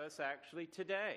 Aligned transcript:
us 0.00 0.20
actually 0.20 0.66
today. 0.66 1.16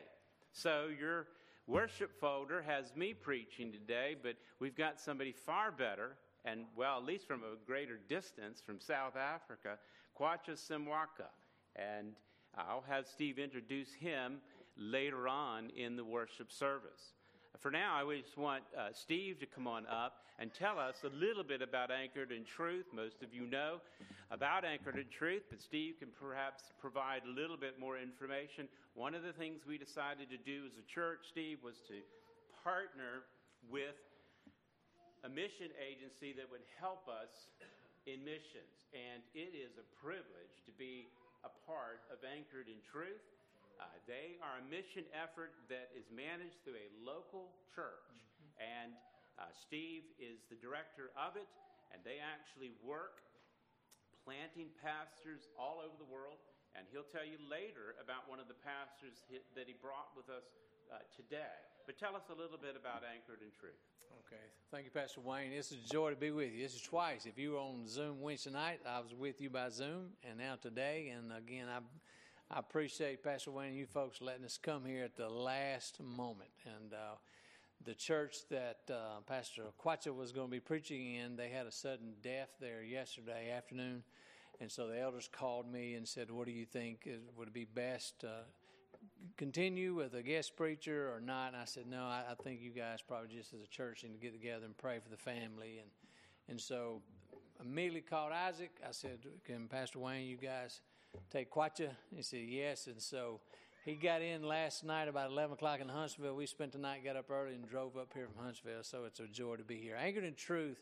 So 0.52 0.90
your 1.00 1.28
worship 1.68 2.12
folder 2.20 2.62
has 2.62 2.96
me 2.96 3.14
preaching 3.14 3.72
today, 3.72 4.16
but 4.22 4.36
we've 4.60 4.76
got 4.76 5.00
somebody 5.00 5.32
far 5.32 5.72
better, 5.72 6.18
and 6.46 6.66
well, 6.76 6.98
at 6.98 7.06
least 7.06 7.28
from 7.28 7.42
a 7.42 7.56
greater 7.66 7.98
distance 8.10 8.62
from 8.64 8.80
South 8.80 9.16
Africa, 9.16 9.78
Kwacha 10.20 10.56
Simwaka. 10.56 11.30
And 11.76 12.14
I'll 12.56 12.84
have 12.88 13.08
Steve 13.08 13.40
introduce 13.40 13.94
him 13.94 14.40
later 14.78 15.28
on 15.28 15.70
in 15.76 15.96
the 15.96 16.04
worship 16.04 16.52
service. 16.52 17.14
For 17.60 17.72
now, 17.72 17.96
I 17.96 18.20
just 18.20 18.38
want 18.38 18.64
uh, 18.78 18.90
Steve 18.94 19.40
to 19.40 19.46
come 19.46 19.68
on 19.68 19.86
up 19.88 20.24
and 20.40 20.54
tell 20.54 20.80
us 20.80 20.98
a 21.04 21.16
little 21.16 21.44
bit 21.44 21.62
about 21.62 21.92
Anchored 21.92 22.32
in 22.32 22.44
Truth. 22.44 22.88
Most 22.94 23.22
of 23.24 23.34
you 23.34 23.46
know 23.46 23.78
about 24.34 24.66
Anchored 24.66 24.98
in 24.98 25.06
Truth, 25.14 25.46
but 25.54 25.62
Steve 25.62 26.02
can 26.02 26.10
perhaps 26.10 26.74
provide 26.82 27.22
a 27.22 27.30
little 27.30 27.56
bit 27.56 27.78
more 27.78 28.02
information. 28.02 28.66
One 28.98 29.14
of 29.14 29.22
the 29.22 29.32
things 29.32 29.62
we 29.62 29.78
decided 29.78 30.26
to 30.34 30.42
do 30.42 30.66
as 30.66 30.74
a 30.82 30.86
church, 30.90 31.30
Steve, 31.30 31.62
was 31.62 31.78
to 31.86 32.02
partner 32.66 33.30
with 33.70 33.94
a 35.22 35.30
mission 35.30 35.70
agency 35.78 36.34
that 36.34 36.50
would 36.50 36.66
help 36.82 37.06
us 37.06 37.54
in 38.10 38.26
missions. 38.26 38.90
And 38.90 39.22
it 39.38 39.54
is 39.54 39.78
a 39.78 39.86
privilege 40.02 40.66
to 40.66 40.74
be 40.82 41.14
a 41.46 41.54
part 41.70 42.02
of 42.10 42.18
Anchored 42.26 42.66
in 42.66 42.82
Truth. 42.90 43.22
Uh, 43.78 43.86
they 44.10 44.42
are 44.42 44.58
a 44.58 44.66
mission 44.66 45.06
effort 45.14 45.54
that 45.70 45.94
is 45.94 46.10
managed 46.10 46.58
through 46.66 46.82
a 46.82 46.90
local 47.06 47.54
church. 47.70 48.10
Mm-hmm. 48.10 48.66
And 48.82 48.92
uh, 49.38 49.54
Steve 49.54 50.10
is 50.18 50.42
the 50.50 50.58
director 50.58 51.14
of 51.14 51.38
it, 51.38 51.46
and 51.94 52.02
they 52.02 52.18
actually 52.18 52.74
work 52.82 53.22
planting 54.24 54.72
pastors 54.80 55.52
all 55.60 55.84
over 55.84 55.96
the 56.00 56.08
world. 56.08 56.40
And 56.74 56.90
he'll 56.90 57.06
tell 57.06 57.24
you 57.24 57.38
later 57.46 57.94
about 58.02 58.26
one 58.26 58.42
of 58.42 58.50
the 58.50 58.58
pastors 58.58 59.22
that 59.30 59.70
he 59.70 59.78
brought 59.78 60.10
with 60.18 60.26
us 60.26 60.58
uh, 60.90 61.06
today. 61.14 61.54
But 61.86 62.02
tell 62.02 62.16
us 62.16 62.34
a 62.34 62.38
little 62.38 62.58
bit 62.58 62.74
about 62.74 63.06
Anchored 63.06 63.46
in 63.46 63.54
Truth. 63.54 63.78
Okay. 64.26 64.42
Thank 64.72 64.86
you, 64.86 64.92
Pastor 64.92 65.22
Wayne. 65.22 65.52
It's 65.52 65.72
a 65.72 65.78
joy 65.92 66.10
to 66.10 66.16
be 66.16 66.32
with 66.32 66.54
you. 66.54 66.64
This 66.64 66.76
is 66.76 66.82
twice. 66.82 67.26
If 67.26 67.38
you 67.38 67.52
were 67.52 67.60
on 67.60 67.88
Zoom 67.88 68.22
Wednesday 68.22 68.52
night, 68.52 68.80
I 68.88 69.00
was 69.00 69.14
with 69.14 69.42
you 69.42 69.50
by 69.50 69.70
Zoom, 69.70 70.10
and 70.28 70.38
now 70.38 70.56
today. 70.56 71.14
And 71.16 71.32
again, 71.32 71.68
I, 71.70 71.80
I 72.54 72.60
appreciate 72.60 73.24
Pastor 73.24 73.52
Wayne 73.52 73.70
and 73.70 73.78
you 73.78 73.86
folks 73.86 74.22
letting 74.22 74.46
us 74.46 74.58
come 74.58 74.86
here 74.86 75.04
at 75.04 75.16
the 75.16 75.30
last 75.30 76.00
moment. 76.02 76.52
And 76.66 76.94
uh, 76.94 77.16
the 77.86 77.94
church 77.94 78.38
that 78.50 78.80
uh, 78.90 79.22
Pastor 79.28 79.64
Kwacha 79.84 80.16
was 80.16 80.32
going 80.32 80.48
to 80.48 80.52
be 80.52 80.60
preaching 80.60 81.16
in, 81.16 81.36
they 81.36 81.50
had 81.50 81.66
a 81.66 81.72
sudden 81.72 82.14
death 82.22 82.50
there 82.60 82.84
yesterday 82.84 83.52
afternoon. 83.56 84.04
And 84.62 84.72
so 84.72 84.88
the 84.88 85.00
elders 85.00 85.30
called 85.32 85.72
me 85.72 85.96
and 85.96 86.08
said, 86.08 86.32
What 86.32 86.46
do 86.46 86.52
you 86.52 86.66
think? 86.66 87.08
Would 87.38 87.50
it 87.50 87.54
be 87.54 87.66
best? 87.66 88.24
Uh, 88.24 88.44
continue 89.38 89.96
with 89.96 90.14
a 90.14 90.22
guest 90.22 90.56
preacher 90.56 91.12
or 91.14 91.20
not? 91.20 91.48
And 91.48 91.58
I 91.58 91.66
said, 91.66 91.88
no, 91.88 92.04
I, 92.04 92.24
I, 92.32 92.36
think 92.42 92.62
you 92.62 92.72
guys 92.72 93.00
probably 93.06 93.36
just 93.36 93.54
as 93.54 93.62
a 93.62 93.68
church 93.68 94.04
need 94.04 94.14
to 94.14 94.18
get 94.18 94.32
together 94.32 94.66
and 94.66 94.78
pray 94.78 95.00
for 95.04 95.10
the 95.10 95.18
family. 95.18 95.80
And 95.82 95.90
and 96.50 96.60
so 96.60 97.02
immediately 97.62 98.02
called 98.02 98.32
Isaac. 98.32 98.72
I 98.88 98.92
said, 98.92 99.20
can 99.46 99.68
Pastor 99.68 100.00
Wayne, 100.00 100.28
you 100.28 100.38
guys 100.38 100.82
take 101.32 101.52
Kwacha? 101.52 101.90
He 102.16 102.22
said, 102.22 102.46
yes. 102.48 102.88
And 102.88 103.02
so 103.02 103.40
he 103.86 103.96
got 103.96 104.22
in 104.22 104.44
last 104.44 104.86
night 104.86 105.10
about 105.10 105.30
11 105.30 105.54
o'clock 105.54 105.82
in 105.82 105.90
Huntsville. 105.90 106.36
We 106.36 106.46
spent 106.46 106.72
the 106.72 106.78
night, 106.78 107.04
got 107.04 107.18
up 107.18 107.30
early, 107.30 107.54
and 107.54 107.68
drove 107.68 107.98
up 107.98 108.12
here 108.14 108.28
from 108.34 108.46
Huntsville. 108.46 108.84
So 108.84 109.04
it's 109.06 109.20
a 109.20 109.28
joy 109.28 109.58
to 109.58 109.64
be 109.64 109.76
here. 109.76 109.98
Anchored 110.00 110.24
in 110.24 110.36
Truth 110.36 110.80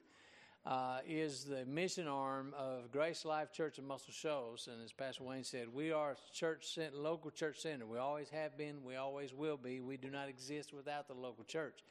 uh, 0.67 0.99
is 1.07 1.45
the 1.45 1.65
mission 1.65 2.07
arm 2.07 2.53
of 2.55 2.91
Grace 2.91 3.25
Life 3.25 3.51
Church 3.51 3.79
of 3.79 3.85
Muscle 3.85 4.13
Shoals. 4.13 4.69
And 4.71 4.83
as 4.83 4.91
Pastor 4.91 5.23
Wayne 5.23 5.43
said, 5.43 5.73
we 5.73 5.91
are 5.91 6.15
church 6.31 6.77
local 6.93 7.31
church 7.31 7.59
center. 7.59 7.87
We 7.87 7.97
always 7.97 8.29
have 8.29 8.55
been, 8.55 8.83
we 8.83 8.95
always 8.97 9.33
will 9.33 9.57
be. 9.57 9.79
We 9.79 9.97
do 9.97 10.11
not 10.11 10.29
exist 10.29 10.71
without 10.71 11.07
the 11.07 11.15
local 11.15 11.43
church. 11.45 11.83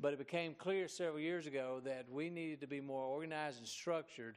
But 0.00 0.12
it 0.12 0.20
became 0.20 0.54
clear 0.54 0.86
several 0.86 1.18
years 1.18 1.48
ago 1.48 1.80
that 1.84 2.06
we 2.08 2.30
needed 2.30 2.60
to 2.60 2.68
be 2.68 2.80
more 2.80 3.02
organized 3.02 3.58
and 3.58 3.66
structured. 3.66 4.36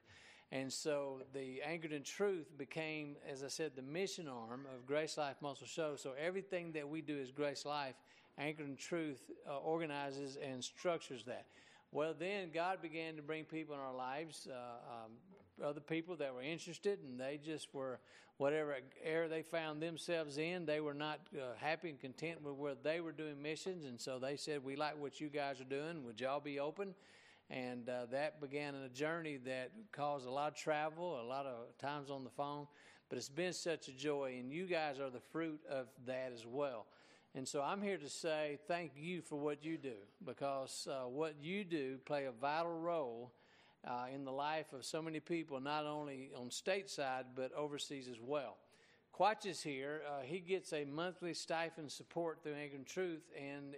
And 0.52 0.72
so 0.72 1.22
the 1.34 1.62
Anchored 1.62 1.92
in 1.92 2.04
Truth 2.04 2.58
became, 2.58 3.18
as 3.30 3.44
I 3.44 3.50
said, 3.50 3.74
the 3.76 3.82
mission 3.82 4.28
arm 4.30 4.66
of 4.74 4.86
Grace 4.86 5.18
Life 5.18 5.36
Muscle 5.42 5.68
Shoals. 5.68 6.02
So 6.02 6.14
everything 6.18 6.72
that 6.72 6.88
we 6.88 7.02
do 7.02 7.18
is 7.18 7.32
Grace 7.32 7.66
Life, 7.66 7.96
Anchored 8.38 8.68
in 8.68 8.78
Truth 8.78 9.30
uh, 9.50 9.58
organizes 9.58 10.38
and 10.38 10.64
structures 10.64 11.24
that. 11.26 11.48
Well, 11.92 12.14
then 12.18 12.50
God 12.54 12.82
began 12.82 13.16
to 13.16 13.22
bring 13.22 13.44
people 13.44 13.76
in 13.76 13.82
our 13.82 13.96
lives, 13.96 14.48
uh, 14.50 15.06
um, 15.06 15.66
other 15.66 15.80
people 15.80 16.16
that 16.18 16.34
were 16.34 16.42
interested, 16.42 17.00
and 17.04 17.20
they 17.20 17.40
just 17.44 17.74
were, 17.74 18.00
whatever 18.38 18.76
area 19.04 19.28
they 19.28 19.42
found 19.42 19.82
themselves 19.82 20.38
in, 20.38 20.66
they 20.66 20.80
were 20.80 20.94
not 20.94 21.20
uh, 21.36 21.56
happy 21.58 21.90
and 21.90 22.00
content 22.00 22.42
with 22.44 22.54
where 22.56 22.76
they 22.84 23.00
were 23.02 23.12
doing 23.12 23.42
missions. 23.42 23.86
And 23.86 24.00
so 24.00 24.20
they 24.20 24.36
said, 24.38 24.64
We 24.64 24.76
like 24.76 24.98
what 24.98 25.20
you 25.20 25.28
guys 25.28 25.60
are 25.60 25.66
doing. 25.66 26.06
Would 26.06 26.22
y'all 26.22 26.40
be 26.40 26.60
open? 26.60 26.94
And 27.50 27.88
uh, 27.88 28.08
that 28.12 28.42
began 28.42 28.76
a 28.76 28.90
journey 28.90 29.38
that 29.46 29.72
caused 29.92 30.28
a 30.28 30.32
lot 30.32 30.52
of 30.52 30.58
travel, 30.58 31.22
a 31.22 31.24
lot 31.24 31.46
of 31.46 31.78
times 31.78 32.10
on 32.10 32.24
the 32.24 32.30
phone. 32.30 32.68
But 33.10 33.18
it's 33.18 33.30
been 33.30 33.54
such 33.54 33.88
a 33.88 33.94
joy, 33.94 34.36
and 34.38 34.52
you 34.52 34.66
guys 34.66 35.00
are 35.00 35.10
the 35.10 35.22
fruit 35.32 35.62
of 35.70 35.88
that 36.06 36.32
as 36.34 36.46
well. 36.46 36.88
And 37.36 37.48
so 37.48 37.62
I'm 37.62 37.82
here 37.82 37.98
to 37.98 38.10
say 38.10 38.58
thank 38.68 38.92
you 38.98 39.22
for 39.22 39.38
what 39.38 39.64
you 39.64 39.78
do 39.78 39.94
because 40.26 40.88
uh, 40.90 41.08
what 41.08 41.36
you 41.42 41.64
do 41.64 41.98
play 42.06 42.26
a 42.26 42.32
vital 42.32 42.80
role 42.80 43.32
uh, 43.88 44.06
in 44.14 44.26
the 44.26 44.32
life 44.32 44.74
of 44.74 44.84
so 44.84 45.02
many 45.02 45.20
people, 45.20 45.60
not 45.60 45.86
only 45.86 46.32
on 46.36 46.50
stateside 46.50 47.26
but 47.36 47.54
overseas 47.54 48.08
as 48.10 48.20
well. 48.20 48.58
Quatch 49.18 49.46
is 49.46 49.62
here. 49.62 50.02
Uh, 50.08 50.24
he 50.24 50.40
gets 50.40 50.74
a 50.74 50.86
monthly 50.86 51.34
stipend 51.34 51.92
support 51.92 52.40
through 52.44 52.54
Anchored 52.54 52.80
in 52.80 52.86
Truth, 52.86 53.24
and 53.36 53.76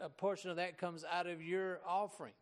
a, 0.00 0.08
portion 0.08 0.50
of 0.50 0.56
that 0.56 0.78
comes 0.78 1.04
out 1.10 1.26
of 1.26 1.42
your 1.42 1.80
offering. 1.86 2.32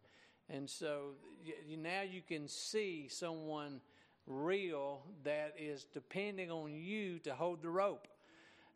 And 0.48 0.68
so 0.68 1.12
you, 1.44 1.76
now 1.76 2.02
you 2.02 2.20
can 2.26 2.48
see 2.48 3.08
someone 3.08 3.80
real 4.26 5.02
that 5.24 5.54
is 5.58 5.86
depending 5.92 6.50
on 6.50 6.74
you 6.74 7.18
to 7.20 7.34
hold 7.34 7.62
the 7.62 7.70
rope. 7.70 8.08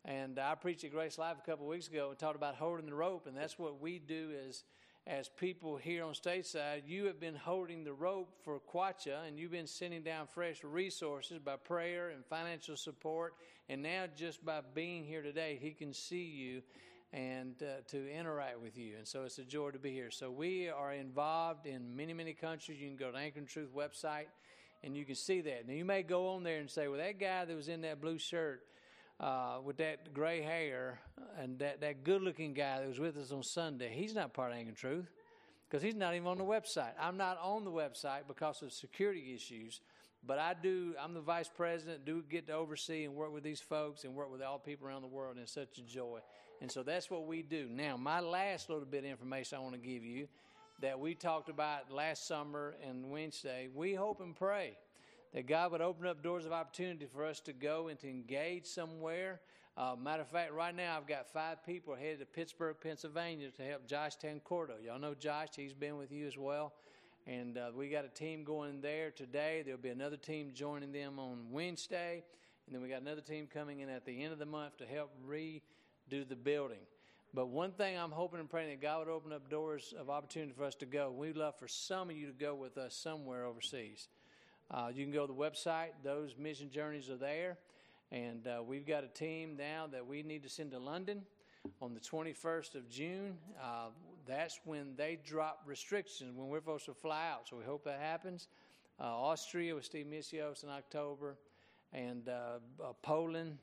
And 0.05 0.39
I 0.39 0.55
preached 0.55 0.83
at 0.83 0.91
Grace 0.91 1.17
Life 1.17 1.37
a 1.43 1.49
couple 1.49 1.67
weeks 1.67 1.87
ago 1.87 2.09
and 2.09 2.17
talked 2.17 2.35
about 2.35 2.55
holding 2.55 2.85
the 2.85 2.93
rope, 2.93 3.27
and 3.27 3.35
that's 3.35 3.59
what 3.59 3.81
we 3.81 3.99
do 3.99 4.31
as 4.47 4.63
as 5.07 5.29
people 5.29 5.77
here 5.77 6.03
on 6.03 6.13
stateside. 6.13 6.81
You 6.85 7.05
have 7.05 7.19
been 7.19 7.35
holding 7.35 7.85
the 7.85 7.93
rope 7.93 8.29
for 8.43 8.59
Kwacha, 8.59 9.25
and 9.25 9.39
you've 9.39 9.51
been 9.51 9.67
sending 9.67 10.03
down 10.03 10.27
fresh 10.27 10.63
resources 10.63 11.39
by 11.39 11.55
prayer 11.55 12.09
and 12.09 12.25
financial 12.25 12.75
support, 12.75 13.33
and 13.69 13.81
now 13.81 14.05
just 14.17 14.43
by 14.43 14.59
being 14.75 15.05
here 15.05 15.21
today, 15.21 15.57
he 15.61 15.71
can 15.71 15.93
see 15.93 16.23
you 16.23 16.61
and 17.13 17.55
uh, 17.61 17.81
to 17.87 18.11
interact 18.11 18.61
with 18.61 18.77
you. 18.77 18.95
And 18.97 19.07
so 19.07 19.23
it's 19.23 19.37
a 19.37 19.43
joy 19.43 19.71
to 19.71 19.79
be 19.79 19.91
here. 19.91 20.11
So 20.11 20.29
we 20.29 20.69
are 20.69 20.93
involved 20.93 21.65
in 21.65 21.95
many, 21.95 22.13
many 22.13 22.33
countries. 22.33 22.79
You 22.79 22.87
can 22.87 22.97
go 22.97 23.11
to 23.11 23.17
Anchored 23.17 23.43
in 23.43 23.47
Truth 23.47 23.69
website 23.75 24.27
and 24.83 24.95
you 24.95 25.05
can 25.05 25.15
see 25.15 25.41
that. 25.41 25.67
Now 25.67 25.73
you 25.73 25.85
may 25.85 26.03
go 26.03 26.29
on 26.29 26.43
there 26.43 26.59
and 26.59 26.69
say, 26.69 26.87
well, 26.87 26.99
that 26.99 27.19
guy 27.19 27.45
that 27.45 27.55
was 27.55 27.69
in 27.69 27.81
that 27.81 28.01
blue 28.01 28.17
shirt, 28.17 28.61
uh, 29.19 29.57
with 29.63 29.77
that 29.77 30.13
gray 30.13 30.41
hair 30.41 30.99
and 31.39 31.57
that, 31.59 31.81
that 31.81 32.03
good 32.03 32.21
looking 32.21 32.53
guy 32.53 32.79
that 32.79 32.87
was 32.87 32.99
with 32.99 33.17
us 33.17 33.31
on 33.31 33.41
Sunday, 33.41 33.91
he's 33.93 34.13
not 34.13 34.33
part 34.33 34.51
of 34.51 34.57
Anchored 34.57 34.75
Truth 34.75 35.09
because 35.67 35.81
he's 35.81 35.95
not 35.95 36.13
even 36.13 36.27
on 36.27 36.37
the 36.37 36.43
website. 36.43 36.91
I'm 36.99 37.17
not 37.17 37.39
on 37.41 37.63
the 37.63 37.71
website 37.71 38.27
because 38.27 38.61
of 38.61 38.71
security 38.71 39.33
issues, 39.33 39.81
but 40.25 40.39
I 40.39 40.53
do, 40.61 40.93
I'm 41.01 41.13
the 41.13 41.21
vice 41.21 41.49
president, 41.49 42.05
do 42.05 42.23
get 42.29 42.47
to 42.47 42.53
oversee 42.53 43.05
and 43.05 43.15
work 43.15 43.33
with 43.33 43.43
these 43.43 43.59
folks 43.59 44.03
and 44.03 44.13
work 44.13 44.31
with 44.31 44.41
all 44.41 44.59
people 44.59 44.87
around 44.87 45.01
the 45.01 45.07
world, 45.07 45.35
and 45.35 45.43
it's 45.43 45.53
such 45.53 45.77
a 45.77 45.81
joy. 45.81 46.19
And 46.61 46.71
so 46.71 46.83
that's 46.83 47.09
what 47.09 47.27
we 47.27 47.43
do. 47.43 47.67
Now, 47.69 47.97
my 47.97 48.19
last 48.19 48.69
little 48.69 48.85
bit 48.85 49.03
of 49.03 49.11
information 49.11 49.57
I 49.57 49.61
want 49.61 49.75
to 49.75 49.81
give 49.81 50.03
you 50.03 50.27
that 50.81 50.99
we 50.99 51.15
talked 51.15 51.49
about 51.49 51.91
last 51.91 52.27
summer 52.27 52.75
and 52.87 53.09
Wednesday, 53.09 53.67
we 53.73 53.93
hope 53.93 54.21
and 54.21 54.35
pray 54.35 54.77
that 55.33 55.47
God 55.47 55.71
would 55.71 55.81
open 55.81 56.07
up 56.07 56.23
doors 56.23 56.45
of 56.45 56.51
opportunity 56.51 57.05
for 57.05 57.25
us 57.25 57.39
to 57.41 57.53
go 57.53 57.87
and 57.89 57.99
to 57.99 58.09
engage 58.09 58.65
somewhere. 58.65 59.39
Uh, 59.77 59.95
matter 59.95 60.23
of 60.23 60.27
fact, 60.27 60.51
right 60.53 60.75
now 60.75 60.97
I've 60.97 61.07
got 61.07 61.31
five 61.31 61.63
people 61.63 61.95
headed 61.95 62.19
to 62.19 62.25
Pittsburgh, 62.25 62.75
Pennsylvania 62.81 63.49
to 63.51 63.63
help 63.63 63.87
Josh 63.87 64.17
Tancordo. 64.17 64.73
Y'all 64.83 64.99
know 64.99 65.13
Josh, 65.13 65.49
he's 65.55 65.73
been 65.73 65.97
with 65.97 66.11
you 66.11 66.25
as 66.25 66.37
well. 66.37 66.73
And 67.27 67.57
uh, 67.57 67.71
we 67.75 67.89
got 67.89 68.05
a 68.05 68.09
team 68.09 68.43
going 68.43 68.81
there 68.81 69.11
today. 69.11 69.61
There'll 69.63 69.79
be 69.79 69.89
another 69.89 70.17
team 70.17 70.51
joining 70.53 70.91
them 70.91 71.19
on 71.19 71.51
Wednesday. 71.51 72.23
And 72.65 72.75
then 72.75 72.81
we 72.81 72.89
got 72.89 73.01
another 73.01 73.21
team 73.21 73.47
coming 73.53 73.81
in 73.81 73.89
at 73.89 74.05
the 74.05 74.23
end 74.23 74.33
of 74.33 74.39
the 74.39 74.45
month 74.45 74.77
to 74.77 74.85
help 74.85 75.11
redo 76.09 76.27
the 76.27 76.35
building. 76.35 76.79
But 77.33 77.47
one 77.47 77.71
thing 77.71 77.97
I'm 77.97 78.11
hoping 78.11 78.39
and 78.39 78.49
praying 78.49 78.69
that 78.69 78.81
God 78.81 78.99
would 78.99 79.13
open 79.13 79.33
up 79.33 79.49
doors 79.49 79.93
of 79.99 80.09
opportunity 80.09 80.53
for 80.53 80.63
us 80.63 80.75
to 80.75 80.85
go. 80.85 81.11
We'd 81.11 81.37
love 81.37 81.55
for 81.59 81.67
some 81.67 82.09
of 82.09 82.17
you 82.17 82.27
to 82.27 82.33
go 82.33 82.55
with 82.55 82.77
us 82.77 82.95
somewhere 82.95 83.45
overseas. 83.45 84.07
Uh, 84.71 84.89
you 84.93 85.03
can 85.03 85.13
go 85.13 85.27
to 85.27 85.33
the 85.33 85.39
website, 85.39 85.89
those 86.03 86.35
mission 86.37 86.69
journeys 86.69 87.09
are 87.09 87.17
there. 87.17 87.57
And 88.11 88.47
uh, 88.47 88.63
we've 88.63 88.87
got 88.87 89.03
a 89.03 89.07
team 89.07 89.57
now 89.57 89.87
that 89.91 90.05
we 90.05 90.23
need 90.23 90.43
to 90.43 90.49
send 90.49 90.71
to 90.71 90.79
London 90.79 91.23
on 91.81 91.93
the 91.93 91.99
21st 91.99 92.75
of 92.75 92.89
June. 92.89 93.37
Uh, 93.61 93.89
that's 94.25 94.59
when 94.63 94.95
they 94.95 95.19
drop 95.25 95.61
restrictions, 95.65 96.33
when 96.35 96.47
we're 96.47 96.59
supposed 96.59 96.85
to 96.85 96.93
fly 96.93 97.29
out. 97.29 97.49
So 97.49 97.57
we 97.57 97.65
hope 97.65 97.83
that 97.83 97.99
happens. 97.99 98.47
Uh, 98.99 99.03
Austria 99.03 99.75
with 99.75 99.85
Steve 99.85 100.07
Misios 100.07 100.63
in 100.63 100.69
October, 100.69 101.37
and 101.93 102.27
uh, 102.29 102.59
uh, 102.83 102.93
Poland 103.01 103.57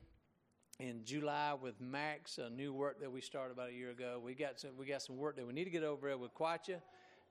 in 0.79 1.03
July 1.05 1.53
with 1.59 1.79
Max, 1.79 2.37
a 2.37 2.49
new 2.49 2.73
work 2.73 2.99
that 2.99 3.11
we 3.11 3.21
started 3.21 3.53
about 3.53 3.69
a 3.69 3.73
year 3.73 3.91
ago. 3.91 4.19
We 4.23 4.33
got 4.33 4.59
some, 4.59 4.71
we 4.77 4.85
got 4.85 5.01
some 5.01 5.17
work 5.17 5.37
that 5.37 5.47
we 5.47 5.53
need 5.53 5.63
to 5.65 5.69
get 5.69 5.83
over 5.83 6.07
there 6.07 6.17
with 6.17 6.33
Kwacha. 6.33 6.81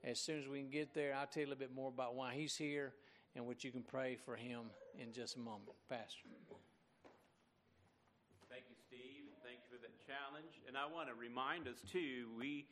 As 0.02 0.18
soon 0.18 0.40
as 0.40 0.48
we 0.48 0.60
can 0.60 0.70
get 0.70 0.94
there, 0.94 1.14
I'll 1.14 1.26
tell 1.26 1.42
you 1.42 1.48
a 1.48 1.50
little 1.50 1.60
bit 1.60 1.74
more 1.74 1.88
about 1.88 2.14
why 2.14 2.34
he's 2.34 2.56
here 2.56 2.94
and 3.36 3.46
what 3.46 3.64
you 3.64 3.70
can 3.70 3.82
pray 3.82 4.16
for 4.16 4.36
him 4.36 4.70
in 4.98 5.12
just 5.12 5.36
a 5.36 5.40
moment. 5.40 5.72
Pastor. 5.88 6.28
Thank 8.48 8.64
you, 8.68 8.76
Steve. 8.86 9.28
Thank 9.42 9.58
you 9.64 9.76
for 9.76 9.82
that 9.82 9.96
challenge. 10.06 10.60
And 10.68 10.76
I 10.76 10.86
want 10.86 11.08
to 11.08 11.14
remind 11.14 11.68
us, 11.68 11.78
too, 11.90 12.28
we 12.38 12.66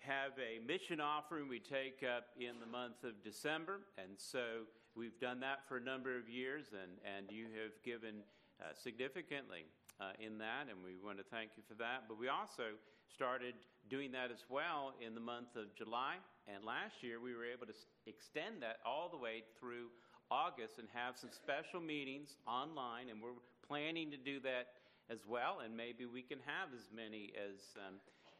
have 0.00 0.32
a 0.38 0.64
mission 0.66 1.00
offering 1.00 1.48
we 1.48 1.58
take 1.58 2.04
up 2.04 2.28
in 2.38 2.60
the 2.60 2.66
month 2.66 3.04
of 3.04 3.22
December. 3.24 3.80
And 3.98 4.12
so 4.16 4.64
we've 4.94 5.18
done 5.18 5.40
that 5.40 5.66
for 5.68 5.78
a 5.78 5.80
number 5.80 6.16
of 6.16 6.28
years, 6.28 6.66
and, 6.72 6.92
and 7.04 7.30
you 7.30 7.46
have 7.62 7.72
given 7.82 8.22
uh, 8.60 8.72
significantly 8.74 9.64
uh, 10.00 10.12
in 10.20 10.38
that, 10.38 10.68
and 10.68 10.78
we 10.84 10.96
want 11.02 11.18
to 11.18 11.24
thank 11.32 11.56
you 11.56 11.62
for 11.66 11.74
that. 11.74 12.04
But 12.08 12.18
we 12.18 12.28
also 12.28 12.76
started 13.08 13.54
doing 13.88 14.12
that 14.12 14.30
as 14.30 14.44
well 14.48 14.92
in 15.00 15.14
the 15.14 15.20
month 15.20 15.56
of 15.56 15.74
July. 15.74 16.16
And 16.46 16.64
last 16.64 17.02
year 17.02 17.20
we 17.20 17.34
were 17.34 17.46
able 17.46 17.66
to 17.66 17.76
extend 18.06 18.62
that 18.62 18.78
all 18.84 19.08
the 19.08 19.16
way 19.16 19.42
through 19.58 19.88
August 20.30 20.78
and 20.78 20.88
have 20.92 21.16
some 21.16 21.30
special 21.30 21.80
meetings 21.80 22.36
online, 22.46 23.08
and 23.08 23.22
we're 23.22 23.38
planning 23.66 24.10
to 24.10 24.16
do 24.16 24.40
that 24.40 24.74
as 25.08 25.22
well. 25.26 25.62
And 25.64 25.76
maybe 25.76 26.04
we 26.04 26.22
can 26.22 26.38
have 26.44 26.74
as 26.74 26.90
many 26.94 27.32
as 27.38 27.78
um, 27.78 27.94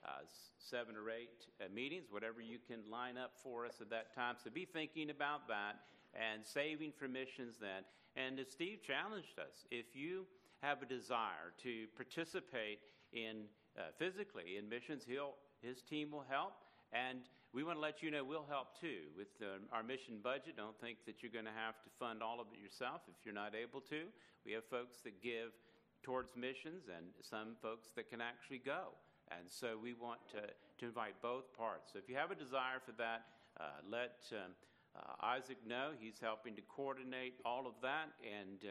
uh, 0.05 0.26
seven 0.59 0.94
or 0.94 1.11
eight 1.11 1.47
uh, 1.61 1.73
meetings, 1.73 2.06
whatever 2.11 2.41
you 2.41 2.59
can 2.67 2.82
line 2.91 3.17
up 3.17 3.32
for 3.43 3.64
us 3.67 3.81
at 3.81 3.91
that 3.91 4.14
time. 4.14 4.35
So 4.43 4.50
be 4.50 4.64
thinking 4.67 5.11
about 5.11 5.47
that 5.49 5.87
and 6.14 6.44
saving 6.44 6.93
for 6.99 7.09
missions 7.09 7.56
then. 7.61 7.87
And 8.17 8.38
as 8.41 8.50
Steve 8.50 8.81
challenged 8.82 9.38
us, 9.38 9.67
if 9.70 9.94
you 9.94 10.26
have 10.67 10.83
a 10.83 10.87
desire 10.87 11.55
to 11.63 11.87
participate 11.95 12.81
in 13.13 13.47
uh, 13.79 13.95
physically 13.99 14.59
in 14.59 14.69
missions, 14.69 15.05
he'll, 15.07 15.35
his 15.63 15.81
team 15.83 16.11
will 16.11 16.27
help. 16.29 16.55
And 16.93 17.21
we 17.55 17.63
want 17.63 17.79
to 17.79 17.83
let 17.83 18.03
you 18.03 18.11
know 18.11 18.25
we'll 18.25 18.51
help 18.51 18.75
too 18.81 19.15
with 19.17 19.31
um, 19.43 19.71
our 19.71 19.83
mission 19.83 20.19
budget. 20.23 20.57
Don't 20.57 20.79
think 20.81 20.99
that 21.07 21.23
you're 21.23 21.31
going 21.31 21.47
to 21.47 21.55
have 21.55 21.79
to 21.87 21.91
fund 22.01 22.23
all 22.23 22.41
of 22.41 22.49
it 22.51 22.59
yourself 22.59 23.03
if 23.07 23.15
you're 23.25 23.35
not 23.35 23.55
able 23.55 23.81
to. 23.83 24.11
We 24.45 24.53
have 24.59 24.65
folks 24.67 24.99
that 25.05 25.23
give 25.23 25.55
towards 26.03 26.35
missions 26.35 26.91
and 26.91 27.07
some 27.23 27.55
folks 27.62 27.89
that 27.95 28.11
can 28.11 28.21
actually 28.21 28.59
go. 28.59 28.99
And 29.31 29.47
so 29.47 29.79
we 29.81 29.95
want 29.95 30.21
to, 30.35 30.43
to 30.43 30.85
invite 30.85 31.15
both 31.23 31.47
parts. 31.55 31.91
So 31.93 31.99
if 31.99 32.09
you 32.09 32.17
have 32.17 32.31
a 32.31 32.39
desire 32.39 32.83
for 32.85 32.93
that, 32.99 33.23
uh, 33.59 33.83
let 33.87 34.19
um, 34.33 34.51
uh, 34.95 35.27
Isaac 35.39 35.59
know. 35.67 35.91
He's 35.99 36.19
helping 36.21 36.55
to 36.57 36.62
coordinate 36.62 37.35
all 37.45 37.67
of 37.67 37.75
that 37.83 38.11
and 38.23 38.67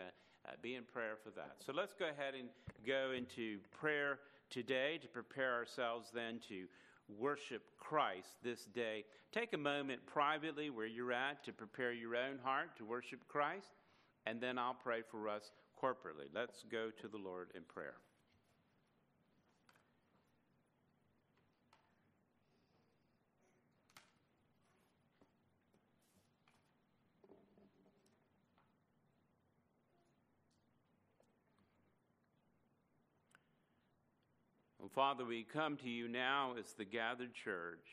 uh, 0.47 0.51
be 0.62 0.75
in 0.75 0.83
prayer 0.83 1.18
for 1.24 1.31
that. 1.31 1.56
So 1.65 1.74
let's 1.74 1.94
go 1.94 2.06
ahead 2.06 2.33
and 2.38 2.50
go 2.86 3.12
into 3.15 3.59
prayer 3.80 4.19
today 4.50 5.00
to 5.01 5.07
prepare 5.07 5.53
ourselves 5.53 6.09
then 6.13 6.39
to 6.50 6.65
worship 7.19 7.63
Christ 7.80 8.30
this 8.44 8.65
day. 8.74 9.03
Take 9.31 9.53
a 9.53 9.57
moment 9.57 10.06
privately 10.06 10.69
where 10.69 10.86
you're 10.86 11.13
at 11.13 11.44
to 11.45 11.53
prepare 11.53 11.92
your 11.92 12.15
own 12.15 12.39
heart 12.44 12.75
to 12.77 12.86
worship 12.86 13.27
Christ, 13.27 13.68
and 14.25 14.42
then 14.42 14.57
I'll 14.57 14.77
pray 14.81 15.01
for 15.09 15.27
us 15.30 15.51
corporately. 15.81 16.27
Let's 16.33 16.63
go 16.71 16.89
to 17.01 17.07
the 17.07 17.18
Lord 17.18 17.50
in 17.56 17.62
prayer. 17.63 17.95
Well, 34.84 34.84
Father, 34.95 35.25
we 35.25 35.44
come 35.44 35.75
to 35.75 35.89
you 35.89 36.07
now 36.07 36.53
as 36.57 36.71
the 36.71 36.86
gathered 36.86 37.33
church. 37.33 37.86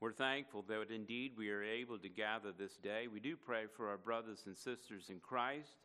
We're 0.00 0.10
thankful 0.10 0.64
that 0.66 0.90
indeed 0.90 1.34
we 1.38 1.48
are 1.50 1.62
able 1.62 1.96
to 2.00 2.08
gather 2.08 2.50
this 2.50 2.76
day. 2.76 3.06
We 3.06 3.20
do 3.20 3.36
pray 3.36 3.66
for 3.76 3.88
our 3.88 3.98
brothers 3.98 4.42
and 4.46 4.56
sisters 4.56 5.04
in 5.08 5.20
Christ 5.20 5.76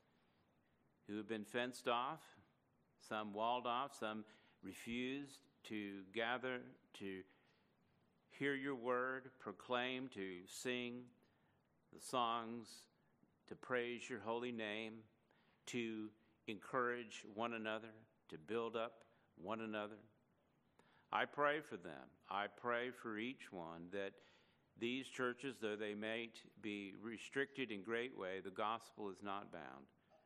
who 1.08 1.18
have 1.18 1.30
been 1.30 1.46
fenced 1.46 1.88
off, 1.88 2.22
some 3.08 3.32
walled 3.32 3.68
off, 3.68 3.96
some 4.00 4.26
refused 4.64 5.38
to 5.66 6.00
gather 6.16 6.58
to 6.96 7.22
hear 8.32 8.56
your 8.56 8.76
word, 8.76 9.30
proclaim, 9.40 10.10
to 10.16 10.38
sing 10.48 11.04
the 11.94 12.02
songs, 12.02 12.70
to 13.50 13.56
praise 13.56 14.10
your 14.10 14.20
holy 14.20 14.52
name, 14.52 14.94
to 15.68 16.10
encourage 16.48 17.24
one 17.36 17.54
another, 17.54 17.94
to 18.28 18.40
build 18.40 18.76
up 18.76 18.94
one 19.44 19.62
another. 19.62 20.00
I 21.12 21.26
pray 21.26 21.60
for 21.60 21.78
them. 21.78 22.08
I 22.30 22.46
pray 22.48 22.90
for 23.02 23.18
each 23.18 23.52
one 23.52 23.88
that 23.92 24.14
these 24.80 25.08
churches, 25.08 25.56
though 25.62 25.76
they 25.76 25.94
may 25.94 26.30
be 26.62 26.94
restricted 27.02 27.72
in 27.72 27.84
great 27.84 28.18
way, 28.18 28.40
the 28.44 28.50
gospel 28.50 29.10
is 29.10 29.22
not 29.22 29.52
bound. 29.52 29.86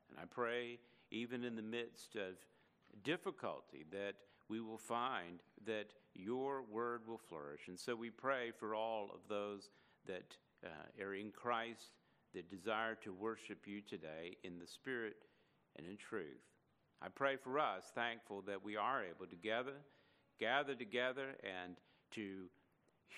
And 0.10 0.20
I 0.20 0.26
pray, 0.26 0.80
even 1.12 1.44
in 1.44 1.56
the 1.56 1.62
midst 1.62 2.16
of 2.16 2.36
difficulty, 3.04 3.86
that 3.92 4.14
we 4.48 4.62
will 4.62 4.78
find 4.78 5.42
that 5.66 5.88
your 6.14 6.62
word 6.62 7.02
will 7.08 7.18
flourish. 7.18 7.68
And 7.68 7.80
so 7.80 7.96
we 7.96 8.12
pray 8.12 8.52
for 8.58 8.76
all 8.76 9.10
of 9.14 9.22
those 9.28 9.70
that 10.06 10.38
uh, 10.64 11.04
are 11.04 11.16
in 11.16 11.32
Christ, 11.32 11.92
that 12.34 12.50
desire 12.50 12.96
to 13.04 13.14
worship 13.14 13.66
you 13.66 13.82
today 13.82 14.38
in 14.44 14.60
the 14.60 14.68
spirit 14.68 15.16
and 15.78 15.88
in 15.88 15.98
truth. 15.98 16.44
I 17.02 17.08
pray 17.10 17.36
for 17.36 17.60
us, 17.60 17.92
thankful 17.94 18.42
that 18.48 18.64
we 18.64 18.76
are 18.78 19.04
able 19.04 19.28
to 19.28 19.36
gather, 19.36 19.76
gather 20.40 20.76
together 20.76 21.36
and 21.44 21.76
to 22.12 22.46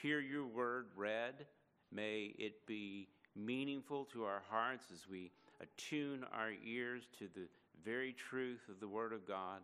hear 0.01 0.19
your 0.19 0.45
word 0.45 0.88
read. 0.95 1.45
May 1.91 2.33
it 2.38 2.65
be 2.65 3.07
meaningful 3.35 4.06
to 4.06 4.25
our 4.25 4.41
hearts 4.50 4.85
as 4.91 5.07
we 5.09 5.31
attune 5.62 6.25
our 6.33 6.51
ears 6.65 7.07
to 7.19 7.29
the 7.33 7.47
very 7.83 8.13
truth 8.13 8.62
of 8.69 8.79
the 8.79 8.88
word 8.88 9.13
of 9.13 9.27
God. 9.27 9.62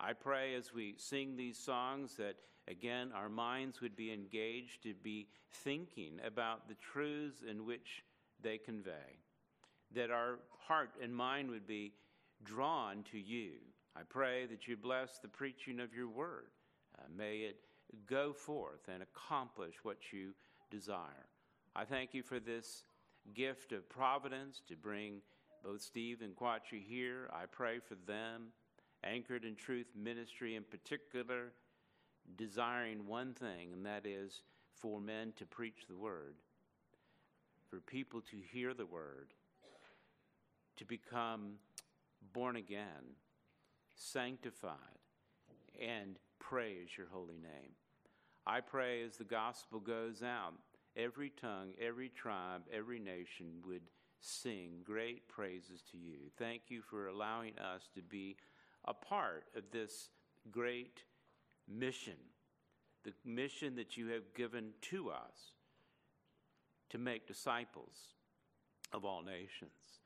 I 0.00 0.12
pray 0.14 0.54
as 0.54 0.72
we 0.72 0.94
sing 0.96 1.36
these 1.36 1.58
songs 1.58 2.16
that, 2.16 2.36
again, 2.68 3.12
our 3.14 3.28
minds 3.28 3.80
would 3.80 3.96
be 3.96 4.12
engaged 4.12 4.82
to 4.84 4.94
be 4.94 5.28
thinking 5.52 6.20
about 6.24 6.68
the 6.68 6.74
truths 6.74 7.42
in 7.48 7.66
which 7.66 8.02
they 8.42 8.58
convey, 8.58 9.18
that 9.94 10.10
our 10.10 10.38
heart 10.66 10.90
and 11.02 11.14
mind 11.14 11.50
would 11.50 11.66
be 11.66 11.92
drawn 12.44 13.04
to 13.12 13.18
you. 13.18 13.52
I 13.96 14.02
pray 14.08 14.46
that 14.46 14.66
you 14.66 14.76
bless 14.76 15.18
the 15.18 15.28
preaching 15.28 15.80
of 15.80 15.94
your 15.94 16.08
word. 16.08 16.50
Uh, 16.98 17.04
may 17.16 17.38
it 17.38 17.56
go 18.06 18.32
forth 18.32 18.88
and 18.92 19.02
accomplish 19.02 19.74
what 19.82 19.98
you 20.12 20.30
desire. 20.70 21.26
I 21.76 21.84
thank 21.84 22.14
you 22.14 22.22
for 22.22 22.40
this 22.40 22.84
gift 23.34 23.72
of 23.72 23.88
providence 23.88 24.62
to 24.68 24.76
bring 24.76 25.20
both 25.62 25.80
Steve 25.80 26.22
and 26.22 26.34
Kwacha 26.34 26.82
here. 26.82 27.30
I 27.32 27.46
pray 27.46 27.78
for 27.78 27.94
them, 28.06 28.48
anchored 29.04 29.44
in 29.44 29.54
truth 29.54 29.86
ministry 29.94 30.56
in 30.56 30.64
particular, 30.64 31.52
desiring 32.36 33.06
one 33.06 33.34
thing, 33.34 33.72
and 33.72 33.86
that 33.86 34.06
is 34.06 34.42
for 34.74 35.00
men 35.00 35.32
to 35.36 35.46
preach 35.46 35.86
the 35.88 35.96
word, 35.96 36.34
for 37.70 37.80
people 37.80 38.20
to 38.22 38.36
hear 38.52 38.74
the 38.74 38.86
word, 38.86 39.34
to 40.76 40.84
become 40.84 41.52
born 42.32 42.56
again, 42.56 43.16
sanctified, 43.94 44.76
and 45.80 46.18
praise 46.38 46.88
your 46.96 47.08
holy 47.12 47.38
name. 47.38 47.72
I 48.46 48.60
pray 48.60 49.02
as 49.02 49.16
the 49.16 49.24
gospel 49.24 49.80
goes 49.80 50.22
out, 50.22 50.54
every 50.96 51.30
tongue, 51.30 51.72
every 51.80 52.08
tribe, 52.08 52.62
every 52.72 52.98
nation 52.98 53.62
would 53.66 53.82
sing 54.20 54.80
great 54.84 55.28
praises 55.28 55.82
to 55.90 55.98
you. 55.98 56.30
Thank 56.38 56.62
you 56.68 56.82
for 56.82 57.08
allowing 57.08 57.58
us 57.58 57.88
to 57.94 58.02
be 58.02 58.36
a 58.84 58.94
part 58.94 59.44
of 59.56 59.64
this 59.72 60.10
great 60.50 61.02
mission, 61.68 62.18
the 63.04 63.12
mission 63.24 63.76
that 63.76 63.96
you 63.96 64.08
have 64.08 64.34
given 64.34 64.70
to 64.82 65.10
us 65.10 65.52
to 66.90 66.98
make 66.98 67.26
disciples 67.26 67.96
of 68.92 69.04
all 69.04 69.22
nations. 69.22 70.00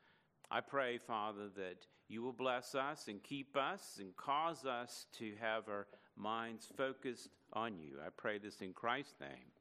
I 0.49 0.61
pray, 0.61 0.97
Father, 0.97 1.49
that 1.57 1.85
you 2.09 2.21
will 2.21 2.33
bless 2.33 2.73
us 2.75 3.07
and 3.07 3.21
keep 3.21 3.57
us 3.57 3.97
and 3.99 4.15
cause 4.15 4.65
us 4.65 5.05
to 5.17 5.33
have 5.41 5.67
our 5.67 5.87
minds 6.15 6.67
focused 6.77 7.29
on 7.53 7.77
you. 7.77 7.97
I 8.05 8.09
pray 8.15 8.37
this 8.37 8.61
in 8.61 8.73
Christ's 8.73 9.15
name. 9.19 9.51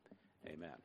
Amen. 0.47 0.77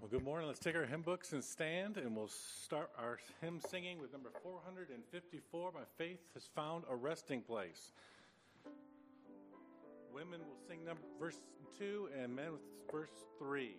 Well, 0.00 0.08
good 0.10 0.24
morning. 0.24 0.46
Let's 0.46 0.60
take 0.60 0.76
our 0.76 0.86
hymn 0.86 1.02
books 1.02 1.32
and 1.32 1.42
stand, 1.42 1.96
and 1.96 2.14
we'll 2.14 2.28
start 2.28 2.90
our 2.98 3.18
hymn 3.40 3.60
singing 3.70 4.00
with 4.00 4.12
number 4.12 4.30
454 4.42 5.72
My 5.72 5.80
Faith 5.96 6.20
Has 6.34 6.48
Found 6.54 6.84
a 6.90 6.96
Resting 6.96 7.42
Place. 7.42 7.92
Women 10.12 10.40
will 10.40 10.58
sing 10.68 10.84
number, 10.84 11.02
verse 11.18 11.40
2, 11.78 12.08
and 12.20 12.34
men 12.34 12.52
with 12.52 12.60
verse 12.90 13.10
3. 13.38 13.76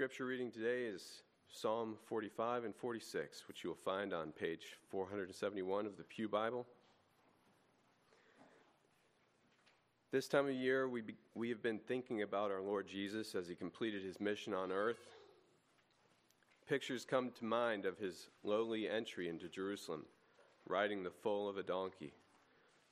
Scripture 0.00 0.24
reading 0.24 0.50
today 0.50 0.84
is 0.84 1.24
Psalm 1.52 1.94
45 2.06 2.64
and 2.64 2.74
46, 2.74 3.46
which 3.46 3.62
you 3.62 3.68
will 3.68 3.76
find 3.84 4.14
on 4.14 4.32
page 4.32 4.78
471 4.88 5.84
of 5.84 5.98
the 5.98 6.04
Pew 6.04 6.26
Bible. 6.26 6.66
This 10.10 10.26
time 10.26 10.46
of 10.46 10.54
year, 10.54 10.88
we, 10.88 11.02
be, 11.02 11.16
we 11.34 11.50
have 11.50 11.62
been 11.62 11.78
thinking 11.78 12.22
about 12.22 12.50
our 12.50 12.62
Lord 12.62 12.88
Jesus 12.88 13.34
as 13.34 13.46
he 13.46 13.54
completed 13.54 14.02
his 14.02 14.18
mission 14.20 14.54
on 14.54 14.72
earth. 14.72 15.16
Pictures 16.66 17.04
come 17.04 17.30
to 17.38 17.44
mind 17.44 17.84
of 17.84 17.98
his 17.98 18.30
lowly 18.42 18.88
entry 18.88 19.28
into 19.28 19.50
Jerusalem, 19.50 20.06
riding 20.66 21.02
the 21.02 21.10
foal 21.10 21.46
of 21.46 21.58
a 21.58 21.62
donkey, 21.62 22.14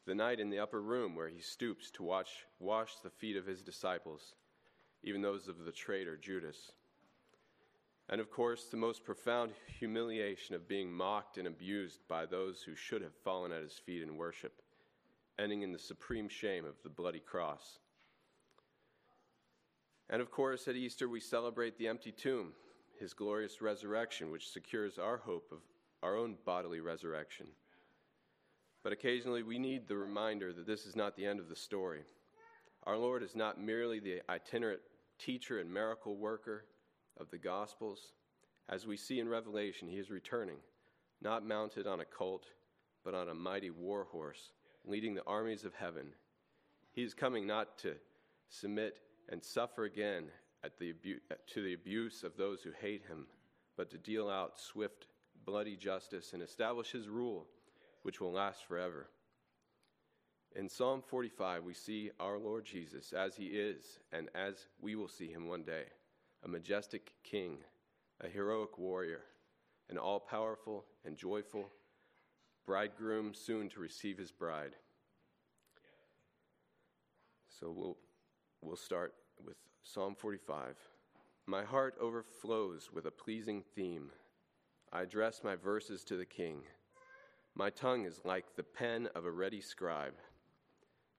the 0.04 0.14
night 0.14 0.40
in 0.40 0.50
the 0.50 0.58
upper 0.58 0.82
room 0.82 1.16
where 1.16 1.30
he 1.30 1.40
stoops 1.40 1.90
to 1.92 2.02
watch, 2.02 2.44
wash 2.60 2.96
the 3.02 3.08
feet 3.08 3.38
of 3.38 3.46
his 3.46 3.62
disciples, 3.62 4.34
even 5.02 5.22
those 5.22 5.48
of 5.48 5.64
the 5.64 5.72
traitor 5.72 6.18
Judas. 6.18 6.72
And 8.08 8.20
of 8.20 8.30
course, 8.30 8.64
the 8.64 8.76
most 8.76 9.04
profound 9.04 9.52
humiliation 9.78 10.54
of 10.54 10.68
being 10.68 10.90
mocked 10.90 11.36
and 11.36 11.46
abused 11.46 12.00
by 12.08 12.24
those 12.24 12.62
who 12.62 12.74
should 12.74 13.02
have 13.02 13.14
fallen 13.24 13.52
at 13.52 13.62
his 13.62 13.74
feet 13.74 14.02
in 14.02 14.16
worship 14.16 14.62
ending 15.38 15.62
in 15.62 15.72
the 15.72 15.78
supreme 15.78 16.28
shame 16.28 16.64
of 16.64 16.74
the 16.82 16.88
bloody 16.88 17.20
cross. 17.20 17.78
And 20.10 20.20
of 20.20 20.30
course, 20.30 20.66
at 20.68 20.74
Easter, 20.74 21.08
we 21.08 21.20
celebrate 21.20 21.78
the 21.78 21.88
empty 21.88 22.12
tomb, 22.12 22.52
his 22.98 23.12
glorious 23.12 23.62
resurrection, 23.62 24.30
which 24.30 24.50
secures 24.50 24.98
our 24.98 25.18
hope 25.18 25.52
of 25.52 25.58
our 26.02 26.16
own 26.16 26.36
bodily 26.44 26.80
resurrection. 26.80 27.46
But 28.82 28.92
occasionally, 28.92 29.42
we 29.42 29.58
need 29.58 29.86
the 29.86 29.96
reminder 29.96 30.52
that 30.52 30.66
this 30.66 30.86
is 30.86 30.96
not 30.96 31.16
the 31.16 31.26
end 31.26 31.40
of 31.40 31.48
the 31.48 31.56
story. 31.56 32.02
Our 32.84 32.96
Lord 32.96 33.22
is 33.22 33.36
not 33.36 33.60
merely 33.60 34.00
the 34.00 34.22
itinerant 34.30 34.80
teacher 35.18 35.60
and 35.60 35.72
miracle 35.72 36.16
worker 36.16 36.64
of 37.20 37.30
the 37.30 37.38
Gospels. 37.38 38.12
As 38.68 38.86
we 38.86 38.96
see 38.96 39.18
in 39.18 39.28
Revelation, 39.28 39.88
he 39.88 39.98
is 39.98 40.10
returning, 40.10 40.58
not 41.22 41.46
mounted 41.46 41.86
on 41.86 42.00
a 42.00 42.04
colt, 42.04 42.44
but 43.04 43.14
on 43.14 43.28
a 43.28 43.34
mighty 43.34 43.70
war 43.70 44.06
horse 44.10 44.52
leading 44.84 45.14
the 45.14 45.24
armies 45.26 45.64
of 45.64 45.74
heaven. 45.74 46.08
He 46.92 47.02
is 47.02 47.14
coming 47.14 47.46
not 47.46 47.78
to 47.78 47.94
submit 48.48 48.98
and 49.28 49.42
suffer 49.42 49.84
again 49.84 50.24
the 50.78 50.90
abu- 50.90 51.20
to 51.46 51.62
the 51.62 51.74
abuse 51.74 52.22
of 52.22 52.36
those 52.36 52.62
who 52.62 52.70
hate 52.80 53.02
him, 53.06 53.26
but 53.76 53.90
to 53.90 53.98
deal 53.98 54.28
out 54.28 54.58
swift, 54.58 55.06
bloody 55.44 55.76
justice 55.76 56.32
and 56.32 56.42
establish 56.42 56.90
his 56.90 57.08
rule, 57.08 57.46
which 58.02 58.20
will 58.20 58.32
last 58.32 58.66
forever. 58.66 59.08
In 60.56 60.68
Psalm 60.68 61.02
45, 61.02 61.64
we 61.64 61.74
see 61.74 62.10
our 62.18 62.38
Lord 62.38 62.64
Jesus 62.64 63.12
as 63.12 63.36
he 63.36 63.46
is 63.46 64.00
and 64.12 64.28
as 64.34 64.66
we 64.80 64.94
will 64.94 65.08
see 65.08 65.28
him 65.28 65.46
one 65.46 65.62
day 65.62 65.84
a 66.44 66.48
majestic 66.48 67.12
king, 67.22 67.58
a 68.20 68.28
heroic 68.28 68.78
warrior, 68.78 69.22
an 69.90 69.98
all 69.98 70.20
powerful 70.20 70.84
and 71.04 71.16
joyful 71.16 71.70
bridegroom 72.68 73.32
soon 73.32 73.66
to 73.70 73.80
receive 73.80 74.18
his 74.18 74.30
bride. 74.30 74.72
So 77.48 77.72
we'll, 77.74 77.96
we'll 78.60 78.76
start 78.76 79.14
with 79.42 79.56
Psalm 79.82 80.14
45. 80.14 80.76
My 81.46 81.64
heart 81.64 81.94
overflows 81.98 82.90
with 82.92 83.06
a 83.06 83.10
pleasing 83.10 83.64
theme. 83.74 84.10
I 84.92 85.00
address 85.00 85.40
my 85.42 85.56
verses 85.56 86.04
to 86.04 86.18
the 86.18 86.26
king. 86.26 86.60
My 87.54 87.70
tongue 87.70 88.04
is 88.04 88.20
like 88.26 88.54
the 88.54 88.62
pen 88.62 89.08
of 89.14 89.24
a 89.24 89.32
ready 89.32 89.62
scribe. 89.62 90.16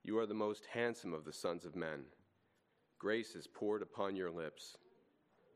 You 0.04 0.20
are 0.20 0.28
the 0.28 0.36
most 0.36 0.68
handsome 0.72 1.16
of 1.16 1.26
the 1.26 1.34
sons 1.34 1.66
of 1.66 1.76
men. 1.76 2.04
Grace 3.00 3.34
is 3.34 3.48
poured 3.48 3.82
upon 3.82 4.16
your 4.16 4.30
lips. 4.30 4.78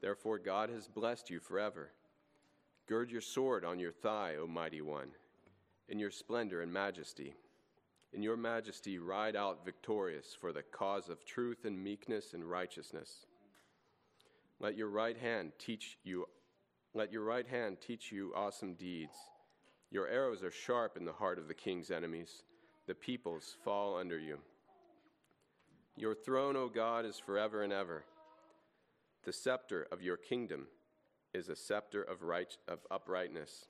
Therefore, 0.04 0.38
God 0.38 0.70
has 0.70 0.90
blessed 0.90 1.30
you 1.30 1.40
forever. 1.40 1.92
Gird 2.90 3.10
your 3.10 3.22
sword 3.22 3.64
on 3.64 3.80
your 3.80 3.94
thigh, 3.94 4.36
O 4.36 4.46
mighty 4.46 4.82
one 4.82 5.12
in 5.88 5.98
your 5.98 6.12
splendor 6.12 6.62
and 6.62 6.74
majesty. 6.74 7.36
In 8.12 8.22
your 8.22 8.36
majesty, 8.36 9.00
ride 9.00 9.36
out 9.38 9.64
victorious 9.64 10.36
for 10.40 10.52
the 10.52 10.62
cause 10.62 11.08
of 11.08 11.24
truth 11.24 11.66
and 11.66 11.82
meekness 11.82 12.34
and 12.34 12.44
righteousness. 12.44 13.28
Let 14.60 14.76
your 14.76 14.90
right 14.90 15.18
hand 15.18 15.54
teach 15.58 15.98
you 16.04 16.26
let 16.94 17.12
your 17.12 17.24
right 17.24 17.48
hand 17.48 17.78
teach 17.80 18.12
you 18.12 18.34
awesome 18.36 18.74
deeds. 18.74 19.16
Your 19.90 20.08
arrows 20.08 20.44
are 20.44 20.52
sharp 20.52 20.98
in 20.98 21.06
the 21.06 21.14
heart 21.14 21.40
of 21.40 21.48
the 21.48 21.54
king's 21.54 21.90
enemies. 21.90 22.44
The 22.88 22.94
peoples 22.94 23.56
fall 23.64 23.98
under 23.98 24.20
you. 24.20 24.38
Your 25.96 26.14
throne, 26.14 26.56
O 26.56 26.70
God, 26.70 27.06
is 27.06 27.18
forever 27.18 27.64
and 27.64 27.74
ever. 27.74 28.04
The 29.26 29.34
scepter 29.34 29.88
of 29.92 30.02
your 30.02 30.18
kingdom 30.18 30.68
is 31.34 31.50
a 31.50 31.56
scepter 31.56 32.04
of, 32.04 32.24
right, 32.24 32.56
of 32.68 32.80
uprightness. 32.92 33.66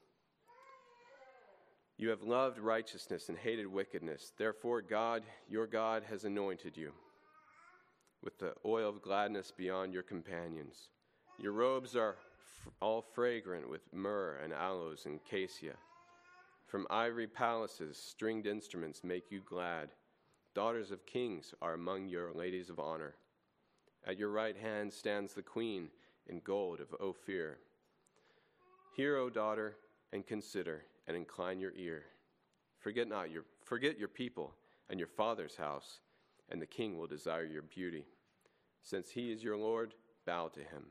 You 1.97 2.09
have 2.09 2.23
loved 2.23 2.57
righteousness 2.57 3.29
and 3.29 3.37
hated 3.37 3.67
wickedness. 3.67 4.33
Therefore, 4.37 4.81
God, 4.81 5.23
your 5.47 5.67
God, 5.67 6.03
has 6.09 6.23
anointed 6.23 6.75
you 6.75 6.91
with 8.23 8.39
the 8.39 8.53
oil 8.65 8.89
of 8.89 9.01
gladness 9.01 9.51
beyond 9.55 9.93
your 9.93 10.01
companions. 10.01 10.89
Your 11.37 11.51
robes 11.51 11.95
are 11.95 12.13
f- 12.13 12.73
all 12.81 13.01
fragrant 13.13 13.69
with 13.69 13.81
myrrh 13.93 14.39
and 14.43 14.53
aloes 14.53 15.05
and 15.05 15.19
cassia. 15.23 15.75
From 16.65 16.87
ivory 16.89 17.27
palaces, 17.27 17.97
stringed 17.97 18.47
instruments 18.47 19.03
make 19.03 19.29
you 19.29 19.41
glad. 19.45 19.89
Daughters 20.55 20.89
of 20.89 21.05
kings 21.05 21.53
are 21.61 21.73
among 21.73 22.07
your 22.07 22.33
ladies 22.33 22.69
of 22.69 22.79
honor. 22.79 23.15
At 24.05 24.17
your 24.17 24.29
right 24.29 24.57
hand 24.57 24.91
stands 24.91 25.33
the 25.33 25.41
queen 25.41 25.89
in 26.27 26.41
gold 26.43 26.81
of 26.81 26.93
Ophir. 26.99 27.57
Hear, 28.95 29.17
O 29.17 29.29
daughter, 29.29 29.75
and 30.11 30.25
consider 30.25 30.83
and 31.07 31.15
incline 31.15 31.59
your 31.59 31.73
ear. 31.75 32.03
Forget 32.79 33.07
not 33.07 33.31
your 33.31 33.43
forget 33.63 33.97
your 33.97 34.09
people 34.09 34.53
and 34.89 34.99
your 34.99 35.07
father's 35.07 35.55
house, 35.55 35.99
and 36.49 36.61
the 36.61 36.65
king 36.67 36.97
will 36.97 37.07
desire 37.07 37.45
your 37.45 37.61
beauty. 37.61 38.05
Since 38.81 39.09
he 39.09 39.31
is 39.31 39.43
your 39.43 39.57
Lord, 39.57 39.93
bow 40.25 40.49
to 40.49 40.59
him. 40.59 40.87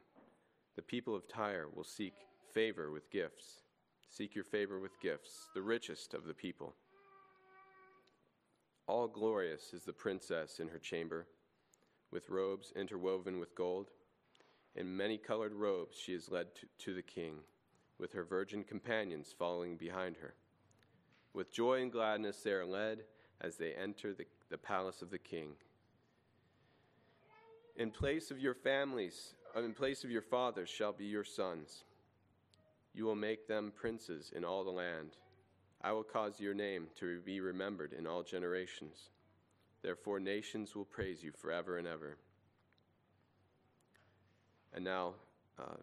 The 0.75 0.83
people 0.83 1.15
of 1.15 1.29
Tyre 1.29 1.67
will 1.75 1.85
seek 1.85 2.15
favor 2.53 2.91
with 2.91 3.11
gifts. 3.11 3.61
Seek 4.09 4.35
your 4.35 4.45
favor 4.45 4.81
with 4.81 5.01
gifts, 5.01 5.49
the 5.55 5.63
richest 5.63 6.15
of 6.15 6.25
the 6.25 6.35
people. 6.35 6.75
All 8.87 9.07
glorious 9.07 9.73
is 9.73 9.85
the 9.85 9.93
princess 9.93 10.59
in 10.59 10.69
her 10.69 10.79
chamber, 10.79 11.27
with 12.13 12.29
robes 12.29 12.73
interwoven 12.77 13.41
with 13.41 13.55
gold. 13.55 13.91
In 14.77 14.97
many 14.97 15.19
colored 15.19 15.53
robes 15.53 15.97
she 15.99 16.13
is 16.13 16.31
led 16.31 16.55
to, 16.57 16.67
to 16.85 16.95
the 16.95 17.03
king 17.03 17.39
with 17.99 18.13
her 18.13 18.25
virgin 18.25 18.65
companions 18.65 19.35
following 19.37 19.77
behind 19.77 20.17
her. 20.17 20.35
With 21.35 21.53
joy 21.53 21.83
and 21.83 21.91
gladness 21.91 22.43
they 22.43 22.53
are 22.53 22.67
led 22.67 23.05
as 23.41 23.57
they 23.57 23.73
enter 23.73 24.13
the, 24.13 24.27
the 24.51 24.59
palace 24.59 25.03
of 25.03 25.11
the 25.11 25.19
king. 25.19 25.53
In 27.77 27.91
place 27.91 28.31
of 28.31 28.39
your 28.39 28.55
families, 28.55 29.35
uh, 29.57 29.63
in 29.63 29.73
place 29.73 30.05
of 30.05 30.11
your 30.11 30.23
fathers 30.23 30.69
shall 30.69 30.93
be 30.93 31.07
your 31.07 31.25
sons. 31.25 31.85
You 32.95 33.05
will 33.05 33.15
make 33.15 33.49
them 33.49 33.73
princes 33.75 34.31
in 34.35 34.45
all 34.45 34.63
the 34.63 34.71
land. 34.71 35.17
I 35.81 35.93
will 35.93 36.05
cause 36.05 36.39
your 36.39 36.55
name 36.55 36.89
to 37.01 37.21
be 37.21 37.41
remembered 37.41 37.93
in 37.93 38.07
all 38.07 38.23
generations. 38.23 39.09
Therefore, 39.83 40.21
nations 40.21 40.77
will 40.77 40.85
praise 40.85 41.23
you 41.23 41.33
forever 41.33 41.79
and 41.79 41.87
ever. 41.87 42.17
And 44.73 44.85
now, 44.85 45.15
uh, 45.59 45.77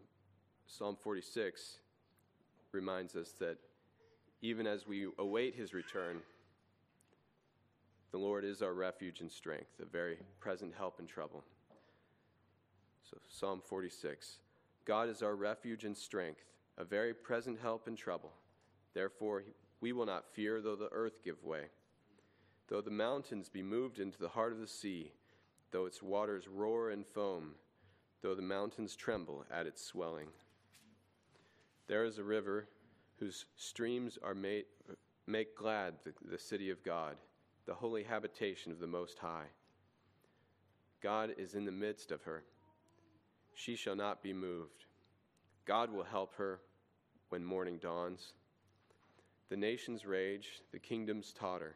Psalm 0.68 0.98
46 1.02 1.80
reminds 2.72 3.16
us 3.16 3.34
that 3.40 3.58
even 4.42 4.66
as 4.66 4.88
we 4.88 5.08
await 5.18 5.56
his 5.56 5.74
return, 5.74 6.22
the 8.12 8.18
Lord 8.18 8.46
is 8.46 8.62
our 8.62 8.74
refuge 8.74 9.22
and 9.22 9.32
strength, 9.32 9.80
a 9.82 9.86
very 9.86 10.18
present 10.40 10.74
help 10.76 11.00
in 11.00 11.06
trouble. 11.06 11.44
So, 13.10 13.18
Psalm 13.28 13.62
46 13.66 14.40
God 14.86 15.10
is 15.10 15.22
our 15.22 15.36
refuge 15.36 15.84
and 15.84 15.96
strength, 15.96 16.42
a 16.78 16.84
very 16.84 17.14
present 17.14 17.60
help 17.62 17.88
in 17.88 17.96
trouble. 17.96 18.32
Therefore, 18.94 19.44
we 19.82 19.92
will 19.92 20.06
not 20.06 20.34
fear 20.34 20.62
though 20.62 20.76
the 20.76 20.90
earth 20.92 21.24
give 21.24 21.44
way, 21.44 21.66
though 22.70 22.82
the 22.82 22.92
mountains 22.92 23.50
be 23.50 23.64
moved 23.64 24.00
into 24.00 24.20
the 24.20 24.30
heart 24.30 24.54
of 24.54 24.60
the 24.60 24.68
sea, 24.68 25.12
though 25.72 25.86
its 25.86 26.04
waters 26.04 26.48
roar 26.48 26.92
and 26.92 27.06
foam, 27.06 27.56
though 28.22 28.36
the 28.36 28.42
mountains 28.42 28.96
tremble 28.96 29.44
at 29.52 29.66
its 29.66 29.84
swelling. 29.84 30.28
There 31.88 32.06
is 32.06 32.20
a 32.20 32.24
river 32.24 32.68
whose 33.18 33.46
streams 33.56 34.20
are 34.24 34.36
made, 34.36 34.66
make 35.26 35.58
glad 35.58 35.96
the, 36.04 36.14
the 36.30 36.38
city 36.38 36.70
of 36.70 36.84
God, 36.84 37.18
the 37.66 37.74
holy 37.74 38.04
habitation 38.04 38.72
of 38.72 38.80
the 38.80 38.88
Most 38.88 39.18
High. 39.18 39.48
God 41.02 41.34
is 41.38 41.56
in 41.56 41.66
the 41.66 41.72
midst 41.72 42.12
of 42.12 42.22
her. 42.24 42.44
She 43.56 43.76
shall 43.76 43.96
not 43.96 44.22
be 44.22 44.34
moved. 44.34 44.86
God 45.66 45.92
will 45.92 46.04
help 46.04 46.36
her 46.36 46.60
when 47.30 47.44
morning 47.44 47.78
dawns. 47.78 48.34
The 49.50 49.58
nations 49.58 50.06
rage, 50.06 50.62
the 50.72 50.80
kingdoms 50.80 51.34
totter. 51.34 51.76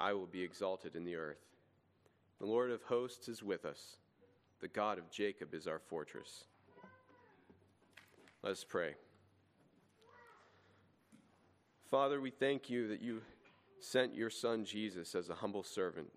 I 0.00 0.14
will 0.14 0.26
be 0.26 0.42
exalted 0.42 0.96
in 0.96 1.04
the 1.04 1.16
earth. 1.16 1.44
The 2.40 2.46
Lord 2.46 2.70
of 2.70 2.82
hosts 2.84 3.28
is 3.28 3.42
with 3.42 3.66
us. 3.66 3.96
The 4.60 4.68
God 4.68 4.98
of 4.98 5.10
Jacob 5.10 5.52
is 5.52 5.66
our 5.66 5.78
fortress. 5.78 6.44
Let 8.42 8.52
us 8.52 8.64
pray. 8.64 8.94
Father, 11.90 12.20
we 12.20 12.30
thank 12.30 12.70
you 12.70 12.88
that 12.88 13.02
you 13.02 13.20
sent 13.80 14.14
your 14.14 14.30
Son 14.30 14.64
Jesus 14.64 15.14
as 15.14 15.28
a 15.28 15.34
humble 15.34 15.62
servant 15.62 16.08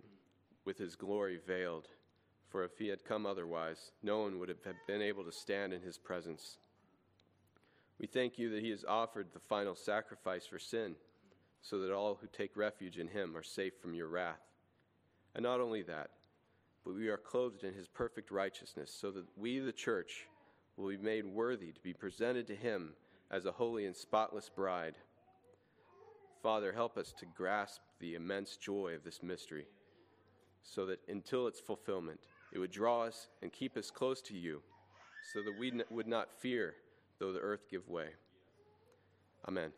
with 0.64 0.78
his 0.78 0.96
glory 0.96 1.40
veiled. 1.46 1.90
For 2.48 2.64
if 2.64 2.78
he 2.78 2.88
had 2.88 3.04
come 3.04 3.26
otherwise, 3.26 3.92
no 4.02 4.22
one 4.22 4.40
would 4.40 4.48
have 4.48 4.60
been 4.88 5.02
able 5.02 5.26
to 5.26 5.32
stand 5.32 5.74
in 5.74 5.82
his 5.82 5.98
presence. 5.98 6.58
We 8.00 8.08
thank 8.08 8.38
you 8.38 8.50
that 8.52 8.64
he 8.64 8.70
has 8.70 8.86
offered 8.88 9.28
the 9.34 9.40
final 9.40 9.76
sacrifice 9.76 10.46
for 10.46 10.60
sin, 10.60 10.96
so 11.64 11.80
that 11.80 11.94
all 11.94 12.20
who 12.20 12.28
take 12.28 12.56
refuge 12.58 13.00
in 13.00 13.08
him 13.08 13.36
are 13.36 13.44
safe 13.44 13.74
from 13.82 13.96
your 13.96 14.10
wrath. 14.10 14.42
And 15.34 15.44
not 15.44 15.62
only 15.62 15.82
that, 15.84 16.10
but 16.86 16.94
we 16.94 17.08
are 17.08 17.18
clothed 17.18 17.64
in 17.64 17.74
his 17.74 17.88
perfect 17.88 18.30
righteousness, 18.30 18.96
so 18.96 19.10
that 19.12 19.26
we, 19.38 19.60
the 19.60 19.72
church, 19.72 20.28
will 20.76 20.90
be 20.90 20.98
made 20.98 21.26
worthy 21.26 21.72
to 21.72 21.82
be 21.82 21.94
presented 21.94 22.46
to 22.48 22.56
him 22.56 22.94
as 23.32 23.46
a 23.46 23.52
holy 23.52 23.86
and 23.86 23.96
spotless 23.96 24.50
bride. 24.50 24.96
Father, 26.44 26.74
help 26.74 26.98
us 26.98 27.14
to 27.18 27.26
grasp 27.26 27.80
the 28.00 28.16
immense 28.16 28.58
joy 28.58 28.94
of 28.94 29.06
this 29.06 29.24
mystery, 29.24 29.66
so 30.62 30.86
that 30.86 31.00
until 31.08 31.48
its 31.48 31.62
fulfillment, 31.62 32.20
it 32.52 32.60
would 32.60 32.72
draw 32.72 33.04
us 33.04 33.30
and 33.42 33.54
keep 33.54 33.78
us 33.78 33.90
close 33.90 34.22
to 34.24 34.38
you, 34.38 34.62
so 35.34 35.42
that 35.42 35.58
we 35.58 35.72
would 35.90 36.08
not 36.08 36.30
fear 36.30 36.76
though 37.20 37.32
the 37.32 37.40
earth 37.40 37.70
give 37.72 37.88
way. 37.88 38.08
Amen. 39.48 39.72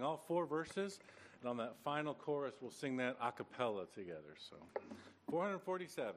Sing 0.00 0.06
all 0.06 0.22
four 0.26 0.46
verses, 0.46 0.98
and 1.40 1.50
on 1.50 1.56
that 1.58 1.74
final 1.84 2.14
chorus, 2.14 2.54
we'll 2.62 2.70
sing 2.70 2.96
that 2.96 3.16
a 3.22 3.30
cappella 3.30 3.84
together. 3.94 4.34
So, 4.38 4.56
447. 5.30 6.14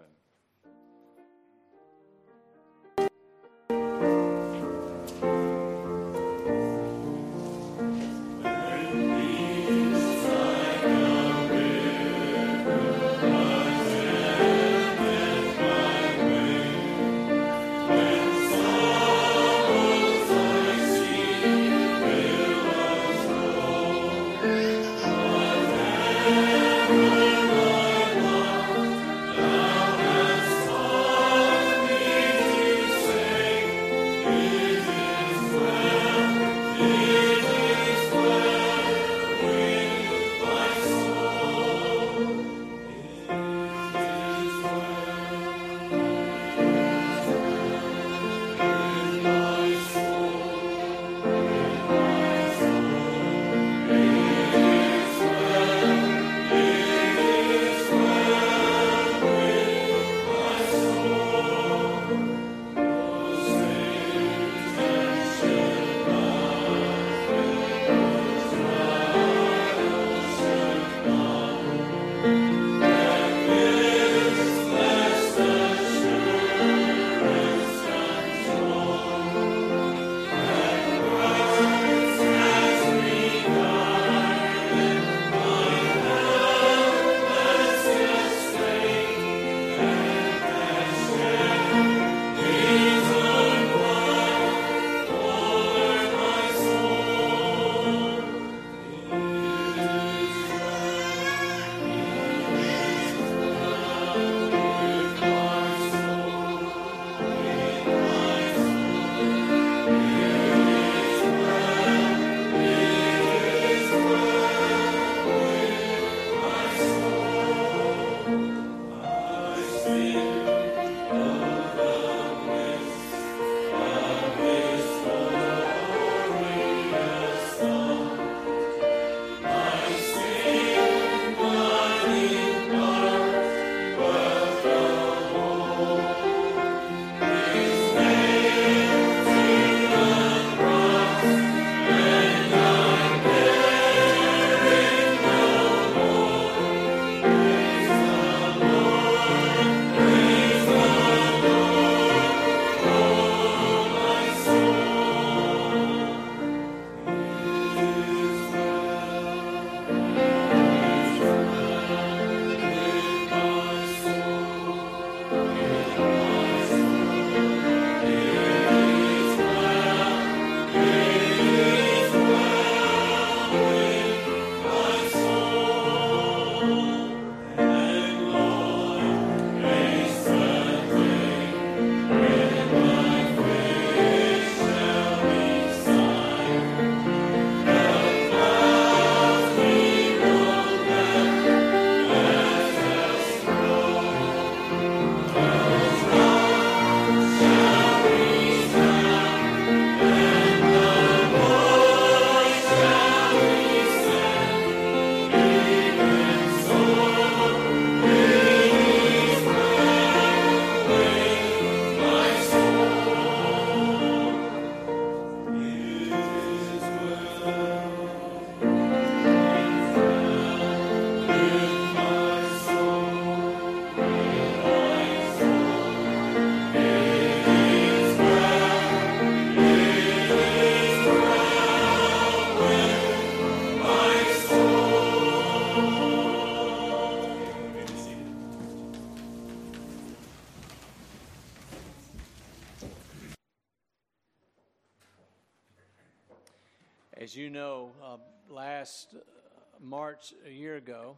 March 249.94 250.34
a 250.48 250.50
year 250.50 250.78
ago, 250.78 251.16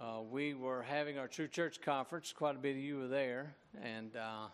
uh, 0.00 0.20
we 0.30 0.54
were 0.54 0.82
having 0.82 1.18
our 1.18 1.26
True 1.26 1.48
Church 1.48 1.80
conference. 1.80 2.32
Quite 2.32 2.54
a 2.54 2.58
bit 2.60 2.76
of 2.76 2.76
you 2.76 2.96
were 2.96 3.08
there, 3.08 3.56
and 3.82 4.14
uh, 4.14 4.46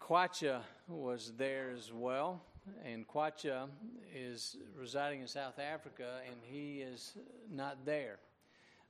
Kwacha 0.00 0.60
was 0.86 1.32
there 1.36 1.72
as 1.76 1.92
well. 1.92 2.40
And 2.84 3.04
Kwacha 3.08 3.66
is 4.14 4.58
residing 4.78 5.22
in 5.22 5.26
South 5.26 5.58
Africa, 5.58 6.20
and 6.24 6.36
he 6.44 6.82
is 6.82 7.14
not 7.52 7.84
there. 7.84 8.20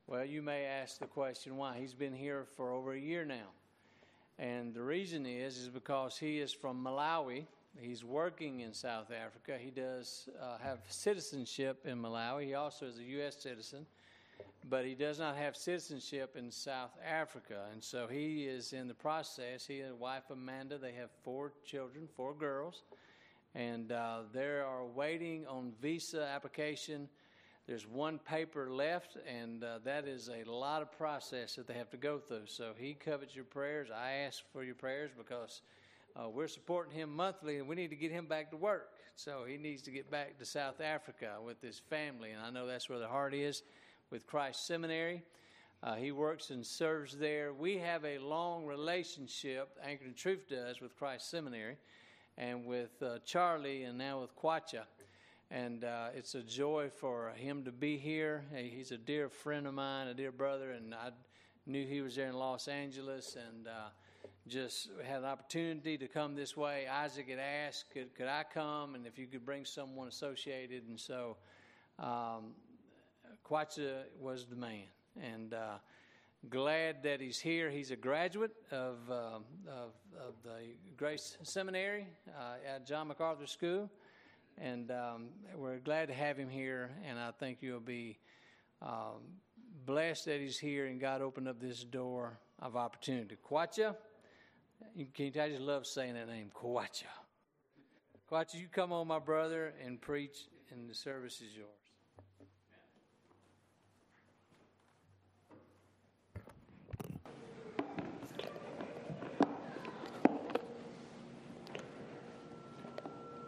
Well, 0.07 0.27
you 0.27 0.43
may 0.43 0.67
ask 0.67 0.99
the 0.99 1.07
question 1.07 1.57
why. 1.57 1.79
He's 1.79 1.95
been 1.95 2.15
here 2.15 2.45
for 2.59 2.73
over 2.73 2.93
a 2.93 3.01
year 3.01 3.25
now. 3.25 3.49
And 4.39 4.75
the 4.75 4.83
reason 4.83 5.25
is 5.25 5.57
is 5.57 5.69
because 5.71 6.19
he 6.19 6.41
is 6.41 6.53
from 6.53 6.85
Malawi. 6.85 7.47
He's 7.81 8.05
working 8.05 8.61
in 8.61 8.73
South 8.73 9.11
Africa. 9.13 9.57
He 9.59 9.71
does 9.71 10.29
uh, 10.41 10.59
have 10.59 10.79
citizenship 10.89 11.85
in 11.85 12.01
Malawi. 12.01 12.47
He 12.47 12.55
also 12.55 12.87
is 12.87 12.99
a 12.99 13.05
U.S. 13.05 13.37
citizen, 13.41 13.87
but 14.69 14.85
he 14.85 14.95
does 14.95 15.19
not 15.19 15.37
have 15.37 15.57
citizenship 15.57 16.37
in 16.37 16.51
South 16.51 16.91
Africa. 17.07 17.67
And 17.73 17.83
so 17.83 18.07
he 18.07 18.45
is 18.45 18.73
in 18.73 18.89
the 18.89 18.95
process. 18.95 19.67
He 19.67 19.81
and 19.81 19.93
his 19.93 20.01
wife 20.01 20.25
Amanda, 20.31 20.79
they 20.79 20.93
have 20.93 21.11
four 21.23 21.53
children, 21.65 22.09
four 22.17 22.35
girls, 22.35 22.83
and 23.55 23.93
uh, 23.93 24.21
they 24.33 24.45
are 24.45 24.85
waiting 24.85 25.47
on 25.47 25.73
visa 25.81 26.23
application 26.23 27.09
there's 27.69 27.87
one 27.87 28.19
paper 28.19 28.71
left, 28.71 29.19
and 29.27 29.63
uh, 29.63 29.81
that 29.85 30.09
is 30.09 30.31
a 30.31 30.51
lot 30.51 30.81
of 30.81 30.91
process 30.91 31.57
that 31.57 31.67
they 31.67 31.75
have 31.75 31.91
to 31.91 31.99
go 31.99 32.19
through. 32.19 32.47
So 32.47 32.73
he 32.75 32.95
covets 32.95 33.37
your 33.37 33.45
prayers. 33.45 33.91
I 33.95 34.13
ask 34.27 34.43
for 34.55 34.65
your 34.65 34.75
prayers 34.75 35.11
because 35.15 35.61
uh, 36.19 36.29
we're 36.29 36.49
supporting 36.49 36.93
him 36.93 37.15
monthly, 37.15 37.59
and 37.59 37.69
we 37.69 37.77
need 37.77 37.91
to 37.91 37.97
get 37.97 38.11
him 38.11 38.27
back 38.27 38.51
to 38.51 38.57
work. 38.57 38.91
So 39.17 39.45
he 39.47 39.57
needs 39.57 39.83
to 39.83 39.91
get 39.91 40.11
back 40.11 40.39
to 40.39 40.45
South 40.45 40.81
Africa 40.81 41.37
with 41.45 41.61
his 41.63 41.79
family, 41.79 42.31
and 42.33 42.43
I 42.43 42.51
know 42.51 42.67
that's 42.67 42.89
where 42.89 42.99
the 42.99 43.09
heart 43.09 43.35
is 43.35 43.63
with 44.11 44.27
Christ 44.27 44.67
Seminary. 44.67 45.23
Uh, 45.83 45.95
he 45.95 46.11
works 46.11 46.51
and 46.51 46.67
serves 46.67 47.17
there. 47.17 47.53
We 47.53 47.79
have 47.79 48.05
a 48.05 48.19
long 48.19 48.67
relationship, 48.67 49.69
Anchored 49.85 50.09
in 50.09 50.15
Truth 50.15 50.49
does, 50.49 50.81
with 50.81 50.97
Christ 50.97 51.31
Seminary, 51.31 51.77
and 52.37 52.67
with 52.67 53.03
uh, 53.03 53.19
Charlie, 53.25 53.85
and 53.85 53.97
now 53.97 54.21
with 54.21 54.37
Kwacha 54.37 54.85
and 55.51 55.85
uh, 55.85 56.09
it's 56.15 56.35
a 56.35 56.43
joy 56.43 56.91
for 56.95 57.33
him 57.37 57.65
to 57.65 57.73
be 57.73 57.97
here. 57.97 58.45
He's 58.55 58.93
a 58.93 58.99
dear 58.99 59.29
friend 59.29 59.67
of 59.67 59.75
mine, 59.75 60.09
a 60.09 60.15
dear 60.15 60.33
brother, 60.33 60.73
and 60.73 60.95
I 60.95 61.11
knew 61.67 61.87
he 61.87 62.01
was 62.03 62.17
there 62.17 62.29
in 62.29 62.35
Los 62.35 62.69
Angeles, 62.69 63.37
and 63.37 63.67
uh, 63.67 63.89
just 64.49 64.89
had 65.05 65.19
an 65.19 65.25
opportunity 65.25 65.99
to 65.99 66.09
come 66.09 66.35
this 66.35 66.57
way. 66.57 66.87
Isaac 66.87 67.29
had 67.29 67.39
asked, 67.39 67.91
could, 67.93 68.15
could 68.15 68.27
I 68.27 68.45
come, 68.53 68.95
and 68.95 69.07
if 69.07 69.19
you 69.19 69.27
could 69.27 69.45
bring 69.45 69.65
someone 69.65 70.09
associated, 70.09 70.85
and 70.89 70.99
so 70.99 71.37
um, 71.99 72.55
Kwacha 73.49 74.05
was 74.21 74.47
the 74.47 74.57
man, 74.57 74.85
and 75.21 75.55
uh, 75.55 75.79
glad 76.49 77.03
that 77.03 77.21
he's 77.21 77.39
here. 77.39 77.71
He's 77.71 77.91
a 77.91 77.97
graduate 77.97 78.55
of, 78.71 78.97
uh, 79.11 79.13
of, 79.67 79.93
of, 80.19 80.35
the 80.45 80.75
Grace 80.97 81.37
Seminary 81.43 82.07
uh, 82.29 82.75
at 82.75 82.87
John 82.87 83.09
MacArthur 83.09 83.47
School 83.47 83.91
and 84.61 84.91
um, 84.91 85.29
we're 85.57 85.79
glad 85.79 86.09
to 86.09 86.15
have 86.15 86.37
him 86.37 86.49
here. 86.49 86.91
And 87.07 87.19
I 87.19 87.31
think 87.39 87.59
you'll 87.61 87.81
be 87.81 88.19
um, 88.83 89.23
blessed 89.87 90.27
that 90.27 90.41
he's 90.41 90.59
here 90.59 90.87
and 90.87 91.01
God 91.01 91.23
opened 91.23 91.49
up 91.49 91.61
this 91.61 91.85
door 91.85 92.39
of 92.61 92.77
opportunity. 92.77 93.37
Kwacha, 93.49 93.95
you, 94.95 95.07
can, 95.13 95.33
I 95.41 95.49
just 95.49 95.61
love 95.61 95.87
saying 95.87 96.15
that 96.15 96.29
name, 96.29 96.51
Kwacha. 96.55 97.05
Kwacha, 98.31 98.55
you 98.55 98.69
come 98.71 98.93
on, 98.93 99.07
my 99.07 99.19
brother, 99.19 99.73
and 99.85 100.01
preach, 100.01 100.49
and 100.71 100.89
the 100.89 100.95
service 100.95 101.41
is 101.41 101.57
yours. 101.57 101.69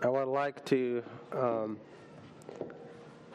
I 0.02 0.08
would 0.08 0.28
like 0.28 0.64
to 0.64 1.02
um, 1.32 1.78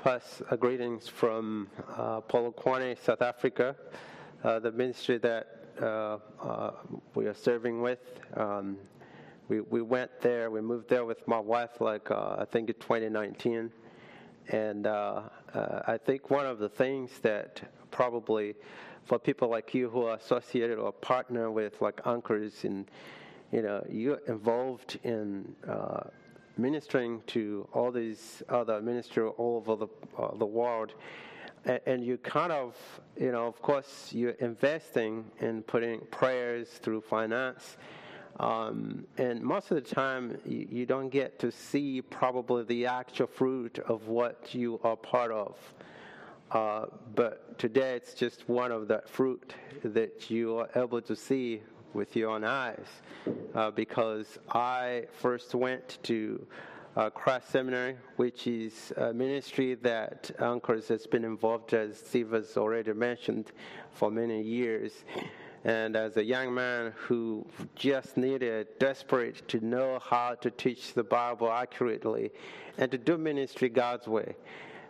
pass 0.03 0.41
greetings 0.59 1.07
from 1.07 1.67
uh, 1.95 2.21
Polokwane, 2.21 2.97
South 2.99 3.21
Africa, 3.21 3.75
uh, 4.43 4.57
the 4.57 4.71
ministry 4.71 5.19
that 5.19 5.54
we 5.81 7.25
are 7.27 7.33
serving 7.33 7.81
with. 7.81 7.99
Um, 8.35 8.77
we, 9.47 9.61
we 9.61 9.81
went 9.81 10.21
there, 10.21 10.49
we 10.49 10.61
moved 10.61 10.89
there 10.89 11.05
with 11.05 11.27
my 11.27 11.39
wife, 11.39 11.79
like 11.79 12.09
uh, 12.09 12.37
I 12.39 12.45
think 12.45 12.69
in 12.69 12.75
2019. 12.75 13.71
And 14.49 14.87
uh, 14.87 15.21
I 15.53 15.97
think 16.03 16.29
one 16.29 16.45
of 16.45 16.59
the 16.59 16.69
things 16.69 17.11
that 17.21 17.61
probably 17.91 18.55
for 19.05 19.19
people 19.19 19.49
like 19.49 19.73
you 19.73 19.89
who 19.89 20.03
are 20.03 20.15
associated 20.15 20.77
or 20.79 20.91
partner 20.91 21.51
with 21.51 21.81
like 21.81 22.01
anchors 22.05 22.63
and 22.63 22.89
you 23.51 23.61
know 23.61 23.85
you're 23.87 24.21
involved 24.27 24.99
in 25.03 25.55
ministering 26.57 27.21
to 27.27 27.67
all 27.73 27.91
these 27.91 28.43
other 28.49 28.81
ministers 28.81 29.31
all 29.37 29.57
over 29.57 29.85
the, 29.85 30.21
uh, 30.21 30.35
the 30.37 30.45
world. 30.45 30.93
And, 31.65 32.05
you 32.05 32.17
kind 32.17 32.51
of, 32.51 32.75
you 33.19 33.31
know, 33.31 33.47
of 33.47 33.59
course, 33.61 34.11
you're 34.13 34.37
investing 34.39 35.25
in 35.39 35.63
putting 35.63 36.01
prayers 36.11 36.69
through 36.69 37.01
finance. 37.01 37.77
Um, 38.39 39.07
and 39.17 39.41
most 39.41 39.71
of 39.71 39.83
the 39.83 39.95
time, 39.95 40.37
you, 40.45 40.67
you, 40.69 40.85
don't 40.85 41.09
get 41.09 41.39
to 41.39 41.51
see 41.51 42.01
probably 42.01 42.63
the 42.65 42.85
actual 42.85 43.27
fruit 43.27 43.79
of 43.79 44.07
what 44.07 44.53
you 44.53 44.79
are 44.83 44.97
part 44.97 45.31
of. 45.31 45.57
Uh, 46.51 46.85
but 47.15 47.57
today, 47.57 47.95
it's 47.95 48.13
just 48.13 48.47
one 48.47 48.71
of 48.71 48.87
the 48.87 49.01
fruit 49.05 49.55
that 49.83 50.29
you 50.29 50.59
are 50.59 50.69
able 50.75 51.01
to 51.01 51.15
see 51.15 51.61
with 51.93 52.15
your 52.15 52.29
own 52.29 52.43
eyes 52.43 52.85
uh, 53.55 53.71
because 53.71 54.37
I 54.49 55.05
first 55.13 55.55
went 55.55 55.97
to 56.03 56.45
uh, 56.95 57.09
Christ 57.09 57.49
Seminary, 57.49 57.97
which 58.15 58.47
is 58.47 58.93
a 58.95 59.13
ministry 59.13 59.75
that 59.75 60.31
Anchors 60.39 60.87
has 60.87 61.05
been 61.05 61.25
involved, 61.25 61.73
as 61.73 61.97
Steve 61.97 62.31
has 62.31 62.55
already 62.55 62.93
mentioned, 62.93 63.51
for 63.91 64.09
many 64.09 64.41
years. 64.41 65.03
And 65.65 65.95
as 65.95 66.15
a 66.15 66.23
young 66.23 66.53
man 66.53 66.93
who 66.95 67.45
just 67.75 68.17
needed, 68.17 68.67
desperate 68.79 69.47
to 69.49 69.59
know 69.65 69.99
how 69.99 70.35
to 70.35 70.51
teach 70.51 70.93
the 70.93 71.03
Bible 71.03 71.51
accurately 71.51 72.31
and 72.77 72.91
to 72.91 72.97
do 72.97 73.17
ministry 73.17 73.69
God's 73.69 74.07
way. 74.07 74.35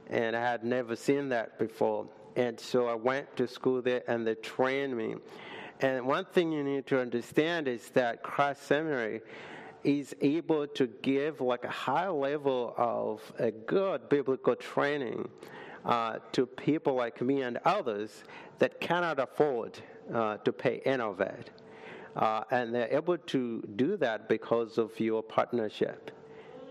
And 0.10 0.36
I 0.36 0.42
had 0.42 0.64
never 0.64 0.96
seen 0.96 1.30
that 1.30 1.58
before. 1.58 2.08
And 2.36 2.60
so 2.60 2.88
I 2.88 2.96
went 2.96 3.36
to 3.38 3.48
school 3.48 3.82
there 3.82 4.04
and 4.08 4.28
they 4.28 4.36
trained 4.36 4.96
me. 4.96 5.16
And 5.80 6.06
one 6.06 6.26
thing 6.26 6.52
you 6.52 6.64
need 6.64 6.86
to 6.88 7.00
understand 7.00 7.68
is 7.68 7.90
that 7.92 8.22
Christ 8.22 8.64
Seminary 8.64 9.22
is 9.86 10.16
able 10.22 10.66
to 10.66 10.88
give 11.04 11.40
like 11.42 11.64
a 11.64 11.70
high 11.70 12.10
level 12.10 12.74
of 12.76 13.22
a 13.38 13.52
good 13.52 14.10
biblical 14.10 14.56
training 14.56 15.30
uh, 15.86 16.18
to 16.32 16.48
people 16.48 16.96
like 16.96 17.22
me 17.22 17.44
and 17.44 17.60
others 17.66 18.24
that 18.58 18.82
cannot 18.82 19.20
afford 19.20 19.78
uh, 20.12 20.38
to 20.38 20.52
pay 20.52 20.80
any 20.86 21.04
of 21.04 21.22
it. 21.22 21.52
Uh, 22.16 22.44
and 22.50 22.74
they're 22.74 22.92
able 22.92 23.18
to 23.18 23.62
do 23.76 23.96
that 23.98 24.28
because 24.28 24.80
of 24.80 25.00
your 25.00 25.22
partnership. 25.22 26.12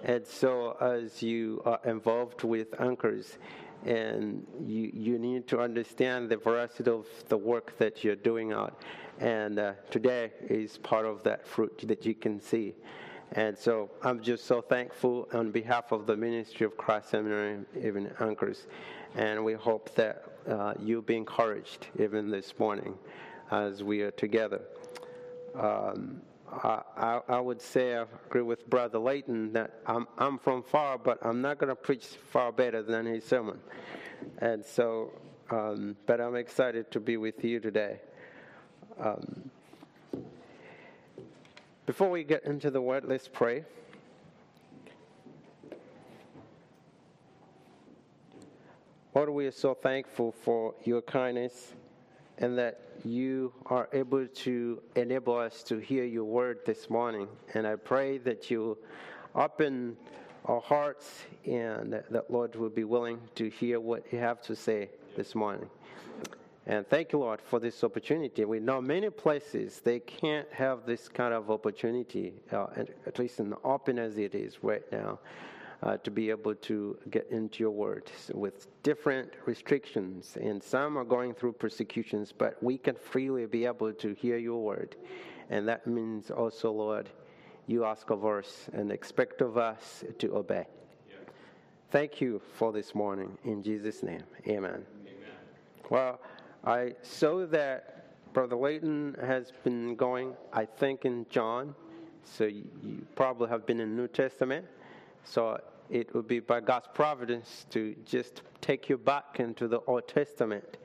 And 0.03 0.27
so, 0.27 0.77
as 0.81 1.23
you 1.23 1.62
are 1.65 1.81
involved 1.85 2.43
with 2.43 2.69
anchors, 2.81 3.39
and 3.85 4.47
you, 4.61 4.91
you 4.93 5.19
need 5.19 5.47
to 5.49 5.61
understand 5.61 6.31
the 6.31 6.37
veracity 6.37 6.91
of 6.91 7.07
the 7.29 7.37
work 7.37 7.77
that 7.79 8.03
you're 8.03 8.17
doing 8.17 8.53
out. 8.53 8.83
And 9.21 9.59
uh, 9.59 9.73
today 9.91 10.33
is 10.49 10.79
part 10.79 11.07
of 11.07 11.23
that 11.25 11.47
fruit 11.47 11.85
that 11.87 12.05
you 12.05 12.15
can 12.15 12.41
see. 12.41 12.75
And 13.35 13.59
so 13.59 13.91
I'm 14.03 14.22
just 14.22 14.47
so 14.47 14.61
thankful 14.61 15.28
on 15.32 15.51
behalf 15.51 15.91
of 15.91 16.07
the 16.07 16.16
Ministry 16.16 16.66
of 16.66 16.76
Christ 16.76 17.11
Seminary, 17.11 17.64
even 17.76 18.12
Anchors. 18.20 18.68
And 19.16 19.45
we 19.45 19.55
hope 19.55 19.93
that 19.97 20.24
uh, 20.49 20.74
you'll 20.78 21.03
be 21.03 21.16
encouraged 21.16 21.89
even 21.99 22.30
this 22.30 22.57
morning 22.61 22.97
as 23.51 23.82
we 23.82 24.03
are 24.03 24.12
together. 24.12 24.62
Um, 25.59 26.22
I, 26.53 27.20
I, 27.28 27.41
would 27.41 27.61
say 27.61 27.97
I 27.97 28.05
agree 28.26 28.43
with 28.43 28.68
Brother 28.70 28.99
Layton 28.99 29.53
that 29.55 29.80
I'm, 29.87 30.07
I'm 30.18 30.39
from 30.39 30.62
far, 30.62 30.97
but 30.97 31.18
I'm 31.22 31.41
not 31.41 31.59
going 31.59 31.70
to 31.70 31.74
preach 31.74 32.05
far 32.05 32.53
better 32.53 32.82
than 32.82 33.07
his 33.07 33.24
sermon. 33.24 33.59
And 34.39 34.64
so, 34.64 35.12
um, 35.51 35.97
but 36.07 36.20
I'm 36.20 36.37
excited 36.37 36.93
to 36.93 37.01
be 37.01 37.16
with 37.16 37.43
you 37.45 37.59
today. 37.59 38.01
Um, 39.01 39.51
before 41.87 42.11
we 42.11 42.24
get 42.24 42.45
into 42.45 42.70
the 42.70 42.80
word, 42.80 43.05
let's 43.07 43.28
pray. 43.28 43.64
Lord, 49.14 49.30
we 49.30 49.47
are 49.47 49.53
so 49.53 49.74
thankful 49.74 50.32
for 50.32 50.74
your 50.85 51.03
kindness 51.03 51.74
and 52.39 52.59
that 52.59 52.80
you 53.05 53.53
are 53.66 53.89
able 53.93 54.26
to 54.26 54.82
enable 54.97 55.37
us 55.37 55.62
to 55.64 55.78
hear 55.78 56.05
your 56.05 56.24
word 56.24 56.59
this 56.66 56.91
morning. 56.91 57.28
And 57.55 57.66
I 57.66 57.76
pray 57.76 58.18
that 58.18 58.51
you 58.51 58.76
open 59.35 59.97
our 60.47 60.61
hearts, 60.61 61.24
and 61.47 61.93
that 61.93 62.30
Lord 62.30 62.55
will 62.57 62.68
be 62.68 62.85
willing 62.85 63.18
to 63.37 63.49
hear 63.49 63.80
what 63.80 64.12
you 64.12 64.18
have 64.18 64.43
to 64.43 64.55
say 64.55 64.91
this 65.16 65.35
morning. 65.35 65.70
And 66.67 66.87
thank 66.89 67.12
you, 67.12 67.19
Lord, 67.19 67.43
for 67.43 67.61
this 67.61 67.85
opportunity. 67.85 68.45
We 68.47 68.59
know 68.59 68.81
many 68.81 69.11
places 69.11 69.81
they 69.85 70.01
can't 70.01 70.51
have 70.51 70.87
this 70.87 71.09
kind 71.09 71.35
of 71.35 71.51
opportunity, 71.51 72.33
uh, 72.53 72.67
at 73.07 73.19
least 73.19 73.39
in 73.41 73.55
open 73.65 73.99
as 73.99 74.17
it 74.17 74.35
is 74.35 74.62
right 74.62 74.83
now, 74.91 75.19
uh, 75.83 75.99
to 75.99 76.11
be 76.11 76.31
able 76.31 76.55
to 76.55 76.97
get 77.11 77.27
into 77.31 77.62
your 77.62 77.71
word 77.71 78.11
with 78.33 78.69
different 78.83 79.31
restrictions. 79.45 80.39
And 80.41 80.62
some 80.62 80.97
are 80.97 81.05
going 81.05 81.35
through 81.35 81.53
persecutions, 81.53 82.33
but 82.33 82.62
we 82.62 82.79
can 82.79 82.95
freely 82.95 83.45
be 83.45 83.67
able 83.67 83.93
to 83.93 84.15
hear 84.15 84.39
your 84.39 84.62
word. 84.62 84.97
And 85.51 85.69
that 85.69 85.87
means 85.87 86.31
also, 86.31 86.71
Lord, 86.73 87.11
you 87.67 87.85
ask 87.85 88.09
of 88.09 88.25
us 88.25 88.71
and 88.73 88.91
expect 88.91 89.43
of 89.43 89.59
us 89.59 90.03
to 90.19 90.35
obey. 90.35 90.67
Yeah. 91.09 91.17
Thank 91.91 92.23
you 92.23 92.41
for 92.55 92.73
this 92.73 92.95
morning. 92.95 93.37
In 93.45 93.62
Jesus' 93.62 94.03
name, 94.03 94.23
amen. 94.47 94.71
amen. 94.71 94.87
Well, 95.91 96.21
I 96.67 96.95
saw 97.03 97.47
that 97.47 98.33
Brother 98.33 98.57
Layton 98.57 99.17
has 99.21 99.53
been 99.62 99.97
going, 99.97 100.35
I 100.53 100.65
think, 100.65 101.05
in 101.05 101.27
John. 101.29 101.75
So 102.25 102.45
you, 102.45 102.65
you 102.83 103.07
probably 103.15 103.51
have 103.51 103.67
been 103.67 103.81
in 103.81 103.95
New 103.95 104.09
Testament. 104.09 104.67
So 105.25 105.61
it 105.91 106.15
would 106.15 106.27
be 106.27 106.41
by 106.41 106.61
God's 106.61 106.89
providence 106.95 107.67
to 107.71 107.95
just 108.07 108.43
take 108.62 108.89
you 108.89 108.97
back 108.97 109.41
into 109.41 109.69
the 109.69 109.81
Old 109.81 110.09
Testament. 110.09 110.79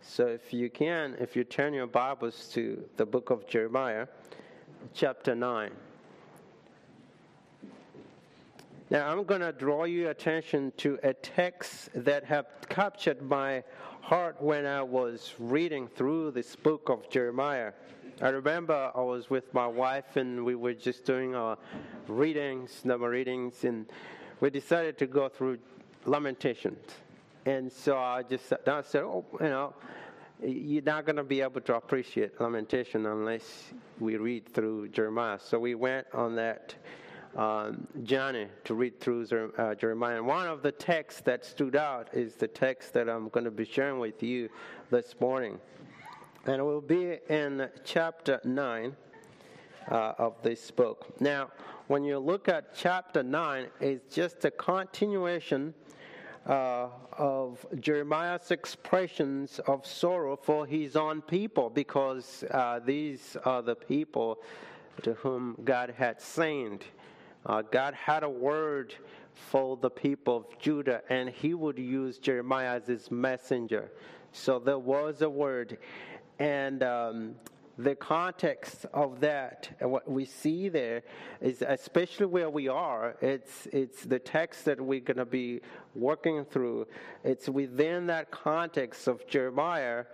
So 0.00 0.26
if 0.26 0.52
you 0.52 0.70
can, 0.70 1.16
if 1.18 1.34
you 1.34 1.42
turn 1.42 1.74
your 1.74 1.88
Bibles 1.88 2.48
to 2.52 2.88
the 2.96 3.04
book 3.04 3.30
of 3.30 3.48
Jeremiah, 3.48 4.06
chapter 4.94 5.34
9. 5.34 5.72
Now 8.90 9.10
I'm 9.10 9.24
going 9.24 9.40
to 9.40 9.52
draw 9.52 9.84
your 9.84 10.10
attention 10.10 10.72
to 10.78 10.98
a 11.02 11.12
text 11.12 11.90
that 11.94 12.24
have 12.24 12.46
captured 12.68 13.20
my 13.20 13.64
heart 14.08 14.40
when 14.40 14.64
I 14.64 14.82
was 14.82 15.34
reading 15.38 15.86
through 15.86 16.30
this 16.30 16.56
book 16.56 16.88
of 16.88 17.10
Jeremiah. 17.10 17.72
I 18.22 18.30
remember 18.30 18.90
I 18.94 19.02
was 19.02 19.28
with 19.28 19.52
my 19.52 19.66
wife 19.66 20.16
and 20.16 20.46
we 20.46 20.54
were 20.54 20.72
just 20.72 21.04
doing 21.04 21.34
our 21.34 21.58
readings, 22.06 22.86
number 22.86 23.10
readings, 23.10 23.64
and 23.64 23.84
we 24.40 24.48
decided 24.48 24.96
to 25.00 25.06
go 25.06 25.28
through 25.28 25.58
Lamentations. 26.06 26.88
And 27.44 27.70
so 27.70 27.98
I 27.98 28.22
just 28.22 28.46
sat 28.46 28.64
down 28.64 28.78
and 28.78 28.86
said, 28.86 29.02
Oh, 29.02 29.26
you 29.42 29.48
know, 29.50 29.74
you're 30.42 30.82
not 30.82 31.04
going 31.04 31.16
to 31.16 31.22
be 31.22 31.42
able 31.42 31.60
to 31.60 31.74
appreciate 31.74 32.40
Lamentation 32.40 33.04
unless 33.04 33.74
we 34.00 34.16
read 34.16 34.48
through 34.54 34.88
Jeremiah. 34.88 35.38
So 35.38 35.58
we 35.58 35.74
went 35.74 36.06
on 36.14 36.34
that 36.36 36.74
um, 37.36 37.86
Johnny 38.04 38.48
to 38.64 38.74
read 38.74 39.00
through 39.00 39.52
uh, 39.56 39.74
Jeremiah. 39.74 40.22
One 40.22 40.46
of 40.46 40.62
the 40.62 40.72
texts 40.72 41.20
that 41.22 41.44
stood 41.44 41.76
out 41.76 42.08
is 42.12 42.34
the 42.34 42.48
text 42.48 42.92
that 42.94 43.08
I'm 43.08 43.28
going 43.28 43.44
to 43.44 43.50
be 43.50 43.64
sharing 43.64 43.98
with 43.98 44.22
you 44.22 44.48
this 44.90 45.14
morning. 45.20 45.58
And 46.46 46.56
it 46.56 46.62
will 46.62 46.80
be 46.80 47.18
in 47.28 47.68
chapter 47.84 48.40
9 48.44 48.96
uh, 49.90 50.12
of 50.18 50.42
this 50.42 50.70
book. 50.70 51.20
Now, 51.20 51.50
when 51.88 52.04
you 52.04 52.18
look 52.18 52.48
at 52.48 52.74
chapter 52.74 53.22
9, 53.22 53.66
it's 53.80 54.14
just 54.14 54.44
a 54.44 54.50
continuation 54.50 55.74
uh, 56.46 56.88
of 57.12 57.64
Jeremiah's 57.80 58.50
expressions 58.50 59.58
of 59.66 59.86
sorrow 59.86 60.36
for 60.36 60.66
his 60.66 60.96
own 60.96 61.20
people 61.22 61.68
because 61.70 62.44
uh, 62.50 62.80
these 62.84 63.36
are 63.44 63.62
the 63.62 63.74
people 63.74 64.38
to 65.02 65.14
whom 65.14 65.56
God 65.64 65.94
had 65.96 66.20
sent. 66.20 66.84
Uh, 67.48 67.62
God 67.62 67.94
had 67.94 68.22
a 68.24 68.28
word 68.28 68.94
for 69.32 69.78
the 69.78 69.88
people 69.88 70.36
of 70.36 70.58
Judah, 70.58 71.00
and 71.08 71.30
he 71.30 71.54
would 71.54 71.78
use 71.78 72.18
Jeremiah 72.18 72.76
as 72.76 72.86
his 72.86 73.10
messenger. 73.10 73.90
So 74.32 74.58
there 74.58 74.78
was 74.78 75.22
a 75.22 75.30
word. 75.30 75.78
And 76.38 76.82
um, 76.82 77.34
the 77.78 77.94
context 77.94 78.84
of 78.92 79.20
that, 79.20 79.70
what 79.80 80.10
we 80.10 80.26
see 80.26 80.68
there, 80.68 81.02
is 81.40 81.62
especially 81.66 82.26
where 82.26 82.50
we 82.50 82.68
are, 82.68 83.16
it's, 83.22 83.66
it's 83.72 84.04
the 84.04 84.18
text 84.18 84.66
that 84.66 84.78
we're 84.78 85.00
going 85.00 85.16
to 85.16 85.24
be 85.24 85.60
working 85.94 86.44
through. 86.44 86.86
It's 87.24 87.48
within 87.48 88.06
that 88.08 88.30
context 88.30 89.08
of 89.08 89.26
Jeremiah 89.26 90.04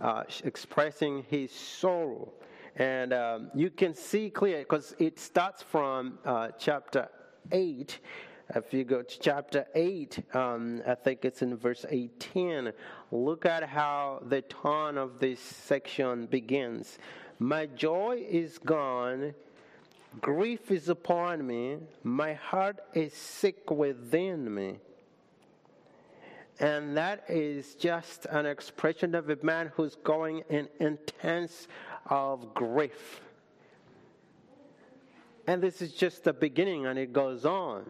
uh, 0.00 0.24
expressing 0.42 1.24
his 1.28 1.52
sorrow 1.52 2.32
and 2.76 3.12
um, 3.12 3.50
you 3.54 3.70
can 3.70 3.94
see 3.94 4.30
clear 4.30 4.60
because 4.60 4.94
it 4.98 5.18
starts 5.18 5.62
from 5.62 6.18
uh, 6.24 6.48
chapter 6.58 7.08
8. 7.50 7.98
If 8.54 8.74
you 8.74 8.84
go 8.84 9.02
to 9.02 9.20
chapter 9.20 9.66
8, 9.74 10.34
um, 10.34 10.82
I 10.86 10.94
think 10.96 11.24
it's 11.24 11.42
in 11.42 11.56
verse 11.56 11.84
18, 11.88 12.72
look 13.12 13.46
at 13.46 13.62
how 13.62 14.22
the 14.28 14.42
tone 14.42 14.98
of 14.98 15.20
this 15.20 15.40
section 15.40 16.26
begins. 16.26 16.98
My 17.38 17.66
joy 17.66 18.24
is 18.28 18.58
gone, 18.58 19.34
grief 20.20 20.70
is 20.70 20.88
upon 20.88 21.46
me, 21.46 21.78
my 22.02 22.34
heart 22.34 22.80
is 22.92 23.14
sick 23.14 23.70
within 23.70 24.52
me. 24.52 24.78
And 26.58 26.94
that 26.96 27.24
is 27.28 27.74
just 27.76 28.26
an 28.26 28.44
expression 28.44 29.14
of 29.14 29.30
a 29.30 29.38
man 29.42 29.72
who's 29.74 29.94
going 29.94 30.42
in 30.50 30.68
intense 30.78 31.68
of 32.10 32.52
grief. 32.54 33.20
And 35.46 35.62
this 35.62 35.80
is 35.80 35.92
just 35.92 36.24
the 36.24 36.32
beginning, 36.32 36.86
and 36.86 36.98
it 36.98 37.12
goes 37.12 37.44
on. 37.44 37.86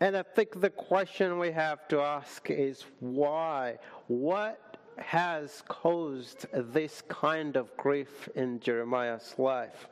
And 0.00 0.16
I 0.16 0.22
think 0.22 0.60
the 0.60 0.70
question 0.70 1.38
we 1.38 1.52
have 1.52 1.88
to 1.88 2.00
ask 2.00 2.50
is 2.50 2.84
why? 3.00 3.78
What 4.08 4.76
has 4.98 5.62
caused 5.66 6.46
this 6.52 7.02
kind 7.08 7.56
of 7.56 7.74
grief 7.76 8.28
in 8.34 8.60
Jeremiah's 8.60 9.34
life? 9.38 9.88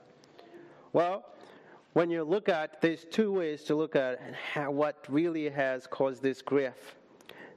Well, 0.92 1.24
when 1.94 2.10
you 2.10 2.24
look 2.24 2.48
at, 2.48 2.80
there's 2.80 3.04
two 3.04 3.32
ways 3.32 3.64
to 3.64 3.74
look 3.74 3.96
at 3.96 4.20
how, 4.52 4.70
what 4.70 5.04
really 5.08 5.48
has 5.48 5.86
caused 5.86 6.22
this 6.22 6.42
grief. 6.42 6.96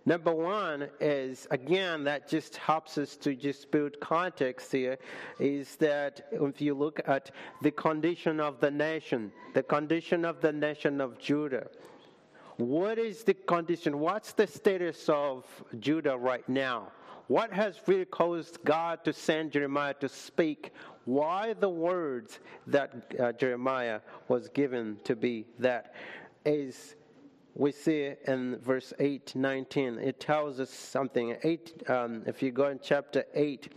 Number 0.07 0.33
one 0.33 0.87
is, 0.99 1.47
again, 1.49 2.03
that 2.03 2.29
just 2.29 2.57
helps 2.57 2.97
us 2.99 3.15
to 3.17 3.33
just 3.33 3.71
build 3.71 3.99
context 3.99 4.71
here, 4.71 4.99
is 5.39 5.75
that 5.77 6.27
if 6.31 6.61
you 6.61 6.75
look 6.75 7.01
at 7.07 7.31
the 7.63 7.71
condition 7.71 8.39
of 8.39 8.59
the 8.59 8.69
nation, 8.69 9.31
the 9.55 9.63
condition 9.63 10.23
of 10.23 10.41
the 10.41 10.51
nation 10.51 11.01
of 11.01 11.17
Judah, 11.17 11.67
what 12.57 12.99
is 12.99 13.23
the 13.23 13.33
condition? 13.33 13.99
What's 13.99 14.33
the 14.33 14.45
status 14.45 15.09
of 15.09 15.43
Judah 15.79 16.15
right 16.15 16.47
now? 16.47 16.91
What 17.27 17.51
has 17.51 17.81
really 17.87 18.05
caused 18.05 18.63
God 18.63 19.03
to 19.05 19.11
send 19.11 19.53
Jeremiah 19.53 19.95
to 19.95 20.07
speak? 20.07 20.71
Why 21.05 21.53
the 21.53 21.69
words 21.69 22.39
that 22.67 23.13
uh, 23.19 23.31
Jeremiah 23.31 24.01
was 24.27 24.49
given 24.49 24.97
to 25.03 25.15
be 25.15 25.47
that 25.57 25.95
is 26.45 26.95
we 27.55 27.71
see 27.71 28.11
in 28.27 28.57
verse 28.57 28.93
8, 28.99 29.33
19, 29.35 29.97
it 29.99 30.19
tells 30.19 30.59
us 30.59 30.69
something. 30.69 31.37
8, 31.41 31.89
um, 31.89 32.23
if 32.25 32.43
you 32.43 32.51
go 32.51 32.67
in 32.67 32.79
chapter 32.83 33.23
8, 33.33 33.71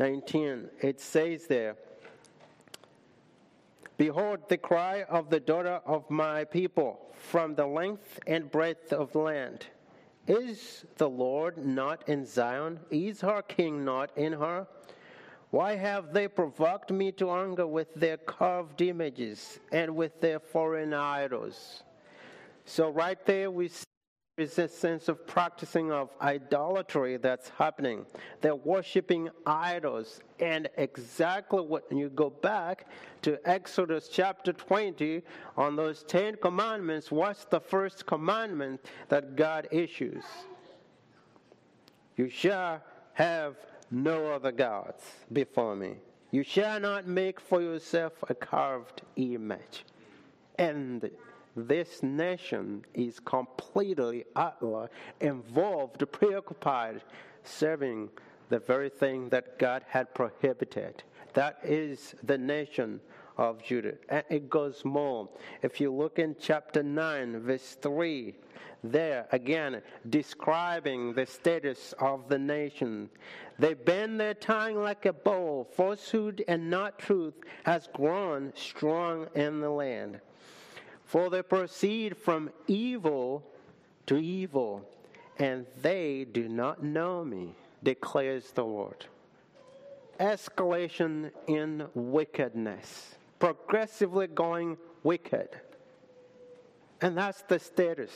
19, 0.00 0.68
it 0.82 1.00
says 1.00 1.46
there, 1.46 1.76
Behold 3.96 4.48
the 4.48 4.58
cry 4.58 5.04
of 5.04 5.30
the 5.30 5.40
daughter 5.40 5.80
of 5.86 6.10
my 6.10 6.44
people 6.44 7.00
from 7.14 7.54
the 7.54 7.66
length 7.66 8.18
and 8.26 8.50
breadth 8.50 8.92
of 8.92 9.14
land. 9.14 9.66
Is 10.26 10.84
the 10.96 11.08
Lord 11.08 11.56
not 11.56 12.08
in 12.08 12.26
Zion? 12.26 12.80
Is 12.90 13.20
her 13.20 13.40
king 13.40 13.84
not 13.84 14.10
in 14.18 14.32
her? 14.32 14.66
Why 15.50 15.76
have 15.76 16.12
they 16.12 16.26
provoked 16.26 16.90
me 16.90 17.12
to 17.12 17.30
anger 17.30 17.66
with 17.66 17.94
their 17.94 18.16
carved 18.16 18.82
images 18.82 19.60
and 19.70 19.94
with 19.94 20.20
their 20.20 20.40
foreign 20.40 20.92
idols? 20.92 21.84
So, 22.66 22.90
right 22.90 23.24
there, 23.24 23.50
we 23.50 23.68
see 23.68 23.84
there's 24.36 24.58
a 24.58 24.68
sense 24.68 25.08
of 25.08 25.26
practicing 25.26 25.90
of 25.90 26.10
idolatry 26.20 27.16
that's 27.16 27.48
happening. 27.48 28.04
They're 28.42 28.54
worshiping 28.54 29.30
idols. 29.46 30.20
And 30.40 30.68
exactly 30.76 31.62
when 31.62 31.96
you 31.96 32.10
go 32.10 32.28
back 32.28 32.86
to 33.22 33.38
Exodus 33.48 34.08
chapter 34.08 34.52
20 34.52 35.22
on 35.56 35.74
those 35.76 36.02
10 36.02 36.36
commandments, 36.42 37.10
what's 37.10 37.46
the 37.46 37.60
first 37.60 38.04
commandment 38.04 38.84
that 39.08 39.36
God 39.36 39.68
issues? 39.70 40.24
You 42.16 42.28
shall 42.28 42.82
have 43.14 43.56
no 43.90 44.34
other 44.34 44.52
gods 44.52 45.02
before 45.32 45.76
me. 45.76 45.94
You 46.30 46.42
shall 46.42 46.78
not 46.78 47.06
make 47.06 47.40
for 47.40 47.62
yourself 47.62 48.12
a 48.28 48.34
carved 48.34 49.00
image. 49.16 49.86
And 50.58 51.10
this 51.56 52.02
nation 52.02 52.84
is 52.94 53.18
completely, 53.18 54.24
utterly 54.36 54.88
involved, 55.20 56.04
preoccupied, 56.12 57.02
serving 57.44 58.10
the 58.48 58.58
very 58.58 58.90
thing 58.90 59.28
that 59.30 59.58
God 59.58 59.84
had 59.88 60.14
prohibited. 60.14 61.02
That 61.34 61.58
is 61.64 62.14
the 62.22 62.38
nation 62.38 63.00
of 63.36 63.62
Judah. 63.62 63.94
And 64.08 64.24
it 64.30 64.48
goes 64.48 64.84
more. 64.84 65.28
If 65.62 65.80
you 65.80 65.92
look 65.92 66.18
in 66.18 66.36
chapter 66.38 66.82
9, 66.82 67.40
verse 67.40 67.76
3, 67.80 68.34
there 68.84 69.26
again 69.32 69.82
describing 70.08 71.12
the 71.14 71.26
status 71.26 71.94
of 71.98 72.28
the 72.28 72.38
nation. 72.38 73.10
They 73.58 73.74
bend 73.74 74.20
their 74.20 74.34
tongue 74.34 74.76
like 74.76 75.06
a 75.06 75.12
bow. 75.12 75.66
Falsehood 75.72 76.44
and 76.46 76.70
not 76.70 76.98
truth 76.98 77.34
has 77.64 77.88
grown 77.92 78.52
strong 78.54 79.28
in 79.34 79.60
the 79.60 79.70
land. 79.70 80.20
For 81.06 81.30
they 81.30 81.42
proceed 81.42 82.16
from 82.16 82.50
evil 82.66 83.44
to 84.06 84.16
evil, 84.18 84.84
and 85.38 85.66
they 85.80 86.26
do 86.30 86.48
not 86.48 86.82
know 86.82 87.24
me, 87.24 87.54
declares 87.82 88.50
the 88.52 88.64
Lord. 88.64 89.06
Escalation 90.18 91.30
in 91.46 91.86
wickedness, 91.94 93.14
progressively 93.38 94.26
going 94.26 94.76
wicked. 95.02 95.48
And 97.00 97.16
that's 97.16 97.42
the 97.42 97.58
status. 97.58 98.12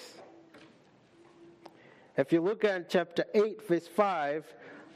If 2.17 2.33
you 2.33 2.41
look 2.41 2.65
at 2.65 2.91
chapter 2.91 3.25
8, 3.35 3.69
verse 3.69 3.87
5, 3.87 4.45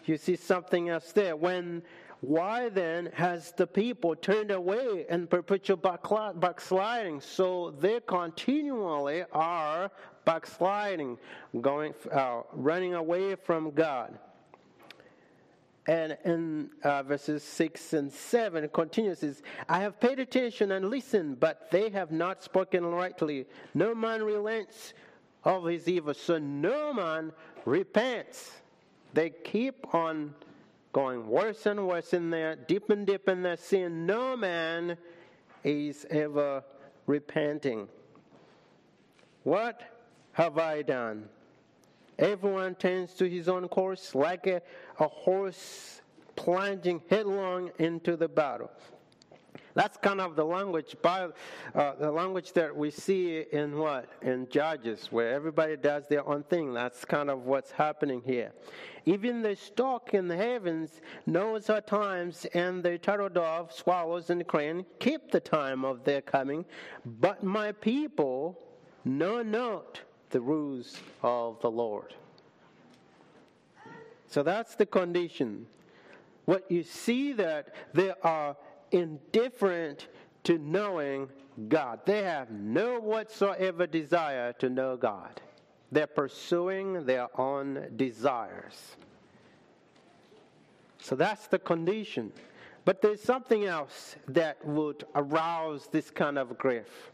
you 0.06 0.16
see 0.16 0.36
something 0.36 0.88
else 0.88 1.12
there. 1.12 1.36
When 1.36 1.82
why 2.26 2.68
then 2.70 3.10
has 3.14 3.52
the 3.52 3.66
people 3.66 4.16
turned 4.16 4.50
away 4.50 5.04
and 5.08 5.28
perpetual 5.28 5.76
backsliding? 5.76 7.20
So 7.20 7.74
they 7.78 8.00
continually 8.00 9.24
are 9.32 9.90
backsliding, 10.24 11.18
going, 11.60 11.94
uh, 12.10 12.42
running 12.52 12.94
away 12.94 13.34
from 13.34 13.72
God. 13.72 14.18
And 15.86 16.16
in 16.24 16.70
uh, 16.82 17.02
verses 17.02 17.42
6 17.42 17.92
and 17.92 18.10
7, 18.10 18.64
it 18.64 18.72
continues, 18.72 19.18
says, 19.18 19.42
I 19.68 19.80
have 19.80 20.00
paid 20.00 20.18
attention 20.18 20.72
and 20.72 20.88
listened, 20.88 21.40
but 21.40 21.70
they 21.70 21.90
have 21.90 22.10
not 22.10 22.42
spoken 22.42 22.86
rightly. 22.86 23.44
No 23.74 23.94
man 23.94 24.22
relents 24.22 24.94
of 25.44 25.66
his 25.66 25.86
evil, 25.86 26.14
so 26.14 26.38
no 26.38 26.94
man 26.94 27.32
repents. 27.66 28.50
They 29.12 29.28
keep 29.28 29.94
on 29.94 30.34
going 30.94 31.26
worse 31.26 31.66
and 31.66 31.86
worse 31.86 32.14
in 32.14 32.30
their, 32.30 32.56
deep 32.56 32.88
and 32.88 33.06
deep 33.06 33.28
in 33.28 33.42
their 33.42 33.58
sin. 33.58 34.06
No 34.06 34.36
man 34.36 34.96
is 35.64 36.06
ever 36.08 36.64
repenting. 37.06 37.88
What 39.42 39.82
have 40.32 40.56
I 40.56 40.82
done? 40.82 41.28
Everyone 42.18 42.76
turns 42.76 43.12
to 43.14 43.28
his 43.28 43.48
own 43.48 43.68
course 43.68 44.14
like 44.14 44.46
a, 44.46 44.62
a 45.00 45.08
horse 45.08 46.00
plunging 46.36 47.02
headlong 47.10 47.70
into 47.78 48.16
the 48.16 48.28
battle. 48.28 48.70
That's 49.74 49.96
kind 49.96 50.20
of 50.20 50.36
the 50.36 50.44
language, 50.44 50.94
by, 51.02 51.30
uh, 51.74 51.94
the 51.96 52.10
language 52.10 52.52
that 52.52 52.74
we 52.74 52.90
see 52.92 53.44
in 53.52 53.76
what 53.76 54.08
in 54.22 54.48
Judges, 54.48 55.08
where 55.10 55.34
everybody 55.34 55.76
does 55.76 56.06
their 56.06 56.26
own 56.28 56.44
thing. 56.44 56.72
That's 56.72 57.04
kind 57.04 57.28
of 57.28 57.44
what's 57.44 57.72
happening 57.72 58.22
here. 58.24 58.52
Even 59.04 59.42
the 59.42 59.56
stork 59.56 60.14
in 60.14 60.28
the 60.28 60.36
heavens 60.36 61.00
knows 61.26 61.66
her 61.66 61.80
times, 61.80 62.46
and 62.54 62.84
the 62.84 62.98
turtle 62.98 63.28
dove, 63.28 63.72
swallows, 63.72 64.30
and 64.30 64.46
crane 64.46 64.86
keep 65.00 65.32
the 65.32 65.40
time 65.40 65.84
of 65.84 66.04
their 66.04 66.22
coming. 66.22 66.64
But 67.04 67.42
my 67.42 67.72
people 67.72 68.56
know 69.04 69.42
not 69.42 70.00
the 70.30 70.40
rules 70.40 70.98
of 71.22 71.60
the 71.60 71.70
Lord. 71.70 72.14
So 74.28 74.44
that's 74.44 74.76
the 74.76 74.86
condition. 74.86 75.66
What 76.44 76.70
you 76.70 76.82
see 76.82 77.32
that 77.34 77.74
there 77.92 78.16
are 78.24 78.56
indifferent 78.94 80.08
to 80.44 80.58
knowing 80.58 81.28
God. 81.68 82.00
They 82.04 82.22
have 82.22 82.50
no 82.50 83.00
whatsoever 83.00 83.86
desire 83.86 84.52
to 84.54 84.70
know 84.70 84.96
God. 84.96 85.40
They're 85.90 86.06
pursuing 86.06 87.04
their 87.04 87.28
own 87.38 87.92
desires. 87.96 88.96
So 91.00 91.14
that's 91.14 91.46
the 91.48 91.58
condition. 91.58 92.32
But 92.84 93.02
there's 93.02 93.22
something 93.22 93.64
else 93.64 94.16
that 94.28 94.64
would 94.64 95.04
arouse 95.14 95.88
this 95.90 96.10
kind 96.10 96.38
of 96.38 96.56
grief. 96.58 97.10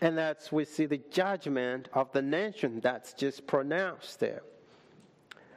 And 0.00 0.18
that's 0.18 0.50
we 0.50 0.64
see 0.64 0.86
the 0.86 1.00
judgment 1.10 1.88
of 1.92 2.12
the 2.12 2.22
nation 2.22 2.80
that's 2.80 3.12
just 3.12 3.46
pronounced 3.46 4.18
there 4.18 4.42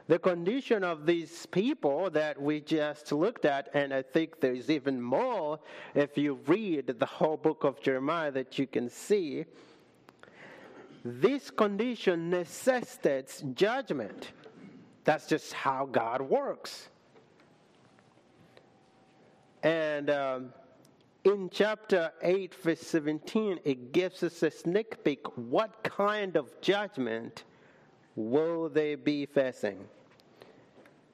the 0.08 0.18
condition 0.20 0.84
of 0.84 1.04
these 1.04 1.46
people 1.46 2.10
that 2.10 2.40
we 2.40 2.60
just 2.60 3.10
looked 3.10 3.44
at, 3.44 3.68
and 3.74 3.92
I 3.92 4.02
think 4.02 4.40
there's 4.40 4.70
even 4.70 5.02
more 5.02 5.58
if 5.94 6.16
you 6.16 6.38
read 6.46 6.94
the 6.98 7.06
whole 7.06 7.36
book 7.36 7.64
of 7.64 7.80
Jeremiah 7.80 8.30
that 8.30 8.56
you 8.56 8.68
can 8.68 8.88
see. 8.88 9.46
This 11.04 11.50
condition 11.50 12.30
necessitates 12.30 13.42
judgment. 13.54 14.30
That's 15.02 15.26
just 15.26 15.52
how 15.52 15.86
God 15.86 16.22
works. 16.22 16.88
And 19.64 20.08
um, 20.10 20.52
in 21.24 21.50
chapter 21.50 22.12
8, 22.22 22.54
verse 22.54 22.80
17, 22.80 23.58
it 23.64 23.92
gives 23.92 24.22
us 24.22 24.40
a 24.44 24.52
sneak 24.52 25.02
peek 25.02 25.26
what 25.36 25.82
kind 25.82 26.36
of 26.36 26.60
judgment 26.60 27.42
will 28.14 28.68
they 28.68 28.94
be 28.94 29.26
facing 29.26 29.88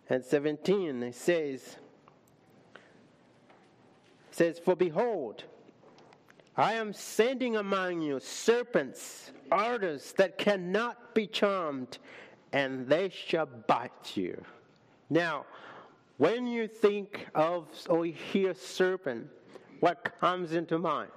and 0.09 0.25
17 0.25 1.03
it 1.03 1.15
says 1.15 1.77
says 4.31 4.59
for 4.59 4.77
behold 4.77 5.45
I 6.57 6.75
am 6.75 6.93
sending 6.93 7.57
among 7.57 8.03
you 8.03 8.21
serpents, 8.21 9.33
adders 9.51 10.13
that 10.19 10.37
cannot 10.37 11.15
be 11.15 11.27
charmed, 11.27 11.97
and 12.53 12.87
they 12.87 13.09
shall 13.09 13.47
bite 13.47 14.17
you. 14.17 14.43
Now, 15.09 15.47
when 16.19 16.47
you 16.47 16.69
think 16.69 17.27
of 17.35 17.69
oh, 17.89 17.97
or 17.97 18.05
hear 18.05 18.53
serpent, 18.53 19.29
what 19.81 20.13
comes 20.21 20.53
into 20.53 20.79
mind? 20.79 21.11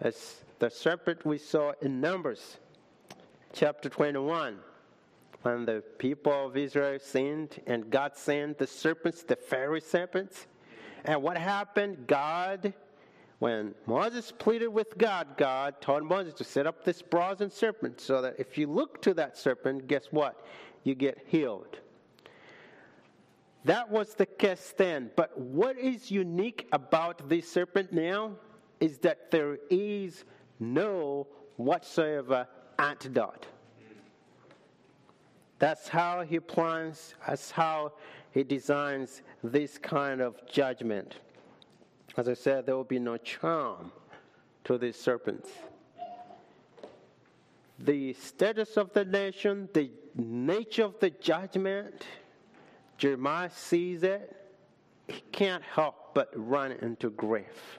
As 0.00 0.42
the 0.58 0.68
serpent 0.68 1.24
we 1.24 1.38
saw 1.38 1.72
in 1.80 2.00
Numbers, 2.00 2.58
chapter 3.52 3.88
21 3.88 4.58
when 5.42 5.64
the 5.64 5.82
people 5.98 6.46
of 6.46 6.56
Israel 6.56 6.98
sinned 7.00 7.60
and 7.66 7.90
God 7.90 8.16
sent 8.16 8.58
the 8.58 8.66
serpents, 8.66 9.22
the 9.22 9.36
fiery 9.36 9.80
serpents. 9.80 10.46
And 11.04 11.22
what 11.22 11.36
happened? 11.38 12.06
God, 12.06 12.74
when 13.38 13.74
Moses 13.86 14.32
pleaded 14.38 14.68
with 14.68 14.98
God, 14.98 15.28
God 15.38 15.80
told 15.80 16.04
Moses 16.04 16.34
to 16.34 16.44
set 16.44 16.66
up 16.66 16.84
this 16.84 17.00
brazen 17.00 17.50
serpent 17.50 18.00
so 18.00 18.20
that 18.20 18.34
if 18.38 18.58
you 18.58 18.66
look 18.66 19.00
to 19.02 19.14
that 19.14 19.38
serpent, 19.38 19.86
guess 19.88 20.08
what? 20.10 20.44
You 20.84 20.94
get 20.94 21.24
healed. 21.26 21.78
That 23.64 23.90
was 23.90 24.14
the 24.14 24.26
case 24.26 24.74
then. 24.76 25.10
But 25.16 25.38
what 25.38 25.78
is 25.78 26.10
unique 26.10 26.68
about 26.72 27.28
this 27.28 27.50
serpent 27.50 27.92
now 27.92 28.32
is 28.78 28.98
that 28.98 29.30
there 29.30 29.58
is 29.70 30.24
no 30.58 31.26
whatsoever 31.56 32.46
antidote. 32.78 33.46
That's 35.60 35.88
how 35.88 36.22
he 36.22 36.40
plans, 36.40 37.14
that's 37.26 37.50
how 37.50 37.92
he 38.32 38.42
designs 38.42 39.22
this 39.44 39.76
kind 39.76 40.22
of 40.22 40.34
judgment. 40.50 41.16
As 42.16 42.28
I 42.28 42.34
said, 42.34 42.64
there 42.64 42.74
will 42.74 42.82
be 42.82 42.98
no 42.98 43.18
charm 43.18 43.92
to 44.64 44.78
these 44.78 44.96
serpents. 44.96 45.50
The 47.78 48.14
status 48.14 48.78
of 48.78 48.92
the 48.94 49.04
nation, 49.04 49.68
the 49.74 49.90
nature 50.16 50.84
of 50.84 50.98
the 50.98 51.10
judgment, 51.10 52.06
Jeremiah 52.96 53.50
sees 53.50 54.02
it. 54.02 54.36
He 55.08 55.22
can't 55.30 55.62
help 55.62 56.14
but 56.14 56.30
run 56.34 56.72
into 56.72 57.10
grief. 57.10 57.78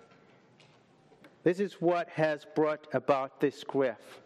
This 1.44 1.60
is 1.60 1.82
what 1.82 2.10
has 2.10 2.46
brought 2.56 2.88
about 2.94 3.40
this 3.40 3.64
grief 3.64 4.22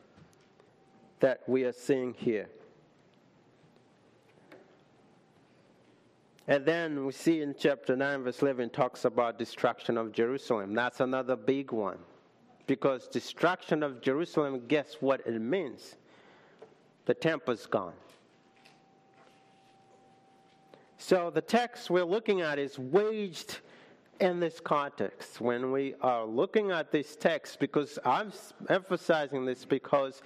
that 1.21 1.47
we 1.47 1.63
are 1.63 1.71
seeing 1.71 2.13
here. 2.13 2.49
And 6.47 6.63
then 6.63 7.05
we 7.05 7.11
see 7.11 7.41
in 7.41 7.55
chapter 7.57 7.95
9, 7.95 8.23
verse 8.23 8.41
11, 8.41 8.69
talks 8.69 9.05
about 9.05 9.39
destruction 9.39 9.97
of 9.97 10.11
Jerusalem. 10.11 10.75
That's 10.75 10.99
another 10.99 11.35
big 11.35 11.71
one. 11.71 11.97
Because 12.67 13.07
destruction 13.07 13.81
of 13.81 14.01
Jerusalem, 14.01 14.61
guess 14.67 14.97
what 14.99 15.21
it 15.25 15.39
means? 15.39 15.95
The 17.05 17.15
temple's 17.15 17.65
gone. 17.65 17.93
So 20.97 21.29
the 21.29 21.41
text 21.41 21.89
we're 21.89 22.03
looking 22.03 22.41
at 22.41 22.57
is 22.57 22.77
waged 22.79 23.59
in 24.19 24.39
this 24.39 24.59
context. 24.59 25.41
When 25.41 25.71
we 25.71 25.95
are 26.01 26.25
looking 26.25 26.71
at 26.71 26.91
this 26.91 27.15
text, 27.15 27.59
because 27.59 27.99
I'm 28.05 28.31
emphasizing 28.69 29.45
this 29.45 29.65
because 29.65 30.21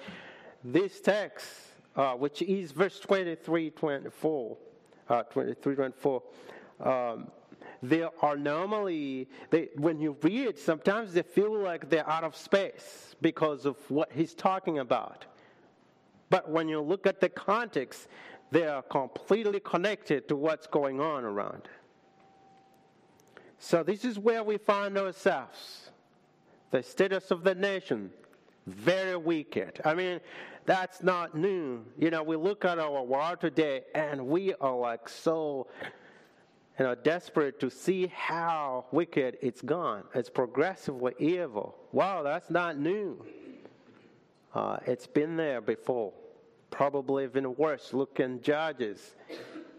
this 0.64 1.02
text, 1.02 1.48
uh, 1.96 2.14
which 2.14 2.42
is 2.42 2.72
verse 2.72 3.00
23 3.00 3.72
24, 3.72 4.58
uh, 5.10 5.24
23, 5.24 5.76
24, 5.76 6.24
um, 6.82 7.28
they 7.82 8.04
are 8.22 8.38
normally, 8.38 9.30
they, 9.50 9.70
when 9.76 10.00
you 10.00 10.18
read, 10.22 10.58
sometimes 10.58 11.14
they 11.14 11.22
feel 11.22 11.58
like 11.58 11.90
they're 11.90 12.10
out 12.10 12.24
of 12.24 12.36
space 12.36 13.16
because 13.22 13.66
of 13.66 13.78
what 13.90 14.12
he's 14.12 14.34
talking 14.34 14.80
about. 14.80 15.26
But 16.30 16.50
when 16.50 16.68
you 16.68 16.82
look 16.82 17.08
at 17.08 17.22
the 17.22 17.30
context, 17.30 18.08
they 18.52 18.66
are 18.66 18.82
completely 18.82 19.60
connected 19.60 20.28
to 20.28 20.36
what's 20.36 20.68
going 20.68 21.00
on 21.00 21.24
around. 21.24 21.64
So, 23.60 23.84
this 23.84 24.06
is 24.06 24.18
where 24.18 24.44
we 24.44 24.58
find 24.58 24.98
ourselves. 24.98 25.92
The 26.72 26.82
status 26.82 27.32
of 27.32 27.44
the 27.44 27.56
nation, 27.56 28.12
very 28.72 29.18
wicked. 29.18 29.82
I 29.86 29.94
mean, 29.94 30.20
that's 30.66 31.02
not 31.02 31.36
new. 31.36 31.86
You 31.98 32.10
know, 32.12 32.24
we 32.24 32.36
look 32.36 32.66
at 32.66 32.80
our 32.80 33.04
world 33.04 33.42
today 33.42 33.82
and 33.96 34.28
we 34.28 34.54
are 34.56 34.76
like 34.76 35.10
so, 35.10 35.68
you 36.78 36.86
know, 36.86 36.96
desperate 36.96 37.60
to 37.62 37.70
see 37.70 38.08
how 38.08 38.86
wicked 38.92 39.38
it's 39.42 39.62
gone. 39.62 40.04
It's 40.14 40.30
progressively 40.30 41.14
evil. 41.20 41.76
Wow, 41.92 42.24
that's 42.24 42.50
not 42.50 42.78
new. 42.78 43.26
Uh, 44.54 44.78
it's 44.86 45.08
been 45.08 45.38
there 45.38 45.62
before. 45.62 46.14
Probably 46.72 47.24
even 47.24 47.56
worse. 47.56 47.94
Look 47.94 48.20
in 48.20 48.42
Judges. 48.42 49.16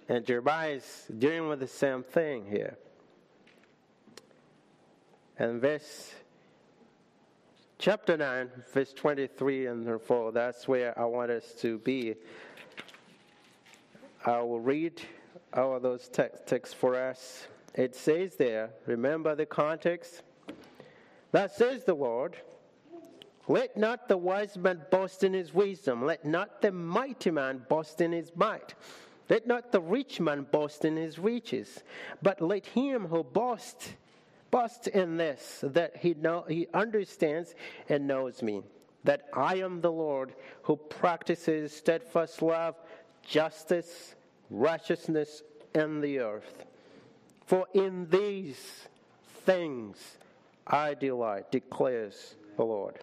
And 0.08 0.26
Jeremiah 0.26 0.72
is 0.72 1.06
dealing 1.18 1.48
with 1.48 1.60
the 1.60 1.68
same 1.68 2.02
thing 2.02 2.46
here. 2.46 2.76
And 5.38 5.60
verse 5.60 6.12
chapter 7.80 8.14
9, 8.14 8.50
verse 8.74 8.92
23 8.92 9.66
and 9.66 10.02
4, 10.02 10.32
that's 10.32 10.68
where 10.68 10.96
I 11.00 11.06
want 11.06 11.30
us 11.30 11.54
to 11.60 11.78
be. 11.78 12.14
I 14.26 14.42
will 14.42 14.60
read 14.60 15.00
all 15.54 15.74
of 15.74 15.82
those 15.82 16.08
texts 16.08 16.74
for 16.74 16.94
us. 16.94 17.46
It 17.74 17.96
says 17.96 18.36
there, 18.36 18.70
remember 18.84 19.34
the 19.34 19.46
context? 19.46 20.22
That 21.32 21.54
says 21.54 21.84
the 21.84 21.94
Lord, 21.94 22.36
let 23.48 23.78
not 23.78 24.08
the 24.08 24.18
wise 24.18 24.58
man 24.58 24.82
boast 24.90 25.24
in 25.24 25.32
his 25.32 25.54
wisdom, 25.54 26.04
let 26.04 26.26
not 26.26 26.60
the 26.60 26.72
mighty 26.72 27.30
man 27.30 27.62
boast 27.66 28.02
in 28.02 28.12
his 28.12 28.30
might. 28.36 28.74
Let 29.30 29.46
not 29.46 29.72
the 29.72 29.80
rich 29.80 30.20
man 30.20 30.46
boast 30.52 30.84
in 30.84 30.96
his 30.96 31.18
riches, 31.18 31.82
but 32.20 32.42
let 32.42 32.66
him 32.66 33.06
who 33.06 33.24
boasts 33.24 33.94
boast 34.50 34.88
in 34.88 35.16
this 35.16 35.60
that 35.62 35.96
he 35.96 36.14
know 36.14 36.44
he 36.48 36.66
understands 36.74 37.54
and 37.88 38.06
knows 38.06 38.42
me 38.42 38.62
that 39.04 39.28
I 39.32 39.56
am 39.56 39.80
the 39.80 39.92
Lord 39.92 40.34
who 40.62 40.76
practices 40.76 41.74
steadfast 41.74 42.42
love 42.42 42.76
justice 43.26 44.14
righteousness 44.50 45.42
in 45.74 46.00
the 46.00 46.18
earth. 46.18 46.66
For 47.46 47.66
in 47.74 48.08
these 48.10 48.88
things 49.44 50.16
I 50.66 50.94
delight 50.94 51.50
declares 51.50 52.34
the 52.56 52.64
Lord. 52.64 52.98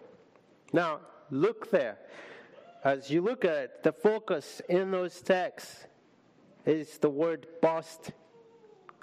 Now 0.72 1.00
look 1.30 1.70
there. 1.70 1.98
As 2.84 3.10
you 3.10 3.22
look 3.22 3.44
at 3.44 3.56
it, 3.56 3.82
the 3.82 3.92
focus 3.92 4.62
in 4.68 4.90
those 4.90 5.20
texts 5.20 5.86
is 6.64 6.98
the 6.98 7.10
word 7.10 7.46
boast 7.60 8.12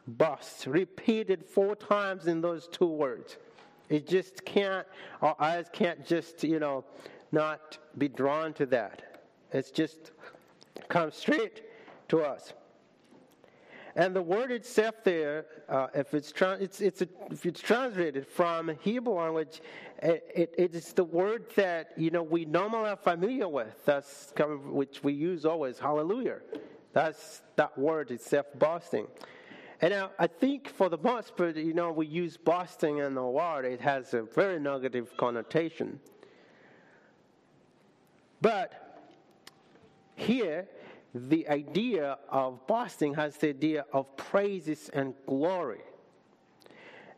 bust, 0.08 0.68
repeated 0.68 1.46
four 1.46 1.76
times 1.76 2.28
in 2.28 2.42
those 2.42 2.68
two 2.68 2.86
words. 2.86 3.38
It 3.90 4.08
just 4.08 4.46
can't, 4.46 4.86
our 5.22 5.36
eyes 5.40 5.68
can't 5.72 6.06
just, 6.06 6.44
you 6.44 6.60
know, 6.60 6.84
not 7.32 7.78
be 7.98 8.08
drawn 8.08 8.54
to 8.54 8.66
that. 8.68 9.22
It's 9.52 9.72
just 9.72 10.12
come 10.90 11.12
straight 11.12 11.64
to 12.10 12.22
us. 12.22 12.54
And 13.98 14.14
the 14.14 14.22
word 14.22 14.52
itself 14.52 14.96
there, 15.06 15.46
uh, 15.70 15.88
if 15.94 16.14
it's, 16.14 16.32
tra- 16.32 16.58
it's, 16.60 16.82
it's 16.82 17.02
a, 17.02 17.08
if 17.32 17.46
it's 17.46 17.62
translated 17.62 18.28
from 18.28 18.76
Hebrew 18.82 19.14
language, 19.14 19.62
it, 20.04 20.30
it, 20.36 20.56
it 20.58 20.76
is 20.76 20.92
the 20.92 21.06
word 21.06 21.46
that 21.56 21.92
you 21.96 22.12
know 22.12 22.22
we 22.22 22.44
normally 22.44 22.90
are 22.90 22.98
familiar 22.98 23.48
with. 23.48 23.86
That's 23.86 24.34
kind 24.36 24.52
of, 24.52 24.66
which 24.66 25.02
we 25.02 25.14
use 25.14 25.46
always. 25.46 25.80
Hallelujah. 25.80 26.40
That's 26.92 27.42
that 27.56 27.78
word 27.78 28.12
itself, 28.12 28.48
boasting. 28.56 29.08
And 29.86 29.94
now, 29.94 30.10
I 30.18 30.26
think 30.26 30.68
for 30.68 30.90
the 30.90 30.98
most 30.98 31.38
part, 31.38 31.56
you 31.58 31.76
know, 31.76 31.92
we 31.92 32.08
use 32.08 32.38
boasting 32.38 32.98
in 32.98 33.14
the 33.14 33.24
word, 33.24 33.66
it 33.66 33.80
has 33.82 34.16
a 34.16 34.24
very 34.24 34.60
negative 34.60 35.16
connotation. 35.16 36.00
But 38.42 39.00
here, 40.16 40.68
the 41.14 41.48
idea 41.50 42.18
of 42.30 42.66
boasting 42.66 43.14
has 43.14 43.38
the 43.38 43.50
idea 43.50 43.86
of 43.94 44.18
praises 44.18 44.90
and 44.92 45.14
glory. 45.28 45.84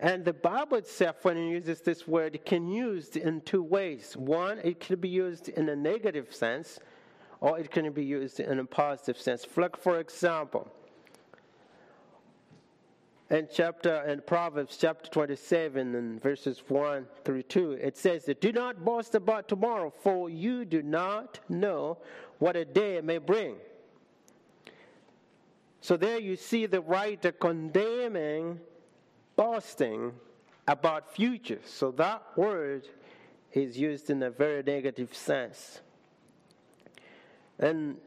And 0.01 0.25
the 0.25 0.33
Bible 0.33 0.75
itself, 0.75 1.23
when 1.23 1.37
it 1.37 1.49
uses 1.49 1.79
this 1.79 2.05
word, 2.05 2.35
it 2.35 2.45
can 2.45 2.69
be 2.69 2.75
used 2.75 3.15
in 3.15 3.39
two 3.39 3.63
ways. 3.63 4.17
One, 4.17 4.59
it 4.61 4.81
can 4.81 4.99
be 4.99 5.07
used 5.07 5.47
in 5.47 5.69
a 5.69 5.75
negative 5.77 6.35
sense, 6.35 6.79
or 7.39 7.57
it 7.57 7.71
can 7.71 7.89
be 7.93 8.03
used 8.03 8.41
in 8.41 8.59
a 8.59 8.65
positive 8.65 9.17
sense. 9.17 9.47
Like, 9.55 9.77
for 9.77 10.01
example, 10.01 10.69
in 13.29 13.47
chapter 13.51 14.03
in 14.03 14.21
Proverbs 14.21 14.77
chapter 14.77 15.09
27 15.09 15.95
and 15.95 16.21
verses 16.21 16.63
1 16.67 17.05
through 17.25 17.43
2 17.43 17.73
it 17.73 17.97
says 17.97 18.25
that 18.25 18.39
do 18.39 18.51
not 18.51 18.85
boast 18.85 19.15
about 19.15 19.49
tomorrow 19.49 19.91
for 20.01 20.29
you 20.29 20.63
do 20.63 20.81
not 20.81 21.39
know 21.49 21.97
what 22.39 22.55
a 22.55 22.63
day 22.63 23.01
may 23.01 23.17
bring. 23.17 23.55
So 25.81 25.97
there 25.97 26.19
you 26.19 26.35
see 26.35 26.65
the 26.65 26.81
writer 26.81 27.31
condemning 27.31 28.59
boasting 29.35 30.13
about 30.67 31.13
future. 31.13 31.59
So 31.65 31.91
that 31.91 32.23
word 32.35 32.87
is 33.53 33.77
used 33.77 34.09
in 34.09 34.21
a 34.23 34.29
very 34.29 34.63
negative 34.63 35.15
sense. 35.15 35.81
And 37.59 37.97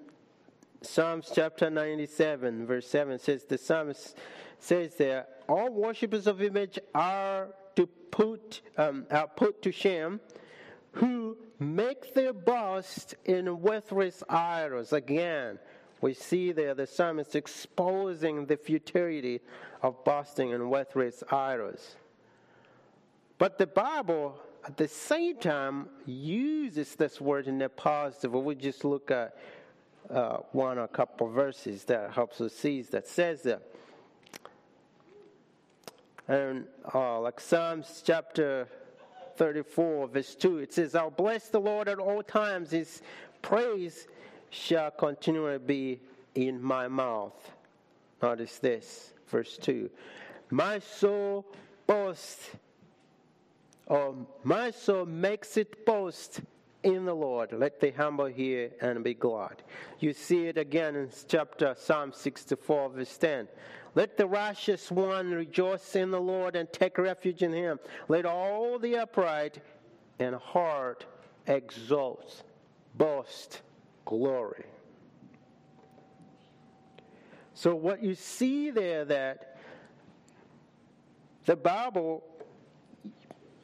Psalms 0.83 1.31
chapter 1.35 1.69
97 1.69 2.67
verse 2.67 2.87
7 2.87 3.19
says 3.19 3.45
the 3.45 3.59
psalmist 3.59 4.17
says 4.61 4.95
there, 4.97 5.27
all 5.49 5.71
worshippers 5.71 6.27
of 6.27 6.43
image 6.43 6.79
are 6.95 7.49
to 7.77 7.87
put 7.87 8.61
um, 8.77 9.07
are 9.11 9.27
put 9.27 9.63
to 9.63 9.73
shame, 9.73 10.21
who 10.93 11.37
make 11.59 12.15
their 12.15 12.33
boast 12.33 13.15
in 13.25 13.61
worthless 13.61 14.23
idols. 14.29 14.93
Again, 14.93 15.59
we 16.01 16.15
see 16.15 16.53
there 16.53 16.75
the 16.75 16.87
psalmist 16.87 17.35
exposing 17.37 18.47
the 18.47 18.57
futility 18.57 19.41
of 19.83 20.05
boasting 20.05 20.51
in 20.51 20.71
worthless 20.71 21.23
idols. 21.31 21.97
But 23.39 23.59
the 23.59 23.67
Bible, 23.67 24.39
at 24.67 24.77
the 24.77 24.89
same 24.89 25.37
time, 25.39 25.89
uses 26.07 26.95
this 26.95 27.21
word 27.21 27.49
in 27.49 27.61
a 27.63 27.69
positive. 27.69 28.33
We 28.33 28.55
just 28.55 28.85
look 28.85 29.11
at 29.11 29.37
uh, 30.11 30.39
one 30.53 30.79
or 30.79 30.85
a 30.85 30.89
couple 30.89 31.29
verses 31.29 31.85
that 31.85 32.13
helps 32.13 32.41
us 32.41 32.53
see 32.53 32.83
that 32.83 33.07
says 33.07 33.43
that 33.43 33.63
and 36.31 36.65
uh, 36.95 37.19
like 37.19 37.41
Psalms 37.41 38.05
chapter 38.07 38.69
34, 39.35 40.07
verse 40.07 40.37
2, 40.37 40.59
it 40.59 40.73
says, 40.73 40.95
I'll 40.95 41.11
bless 41.11 41.49
the 41.49 41.59
Lord 41.59 41.89
at 41.89 41.99
all 41.99 42.23
times. 42.23 42.71
His 42.71 43.03
praise 43.43 44.07
shall 44.51 44.93
continually 44.93 45.59
be 45.59 46.01
in 46.37 46.63
my 46.63 46.87
mouth. 46.87 47.35
Notice 48.23 48.59
this, 48.59 49.13
verse 49.27 49.59
2. 49.59 49.91
My 50.51 50.79
soul 50.79 51.45
boasts, 51.89 52.51
or 53.87 54.15
my 54.45 54.71
soul 54.71 55.07
makes 55.07 55.57
it 55.57 55.85
boast 55.85 56.43
in 56.83 57.05
the 57.05 57.15
Lord. 57.15 57.53
Let 57.53 57.81
the 57.81 57.91
humble 57.91 58.27
hear 58.27 58.71
and 58.81 59.03
be 59.05 59.15
glad. 59.15 59.63
You 59.99 60.13
see 60.13 60.47
it 60.47 60.59
again 60.59 60.97
in 60.97 61.11
chapter 61.29 61.75
Psalm 61.79 62.13
64, 62.13 62.91
verse 62.91 63.17
10. 63.17 63.49
Let 63.95 64.17
the 64.17 64.27
righteous 64.27 64.91
one 64.91 65.31
rejoice 65.31 65.97
in 65.97 66.11
the 66.11 66.21
Lord 66.21 66.57
and 66.57 66.73
take 66.73 66.97
refuge 66.97 67.43
in 67.43 67.53
him. 67.53 67.81
Let 68.09 68.25
all 68.25 68.79
the 68.79 68.97
upright 68.99 69.59
in 70.19 70.35
heart 70.35 71.07
exult, 71.47 72.45
boast, 72.95 73.63
glory. 74.05 74.67
So, 77.55 77.75
what 77.75 78.03
you 78.03 78.15
see 78.15 78.71
there 78.71 79.05
that 79.05 79.59
the 81.45 81.57
Bible 81.57 82.23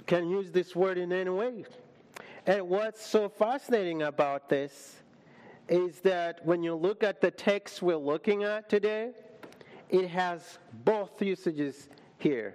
can 0.06 0.28
use 0.28 0.50
this 0.50 0.74
word 0.74 0.98
in 0.98 1.12
any 1.12 1.30
way. 1.30 1.64
And 2.46 2.68
what's 2.68 3.04
so 3.04 3.28
fascinating 3.28 4.02
about 4.02 4.48
this 4.48 5.02
is 5.68 5.98
that 6.00 6.46
when 6.46 6.62
you 6.62 6.76
look 6.76 7.02
at 7.02 7.20
the 7.20 7.30
text 7.30 7.82
we're 7.82 7.96
looking 7.96 8.44
at 8.44 8.68
today, 8.68 9.10
it 9.90 10.06
has 10.08 10.58
both 10.84 11.20
usages 11.20 11.88
here. 12.18 12.54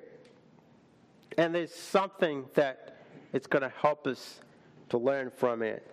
And 1.38 1.54
there's 1.54 1.74
something 1.74 2.46
that 2.54 3.02
it's 3.34 3.48
going 3.48 3.64
to 3.64 3.74
help 3.82 4.08
us 4.08 4.40
to 4.90 4.98
learn 4.98 5.30
from 5.30 5.62
it. 5.62 5.86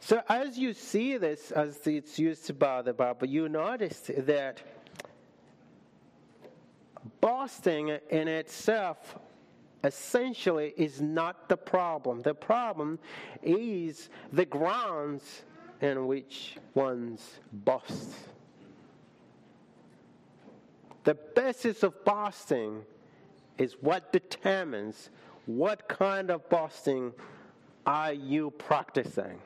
So, 0.00 0.22
as 0.28 0.58
you 0.58 0.74
see 0.74 1.16
this, 1.16 1.50
as 1.50 1.86
it's 1.86 2.18
used 2.18 2.58
by 2.58 2.82
the 2.82 2.92
Bible, 2.92 3.26
you 3.26 3.48
notice 3.48 4.10
that 4.18 4.60
boasting 7.20 7.96
in 8.10 8.28
itself 8.28 9.16
essentially 9.84 10.72
is 10.76 11.00
not 11.00 11.48
the 11.48 11.56
problem. 11.56 12.22
The 12.22 12.34
problem 12.34 12.98
is 13.42 14.08
the 14.32 14.46
grounds 14.46 15.42
in 15.80 16.06
which 16.06 16.56
one's 16.72 17.38
boast. 17.52 18.10
The 21.04 21.14
basis 21.14 21.82
of 21.82 22.02
boasting 22.04 22.82
is 23.58 23.76
what 23.80 24.10
determines 24.10 25.10
what 25.44 25.86
kind 25.86 26.30
of 26.30 26.48
boasting 26.48 27.12
are 27.86 28.14
you 28.14 28.50
practicing. 28.52 29.38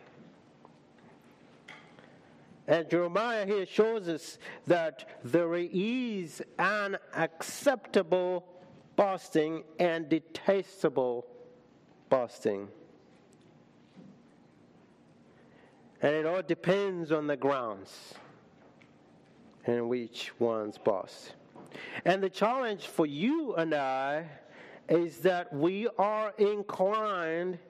And 2.68 2.88
Jeremiah 2.88 3.46
here 3.46 3.66
shows 3.66 4.08
us 4.08 4.38
that 4.66 5.08
there 5.24 5.54
is 5.54 6.42
an 6.58 6.98
acceptable 7.16 8.44
boasting 8.98 9.62
and 9.78 10.08
detestable 10.08 11.24
boasting. 12.10 12.66
And 16.02 16.14
it 16.16 16.26
all 16.26 16.42
depends 16.42 17.12
on 17.12 17.28
the 17.28 17.36
grounds 17.36 18.14
in 19.66 19.88
which 19.88 20.32
one's 20.40 20.78
boast. 20.78 21.34
And 22.04 22.20
the 22.20 22.28
challenge 22.28 22.88
for 22.88 23.06
you 23.06 23.54
and 23.54 23.72
I 23.72 24.26
is 24.88 25.18
that 25.18 25.52
we 25.52 25.86
are 25.96 26.34
inclined 26.36 27.60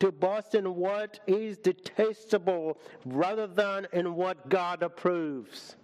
to 0.00 0.12
boast 0.12 0.54
in 0.54 0.74
what 0.74 1.20
is 1.26 1.56
detestable 1.56 2.76
rather 3.06 3.46
than 3.46 3.86
in 3.94 4.14
what 4.14 4.50
God 4.50 4.82
approves. 4.82 5.76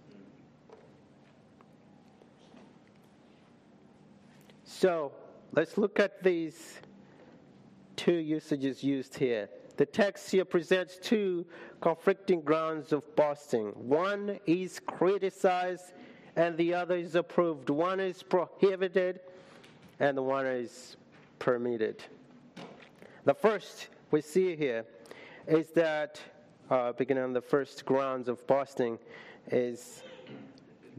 So 4.83 5.13
let's 5.53 5.77
look 5.77 5.97
at 5.97 6.21
these 6.21 6.81
two 7.95 8.15
usages 8.15 8.83
used 8.83 9.15
here. 9.15 9.47
The 9.77 9.85
text 9.85 10.29
here 10.29 10.43
presents 10.43 10.97
two 11.01 11.45
conflicting 11.79 12.41
grounds 12.41 12.91
of 12.91 13.15
boasting. 13.15 13.67
One 13.67 14.41
is 14.45 14.81
criticized 14.81 15.93
and 16.35 16.57
the 16.57 16.73
other 16.73 16.97
is 16.97 17.15
approved. 17.15 17.69
One 17.69 18.01
is 18.01 18.21
prohibited 18.23 19.21
and 20.01 20.17
the 20.17 20.21
one 20.21 20.45
is 20.45 20.97
permitted. 21.39 22.03
The 23.23 23.35
first 23.35 23.87
we 24.11 24.19
see 24.19 24.53
here 24.57 24.83
is 25.47 25.69
that, 25.75 26.19
uh, 26.69 26.91
beginning 26.91 27.23
on 27.23 27.31
the 27.31 27.41
first 27.41 27.85
grounds 27.85 28.27
of 28.27 28.45
boasting, 28.47 28.99
is 29.49 30.03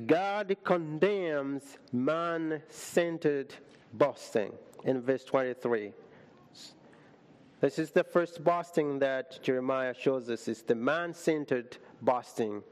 God 0.06 0.56
condemns 0.64 1.76
man 1.92 2.62
centered 2.70 3.54
boasting 3.98 4.52
in 4.84 5.00
verse 5.00 5.24
23. 5.24 5.92
This 7.60 7.78
is 7.78 7.92
the 7.92 8.04
first 8.04 8.44
boasting 8.44 8.98
that 8.98 9.42
Jeremiah 9.42 9.94
shows 9.98 10.28
us. 10.28 10.48
It's 10.48 10.62
the 10.62 10.74
man 10.74 11.14
centered 11.14 11.78
boasting, 12.02 12.62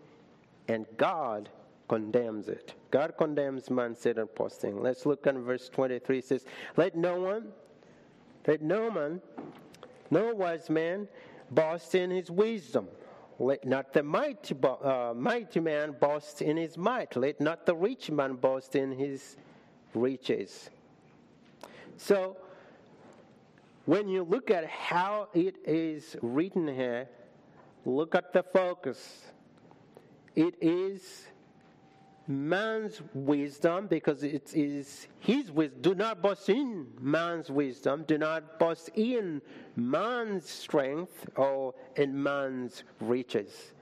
and 0.68 0.86
God 0.98 1.48
condemns 1.88 2.48
it. 2.48 2.74
God 2.90 3.14
condemns 3.16 3.70
man 3.70 3.94
centered 3.96 4.34
boasting. 4.34 4.82
Let's 4.82 5.06
look 5.06 5.26
at 5.26 5.34
verse 5.36 5.68
23. 5.70 6.18
It 6.18 6.24
says, 6.26 6.44
Let 6.76 6.94
no 6.94 7.20
one, 7.20 7.52
let 8.46 8.60
no 8.60 8.90
man, 8.90 9.22
no 10.10 10.34
wise 10.34 10.68
man 10.68 11.08
boast 11.50 11.94
in 11.94 12.10
his 12.10 12.30
wisdom. 12.30 12.88
Let 13.38 13.64
not 13.64 13.92
the 13.92 14.02
mighty, 14.02 14.54
uh, 14.62 15.14
mighty 15.16 15.60
man 15.60 15.96
boast 15.98 16.42
in 16.42 16.56
his 16.56 16.76
might. 16.76 17.16
Let 17.16 17.40
not 17.40 17.64
the 17.64 17.74
rich 17.74 18.10
man 18.10 18.34
boast 18.34 18.76
in 18.76 18.92
his 18.92 19.36
riches. 19.94 20.70
So, 21.96 22.36
when 23.84 24.08
you 24.08 24.22
look 24.22 24.50
at 24.50 24.66
how 24.66 25.28
it 25.34 25.56
is 25.64 26.16
written 26.22 26.68
here, 26.68 27.08
look 27.84 28.14
at 28.14 28.32
the 28.32 28.42
focus. 28.42 29.32
It 30.34 30.54
is 30.60 31.26
man's 32.28 33.02
wisdom 33.12 33.86
because 33.88 34.22
it 34.22 34.54
is 34.54 35.08
his 35.20 35.50
wisdom. 35.50 35.82
Do 35.82 35.94
not 35.94 36.22
boast 36.22 36.48
in 36.48 36.86
man's 37.00 37.50
wisdom. 37.50 38.04
Do 38.06 38.18
not 38.18 38.58
boast 38.58 38.90
in 38.94 39.42
man's 39.76 40.48
strength 40.48 41.28
or 41.36 41.74
in 41.96 42.22
man's 42.22 42.84
riches. 43.00 43.74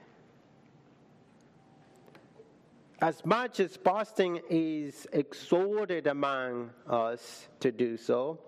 As 3.01 3.25
much 3.25 3.59
as 3.59 3.77
boasting 3.77 4.41
is 4.47 5.07
exhorted 5.11 6.05
among 6.05 6.69
us 6.87 7.47
to 7.59 7.71
do 7.71 7.97
so, 7.97 8.39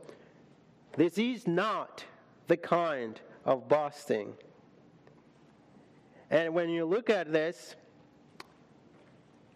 this 0.95 1.17
is 1.17 1.47
not 1.47 2.05
the 2.47 2.57
kind 2.57 3.19
of 3.45 3.67
boasting. 3.67 4.33
And 6.29 6.53
when 6.53 6.69
you 6.69 6.85
look 6.85 7.09
at 7.09 7.33
this, 7.33 7.75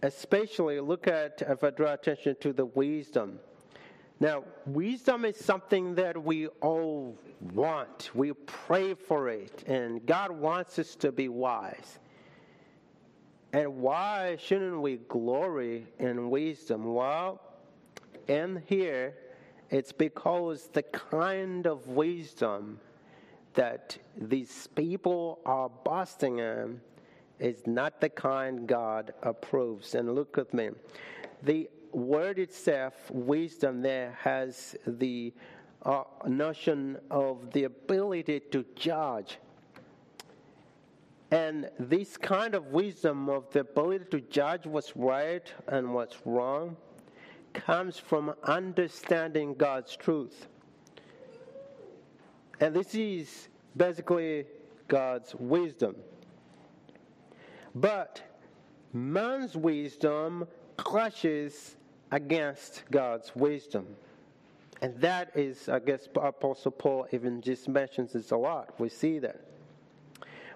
especially 0.02 0.80
look 0.80 1.08
at, 1.08 1.44
uh, 1.48 1.54
if 1.54 1.64
I 1.64 1.70
draw 1.70 1.94
attention 1.94 2.36
to 2.42 2.52
the 2.52 2.66
wisdom. 2.66 3.40
Now, 4.20 4.46
wisdom 4.66 5.26
is 5.26 5.38
something 5.38 5.94
that 5.96 6.24
we 6.24 6.48
all 6.48 7.16
want. 7.54 8.10
We 8.16 8.34
pray 8.34 8.96
for 8.96 9.30
it, 9.30 9.64
and 9.68 10.04
God 10.08 10.32
wants 10.32 10.80
us 10.80 10.96
to 10.96 11.12
be 11.12 11.30
wise. 11.30 12.00
And 13.54 13.78
why 13.78 14.38
shouldn't 14.40 14.82
we 14.82 14.98
glory 15.08 15.88
in 16.00 16.30
wisdom? 16.30 16.94
Well, 16.94 17.42
in 18.28 18.62
here, 18.66 19.16
it's 19.70 19.92
because 19.92 20.68
the 20.68 20.84
kind 20.84 21.66
of 21.66 21.88
wisdom 21.88 22.80
that 23.54 23.98
these 24.16 24.68
people 24.76 25.40
are 25.46 25.70
boasting 25.70 26.40
in 26.40 26.80
is 27.40 27.66
not 27.66 28.02
the 28.02 28.10
kind 28.10 28.68
God 28.68 29.14
approves. 29.24 29.96
And 29.96 30.14
look 30.14 30.38
at 30.38 30.54
me. 30.54 30.70
The 31.44 31.70
word 31.92 32.40
itself, 32.40 32.94
wisdom, 33.10 33.82
there 33.82 34.18
has 34.22 34.76
the 34.86 35.34
uh, 35.84 36.04
notion 36.28 36.98
of 37.10 37.52
the 37.52 37.66
ability 37.66 38.42
to 38.52 38.66
judge. 38.76 39.38
And 41.32 41.70
this 41.78 42.16
kind 42.16 42.56
of 42.56 42.68
wisdom 42.68 43.30
of 43.30 43.52
the 43.52 43.62
ability 43.62 44.06
to 44.12 44.22
judge 44.22 44.66
what's 44.66 44.96
right 44.96 45.52
and 45.68 45.94
what's 45.94 46.16
wrong 46.26 46.78
comes 47.54 47.98
from 47.98 48.34
understanding 48.44 49.54
God's 49.56 49.96
truth. 49.96 50.48
And 52.60 52.74
this 52.74 52.96
is 52.96 53.50
basically 53.76 54.46
God's 54.88 55.36
wisdom. 55.36 55.96
But 57.76 58.22
man's 58.94 59.56
wisdom 59.56 60.48
clashes 60.78 61.76
against 62.12 62.84
God's 62.90 63.36
wisdom. 63.36 63.86
And 64.82 64.96
that 65.02 65.32
is, 65.36 65.68
I 65.68 65.80
guess, 65.80 66.08
Apostle 66.16 66.72
Paul 66.72 67.08
even 67.12 67.42
just 67.42 67.68
mentions 67.68 68.14
this 68.14 68.32
a 68.32 68.38
lot. 68.38 68.80
We 68.80 68.90
see 68.90 69.20
that. 69.20 69.42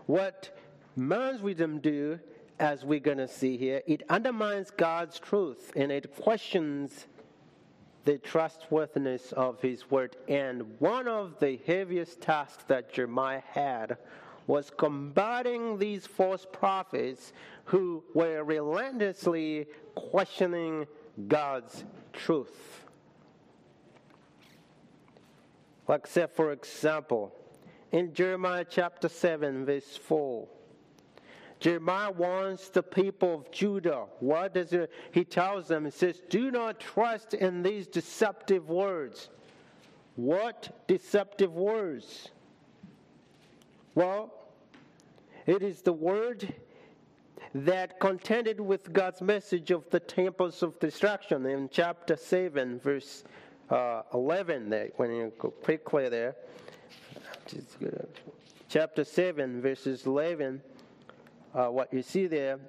What 0.05 0.57
man's 0.95 1.41
wisdom 1.41 1.79
do 1.79 2.19
as 2.59 2.85
we're 2.85 2.99
going 2.99 3.17
to 3.17 3.27
see 3.27 3.57
here, 3.57 3.81
it 3.87 4.03
undermines 4.09 4.69
God's 4.69 5.17
truth 5.19 5.71
and 5.75 5.91
it 5.91 6.15
questions 6.15 7.07
the 8.05 8.17
trustworthiness 8.17 9.31
of 9.31 9.61
his 9.61 9.89
word. 9.89 10.15
And 10.27 10.79
one 10.79 11.07
of 11.07 11.39
the 11.39 11.59
heaviest 11.65 12.21
tasks 12.21 12.63
that 12.67 12.93
Jeremiah 12.93 13.41
had 13.51 13.97
was 14.47 14.71
combating 14.75 15.77
these 15.77 16.05
false 16.05 16.45
prophets 16.51 17.33
who 17.65 18.03
were 18.13 18.43
relentlessly 18.43 19.67
questioning 19.95 20.87
God's 21.27 21.83
truth. 22.13 22.85
Like, 25.87 26.07
say, 26.07 26.27
for 26.33 26.51
example, 26.51 27.33
in 27.91 28.13
Jeremiah 28.13 28.65
chapter 28.69 29.09
7, 29.09 29.65
verse 29.65 29.97
4. 29.97 30.47
Jeremiah 31.61 32.09
warns 32.09 32.69
the 32.69 32.81
people 32.81 33.35
of 33.35 33.51
Judah. 33.51 34.05
What 34.19 34.55
does 34.55 34.73
he 35.11 35.23
tells 35.23 35.67
them? 35.67 35.85
He 35.85 35.91
says, 35.91 36.19
Do 36.27 36.49
not 36.49 36.79
trust 36.79 37.35
in 37.35 37.61
these 37.61 37.85
deceptive 37.85 38.67
words. 38.67 39.29
What 40.15 40.85
deceptive 40.87 41.53
words? 41.53 42.29
Well, 43.93 44.33
it 45.45 45.61
is 45.61 45.83
the 45.83 45.93
word 45.93 46.51
that 47.53 47.99
contended 47.99 48.59
with 48.59 48.91
God's 48.91 49.21
message 49.21 49.69
of 49.69 49.87
the 49.91 49.99
temples 49.99 50.63
of 50.63 50.79
destruction 50.79 51.45
in 51.45 51.69
chapter 51.71 52.15
7, 52.15 52.79
verse 52.79 53.23
uh, 53.69 54.01
11. 54.15 54.69
There, 54.69 54.89
when 54.95 55.11
you 55.11 55.31
go 55.37 55.51
quickly 55.51 56.09
there, 56.09 56.35
chapter 58.67 59.03
7, 59.03 59.61
verses 59.61 60.07
11 60.07 60.61
uh, 61.53 61.67
what 61.67 61.93
you 61.93 62.01
see 62.01 62.27
there, 62.27 62.59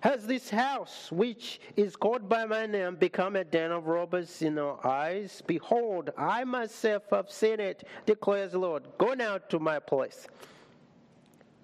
has 0.00 0.26
this 0.26 0.48
house, 0.48 1.12
which 1.12 1.60
is 1.76 1.94
called 1.94 2.28
by 2.28 2.46
my 2.46 2.64
name, 2.66 2.96
become 2.96 3.36
a 3.36 3.44
den 3.44 3.70
of 3.70 3.86
robbers 3.86 4.40
in 4.40 4.58
our 4.58 4.84
eyes? 4.86 5.42
Behold, 5.46 6.10
I 6.16 6.44
myself 6.44 7.02
have 7.10 7.30
seen 7.30 7.60
it, 7.60 7.86
declares 8.06 8.52
the 8.52 8.58
Lord. 8.58 8.84
Go 8.96 9.12
now 9.12 9.38
to 9.38 9.58
my 9.58 9.78
place. 9.78 10.26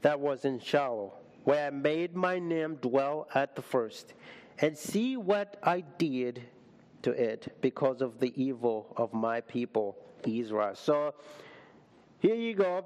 That 0.03 0.21
was 0.21 0.45
in 0.45 0.61
Shiloh, 0.61 1.15
where 1.45 1.69
I 1.69 1.71
made 1.71 2.15
my 2.15 2.39
name 2.39 2.77
dwell 2.77 3.27
at 3.35 3.57
the 3.57 3.63
first, 3.63 4.13
and 4.59 4.77
see 4.77 5.17
what 5.17 5.57
I 5.63 5.83
did 5.97 6.43
to 7.03 7.13
it 7.13 7.57
because 7.63 8.03
of 8.03 8.21
the 8.21 8.33
evil 8.41 8.93
of 8.97 9.15
my 9.15 9.41
people 9.41 9.97
Israel. 10.27 10.75
So 10.75 11.15
here 12.19 12.35
you 12.35 12.55
go. 12.55 12.85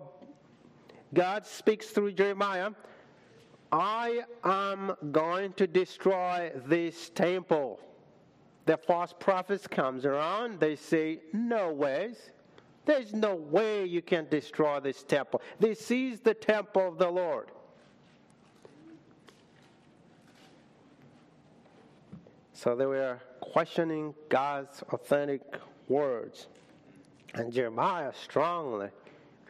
God 1.13 1.47
speaks 1.47 1.87
through 1.87 2.13
Jeremiah. 2.13 2.71
I 3.73 4.23
am 4.45 4.95
going 5.13 5.53
to 5.55 5.67
destroy 5.67 6.53
this 6.67 7.11
temple. 7.11 7.81
The 8.67 8.77
false 8.77 9.15
prophets 9.19 9.67
comes 9.67 10.05
around, 10.05 10.61
they 10.61 10.77
say, 10.77 11.21
No 11.33 11.73
ways. 11.73 12.31
There's 12.85 13.13
no 13.13 13.35
way 13.35 13.85
you 13.85 14.03
can 14.03 14.27
destroy 14.29 14.81
this 14.81 15.03
temple. 15.03 15.43
This 15.59 15.91
is 15.91 16.21
the 16.21 16.35
temple 16.35 16.89
of 16.89 16.99
the 16.99 17.11
Lord. 17.11 17.51
So 22.53 22.75
they 22.75 22.87
were 22.87 23.21
questioning 23.41 24.15
God's 24.29 24.83
authentic 24.91 25.43
words. 25.89 26.49
And 27.35 27.53
Jeremiah 27.53 28.13
strongly 28.13 28.89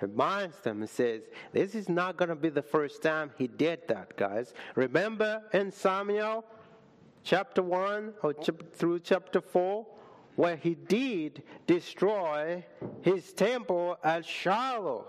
reminds 0.03 0.59
them 0.61 0.80
and 0.80 0.88
says, 0.88 1.22
This 1.53 1.74
is 1.74 1.88
not 1.88 2.16
going 2.16 2.28
to 2.28 2.34
be 2.34 2.48
the 2.48 2.62
first 2.62 3.03
time 3.03 3.30
he 3.36 3.46
did 3.46 3.86
that, 3.88 4.16
guys. 4.16 4.55
Remember 4.74 5.42
in 5.53 5.70
Samuel 5.70 6.44
chapter 7.22 7.62
1 7.62 8.14
or 8.22 8.32
through 8.32 9.01
chapter 9.01 9.40
4, 9.40 9.86
where 10.36 10.57
he 10.57 10.74
did 10.74 11.42
destroy 11.66 12.64
his 13.03 13.32
temple 13.32 13.98
at 14.03 14.24
Shiloh 14.24 15.07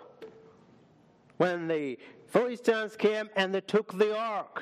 when 1.38 1.68
the 1.68 1.98
Philistines 2.28 2.96
came 2.96 3.30
and 3.36 3.54
they 3.54 3.62
took 3.62 3.98
the 3.98 4.18
ark. 4.18 4.62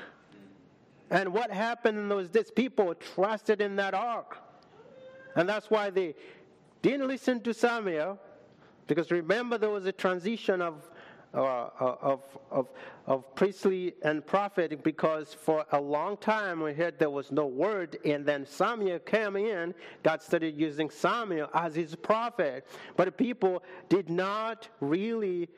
And 1.10 1.34
what 1.34 1.52
happened 1.52 1.98
in 1.98 2.08
those 2.08 2.30
days? 2.30 2.52
People 2.52 2.94
trusted 2.94 3.62
in 3.62 3.76
that 3.78 3.94
ark. 3.94 4.38
And 5.36 5.48
that's 5.48 5.70
why 5.70 5.90
they 5.90 6.16
didn't 6.82 7.08
listen 7.08 7.42
to 7.42 7.54
Samuel 7.54 8.20
because 8.90 9.12
remember, 9.12 9.60
there 9.60 9.70
was 9.70 9.86
a 9.86 9.92
transition 9.92 10.64
of, 10.64 10.90
uh, 11.36 11.38
uh, 11.38 11.96
of, 12.02 12.22
of, 12.50 12.68
of 13.06 13.36
priestly 13.36 13.94
and 14.02 14.26
prophet 14.26 14.84
because 14.84 15.32
for 15.32 15.64
a 15.74 15.80
long 15.80 16.18
time 16.18 16.60
we 16.60 16.74
heard 16.74 16.98
there 16.98 17.12
was 17.12 17.32
no 17.32 17.46
word, 17.46 18.00
and 18.04 18.26
then 18.26 18.48
Samuel 18.48 18.98
came 18.98 19.36
in. 19.36 19.76
God 20.02 20.24
started 20.24 20.60
using 20.60 20.90
Samuel 20.90 21.50
as 21.54 21.76
his 21.76 21.96
prophet. 21.96 22.66
But 22.98 23.16
people 23.16 23.62
did 23.90 24.10
not 24.10 24.68
really 24.80 25.50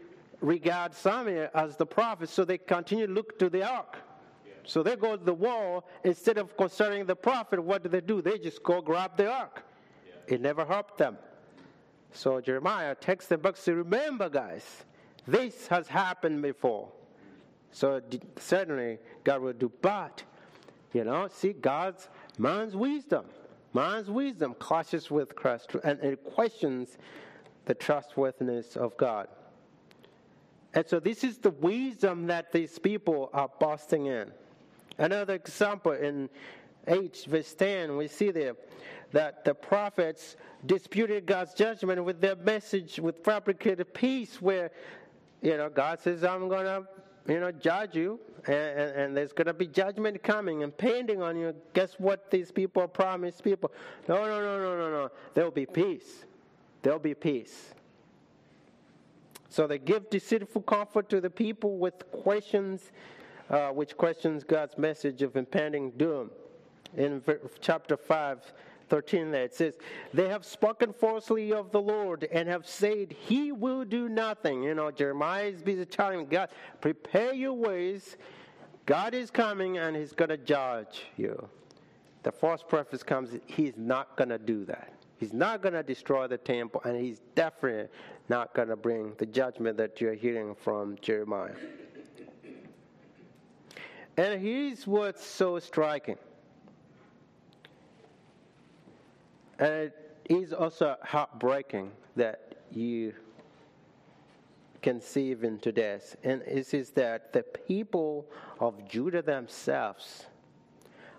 regard 0.41 0.93
Samuel 0.93 1.47
as 1.55 1.77
the 1.77 1.85
prophet, 1.85 2.27
so 2.27 2.43
they 2.43 2.57
continued 2.57 3.07
to 3.07 3.13
look 3.13 3.39
to 3.39 3.49
the 3.49 3.63
ark. 3.63 3.95
So 4.65 4.83
they 4.83 4.97
go 4.97 5.15
to 5.15 5.23
the 5.23 5.33
wall. 5.33 5.87
Instead 6.03 6.37
of 6.37 6.57
concerning 6.57 7.05
the 7.05 7.15
prophet, 7.15 7.63
what 7.63 7.81
do 7.81 7.87
they 7.87 8.01
do? 8.01 8.21
They 8.21 8.37
just 8.37 8.61
go 8.61 8.81
grab 8.81 9.15
the 9.15 9.31
ark. 9.31 9.63
It 10.27 10.41
never 10.41 10.65
helped 10.65 10.97
them. 10.97 11.17
So 12.13 12.41
Jeremiah 12.41 12.95
takes 12.95 13.27
the 13.27 13.37
book 13.37 13.61
to 13.63 13.75
remember, 13.75 14.29
guys, 14.29 14.83
this 15.27 15.67
has 15.67 15.87
happened 15.87 16.41
before. 16.41 16.89
So 17.71 18.01
certainly 18.37 18.99
God 19.23 19.41
will 19.41 19.53
do, 19.53 19.71
but 19.81 20.23
you 20.93 21.05
know, 21.05 21.29
see, 21.31 21.53
God's 21.53 22.09
man's 22.37 22.75
wisdom, 22.75 23.25
man's 23.73 24.09
wisdom 24.09 24.55
clashes 24.55 25.09
with 25.09 25.35
Christ, 25.35 25.71
and 25.83 25.99
it 26.03 26.23
questions 26.23 26.97
the 27.65 27.73
trustworthiness 27.73 28.75
of 28.75 28.97
God. 28.97 29.27
And 30.73 30.87
so 30.87 30.99
this 30.99 31.23
is 31.23 31.37
the 31.37 31.51
wisdom 31.51 32.27
that 32.27 32.51
these 32.51 32.77
people 32.79 33.29
are 33.33 33.49
busting 33.59 34.07
in. 34.07 34.31
Another 34.97 35.33
example 35.33 35.93
in 35.93 36.29
8 36.87 37.25
verse 37.29 37.53
10, 37.53 37.95
we 37.95 38.07
see 38.07 38.31
there 38.31 38.55
that 39.11 39.43
the 39.45 39.53
prophets 39.53 40.35
disputed 40.65 41.25
God's 41.25 41.53
judgment 41.53 42.03
with 42.03 42.21
their 42.21 42.35
message 42.35 42.99
with 42.99 43.23
fabricated 43.23 43.93
peace, 43.93 44.41
where 44.41 44.71
you 45.41 45.57
know 45.57 45.69
God 45.69 45.99
says, 45.99 46.23
"I'm 46.23 46.49
gonna." 46.49 46.87
You 47.27 47.39
know, 47.39 47.51
judge 47.51 47.95
you, 47.95 48.19
and, 48.47 48.55
and, 48.55 49.15
there's 49.15 49.31
going 49.31 49.45
to 49.45 49.53
be 49.53 49.67
judgment 49.67 50.23
coming 50.23 50.63
and 50.63 50.75
pending 50.75 51.21
on 51.21 51.37
you. 51.37 51.53
Guess 51.73 51.99
what? 51.99 52.31
These 52.31 52.51
people 52.51 52.87
promised 52.87 53.43
people. 53.43 53.71
No, 54.07 54.25
no, 54.25 54.41
no, 54.41 54.59
no, 54.59 54.75
no, 54.75 54.89
no. 54.89 55.09
There 55.35 55.43
will 55.43 55.51
be 55.51 55.67
peace. 55.67 56.25
There 56.81 56.91
will 56.91 56.99
be 56.99 57.13
peace. 57.13 57.75
So 59.49 59.67
they 59.67 59.79
give 59.79 60.09
deceitful 60.09 60.61
comfort 60.61 61.09
to 61.09 61.19
the 61.19 61.29
people 61.29 61.77
with 61.77 62.09
questions, 62.09 62.91
uh, 63.49 63.69
which 63.69 63.97
questions 63.97 64.43
God's 64.43 64.77
message 64.77 65.21
of 65.21 65.35
impending 65.35 65.91
doom. 65.91 66.31
In 66.95 67.21
chapter 67.59 67.97
5, 67.97 68.53
13 68.91 69.31
there. 69.31 69.45
It 69.45 69.55
says, 69.55 69.77
They 70.13 70.27
have 70.27 70.45
spoken 70.45 70.91
falsely 70.91 71.53
of 71.53 71.71
the 71.71 71.81
Lord 71.81 72.27
and 72.29 72.49
have 72.49 72.67
said, 72.67 73.13
He 73.13 73.53
will 73.53 73.85
do 73.85 74.09
nothing. 74.09 74.63
You 74.63 74.75
know, 74.75 74.91
Jeremiah 74.91 75.45
is 75.45 75.63
busy 75.63 75.85
telling 75.85 76.25
God, 76.27 76.49
Prepare 76.81 77.33
your 77.33 77.53
ways. 77.53 78.17
God 78.85 79.13
is 79.13 79.31
coming 79.31 79.77
and 79.77 79.95
He's 79.95 80.11
going 80.11 80.27
to 80.27 80.37
judge 80.37 81.03
you. 81.15 81.47
The 82.23 82.33
false 82.33 82.63
prophet 82.67 83.05
comes, 83.05 83.29
He's 83.45 83.77
not 83.77 84.17
going 84.17 84.29
to 84.29 84.37
do 84.37 84.65
that. 84.65 84.91
He's 85.17 85.31
not 85.31 85.61
going 85.61 85.73
to 85.73 85.83
destroy 85.83 86.27
the 86.27 86.37
temple, 86.37 86.81
and 86.83 86.99
He's 86.99 87.21
definitely 87.33 87.87
not 88.27 88.53
going 88.53 88.67
to 88.67 88.75
bring 88.75 89.13
the 89.17 89.25
judgment 89.25 89.77
that 89.77 90.01
you're 90.01 90.15
hearing 90.15 90.53
from 90.53 90.97
Jeremiah. 91.01 91.55
And 94.17 94.41
here's 94.41 94.85
what's 94.85 95.25
so 95.25 95.59
striking 95.59 96.17
And 99.59 99.91
it 99.91 99.95
is 100.25 100.53
also 100.53 100.95
heartbreaking 101.03 101.91
that 102.15 102.55
you 102.71 103.13
conceive 104.81 105.43
into 105.43 105.71
this. 105.71 106.15
And 106.23 106.41
it 106.43 106.73
is 106.73 106.91
that 106.91 107.33
the 107.33 107.43
people 107.43 108.25
of 108.59 108.87
Judah 108.87 109.21
themselves 109.21 110.25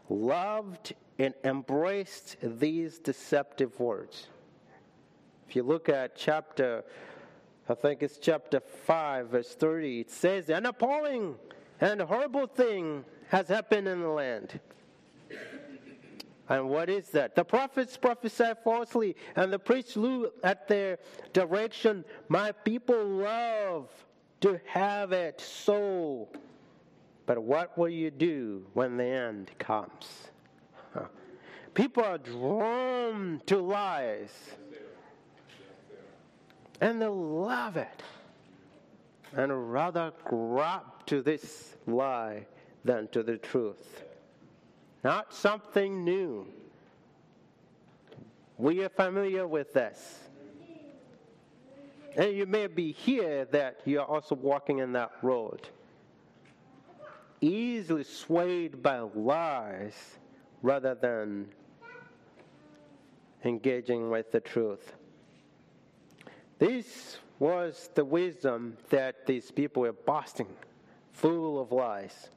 loved 0.09 0.95
and 1.19 1.35
embraced 1.45 2.37
these 2.43 2.99
deceptive 2.99 3.79
words. 3.79 4.29
If 5.49 5.57
you 5.57 5.63
look 5.63 5.89
at 5.89 6.17
chapter, 6.17 6.85
I 7.69 7.75
think 7.75 8.03
it's 8.03 8.19
chapter 8.19 8.61
5, 8.61 9.29
verse 9.29 9.55
30, 9.55 10.01
it 10.01 10.11
says, 10.11 10.49
An 10.49 10.67
appalling 10.67 11.37
and 11.81 12.01
horrible 12.01 12.47
thing 12.47 13.05
has 13.29 13.49
happened 13.49 13.89
in 13.89 14.01
the 14.01 14.09
land. 14.09 14.61
And 16.49 16.69
what 16.69 16.91
is 16.91 17.09
that? 17.11 17.35
The 17.35 17.45
prophets 17.45 17.97
prophesy 17.97 18.53
falsely, 18.65 19.17
and 19.37 19.53
the 19.53 19.59
priests 19.59 19.97
look 19.97 20.35
at 20.43 20.69
their 20.69 20.99
direction. 21.33 22.05
My 22.29 22.53
people 22.53 23.03
love 23.05 23.89
to 24.41 24.61
have 24.67 25.13
it 25.13 25.41
so. 25.41 26.29
But 27.27 27.43
what 27.43 27.79
will 27.79 27.89
you 27.89 28.11
do 28.11 28.67
when 28.75 28.97
the 28.97 29.05
end 29.05 29.51
comes? 29.59 30.29
People 31.75 32.05
are 32.05 32.19
drawn 32.19 33.41
to 33.47 33.59
lies, 33.59 34.31
and 36.83 37.01
they 37.01 37.07
love 37.07 37.79
it, 37.79 38.03
and 39.35 39.73
rather 39.73 40.13
grab 40.25 40.83
to 41.07 41.23
this 41.23 41.77
lie 41.87 42.45
than 42.85 43.09
to 43.09 43.23
the 43.23 43.39
truth 43.39 44.03
not 45.03 45.35
something 45.35 46.05
new. 46.05 46.47
We 48.59 48.85
are 48.85 48.89
familiar 48.89 49.47
with 49.47 49.73
this. 49.73 50.21
And 52.17 52.37
you 52.37 52.47
may 52.47 52.67
be 52.67 52.93
here 52.93 53.47
that 53.47 53.81
you're 53.85 54.05
also 54.05 54.35
walking 54.35 54.79
in 54.79 54.93
that 54.93 55.13
road, 55.23 55.69
easily 57.41 58.05
swayed 58.05 58.83
by 58.83 59.01
lies 59.01 59.95
rather 60.61 60.95
than 60.95 61.49
engaging 63.45 64.11
with 64.11 64.31
the 64.31 64.41
truth. 64.41 64.95
This 66.59 67.17
was 67.39 67.91
the 67.95 68.05
wisdom 68.05 68.77
that 68.91 69.27
these 69.27 69.51
people 69.51 69.83
were 69.83 69.93
busting, 69.93 70.47
full 71.13 71.61
of 71.61 71.73
lies. 71.73 72.29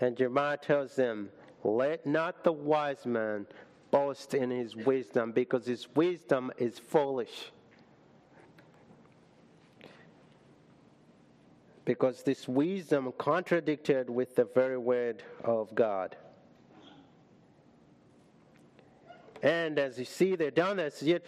And 0.00 0.16
Jeremiah 0.16 0.56
tells 0.56 0.96
them, 0.96 1.28
let 1.66 2.06
not 2.06 2.44
the 2.44 2.52
wise 2.52 3.04
man 3.04 3.44
boast 3.90 4.34
in 4.34 4.50
his 4.50 4.76
wisdom, 4.76 5.32
because 5.32 5.66
his 5.66 5.88
wisdom 5.96 6.52
is 6.58 6.78
foolish. 6.78 7.50
Because 11.84 12.22
this 12.22 12.46
wisdom 12.46 13.12
contradicted 13.18 14.08
with 14.08 14.36
the 14.36 14.44
very 14.44 14.78
word 14.78 15.24
of 15.42 15.74
God. 15.74 16.16
And 19.42 19.78
as 19.78 19.98
you 19.98 20.04
see, 20.04 20.36
they're 20.36 20.52
done 20.52 20.76
this, 20.76 21.02
yet 21.02 21.22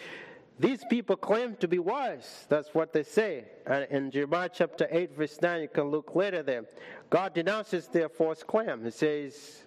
these 0.59 0.85
people 0.89 1.17
claim 1.17 1.57
to 1.57 1.67
be 1.67 1.81
wise. 1.81 2.47
That's 2.49 2.75
what 2.75 2.93
they 2.93 3.03
say. 3.03 3.45
And 3.67 3.87
in 3.91 4.11
Jeremiah 4.13 4.51
chapter 4.53 4.87
8, 4.89 5.17
verse 5.17 5.41
9, 5.43 5.63
you 5.63 5.69
can 5.69 5.85
look 5.85 6.15
later 6.15 6.45
there. 6.45 6.65
God 7.11 7.35
denounces 7.35 7.89
their 7.89 8.09
false 8.09 8.45
claim. 8.45 8.85
He 8.85 8.91
says, 8.91 9.65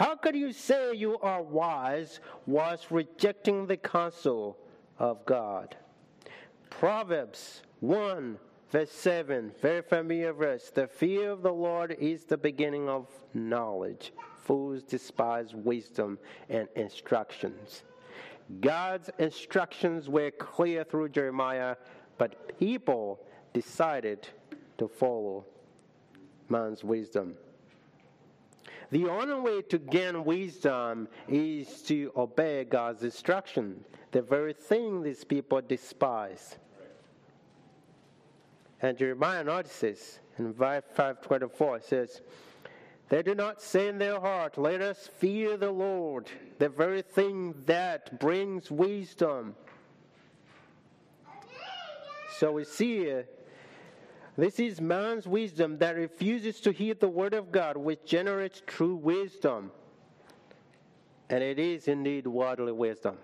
how 0.00 0.16
could 0.16 0.34
you 0.34 0.50
say 0.50 0.94
you 0.94 1.18
are 1.18 1.42
wise 1.42 2.20
whilst 2.46 2.90
rejecting 2.90 3.66
the 3.66 3.76
counsel 3.76 4.56
of 4.98 5.26
God? 5.26 5.76
Proverbs 6.70 7.60
1, 7.80 8.38
verse 8.70 8.90
7, 8.92 9.52
very 9.60 9.82
familiar 9.82 10.32
verse. 10.32 10.70
The 10.70 10.86
fear 10.86 11.30
of 11.30 11.42
the 11.42 11.52
Lord 11.52 11.98
is 12.00 12.24
the 12.24 12.38
beginning 12.38 12.88
of 12.88 13.08
knowledge. 13.34 14.14
Fools 14.38 14.84
despise 14.84 15.54
wisdom 15.54 16.18
and 16.48 16.66
instructions. 16.76 17.82
God's 18.62 19.10
instructions 19.18 20.08
were 20.08 20.30
clear 20.30 20.82
through 20.82 21.10
Jeremiah, 21.10 21.76
but 22.16 22.58
people 22.58 23.20
decided 23.52 24.26
to 24.78 24.88
follow 24.88 25.44
man's 26.48 26.82
wisdom. 26.82 27.34
The 28.90 29.06
only 29.06 29.40
way 29.40 29.62
to 29.62 29.78
gain 29.78 30.24
wisdom 30.24 31.08
is 31.28 31.82
to 31.82 32.10
obey 32.16 32.64
God's 32.64 33.04
instruction, 33.04 33.84
the 34.10 34.22
very 34.22 34.52
thing 34.52 35.02
these 35.02 35.22
people 35.22 35.60
despise. 35.60 36.56
And 38.82 38.98
Jeremiah 38.98 39.44
notices 39.44 40.18
in 40.38 40.54
524 40.54 41.80
says, 41.82 42.20
They 43.08 43.22
do 43.22 43.34
not 43.36 43.62
say 43.62 43.88
in 43.88 43.98
their 43.98 44.18
heart, 44.18 44.58
Let 44.58 44.80
us 44.80 45.08
fear 45.18 45.56
the 45.56 45.70
Lord, 45.70 46.28
the 46.58 46.68
very 46.68 47.02
thing 47.02 47.54
that 47.66 48.18
brings 48.18 48.70
wisdom. 48.70 49.54
So 52.38 52.52
we 52.52 52.64
see 52.64 53.04
this 54.36 54.58
is 54.60 54.80
man's 54.80 55.26
wisdom 55.26 55.78
that 55.78 55.96
refuses 55.96 56.60
to 56.60 56.72
hear 56.72 56.94
the 56.94 57.08
word 57.08 57.34
of 57.34 57.52
God, 57.52 57.76
which 57.76 58.04
generates 58.04 58.62
true 58.66 58.94
wisdom. 58.94 59.70
And 61.28 61.42
it 61.42 61.58
is 61.58 61.88
indeed 61.88 62.26
worldly 62.26 62.72
wisdom. 62.72 63.16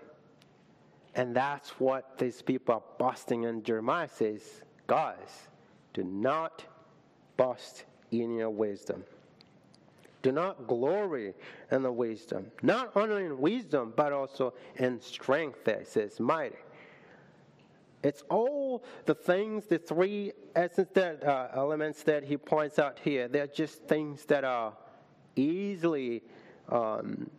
And 1.15 1.35
that's 1.35 1.71
what 1.79 2.17
these 2.17 2.41
people 2.41 2.75
are 2.75 2.83
busting. 2.99 3.45
And 3.45 3.63
Jeremiah 3.63 4.07
says, 4.07 4.61
guys, 4.85 5.47
do 5.93 6.03
not 6.03 6.63
boast 7.37 7.85
in 8.11 8.35
your 8.35 8.49
wisdom. 8.49 9.03
Do 10.21 10.31
not 10.31 10.67
glory 10.67 11.33
in 11.71 11.83
the 11.83 11.91
wisdom. 11.91 12.51
Not 12.61 12.95
only 12.95 13.25
in 13.25 13.39
wisdom, 13.39 13.93
but 13.95 14.11
also 14.11 14.53
in 14.75 15.01
strength, 15.01 15.63
there 15.63 15.83
says, 15.85 16.19
mighty. 16.19 16.55
It's 18.07 18.23
all 18.29 18.85
the 19.05 19.13
things, 19.13 19.65
the 19.65 19.77
three 19.77 20.31
essence 20.55 20.89
that 20.93 21.23
uh, 21.23 21.49
elements 21.53 22.03
that 22.03 22.23
he 22.23 22.37
points 22.37 22.79
out 22.79 22.97
here. 23.03 23.27
They're 23.27 23.47
just 23.47 23.83
things 23.83 24.23
that 24.25 24.45
are 24.45 24.73
easily, 25.35 26.23
um, 26.69 27.29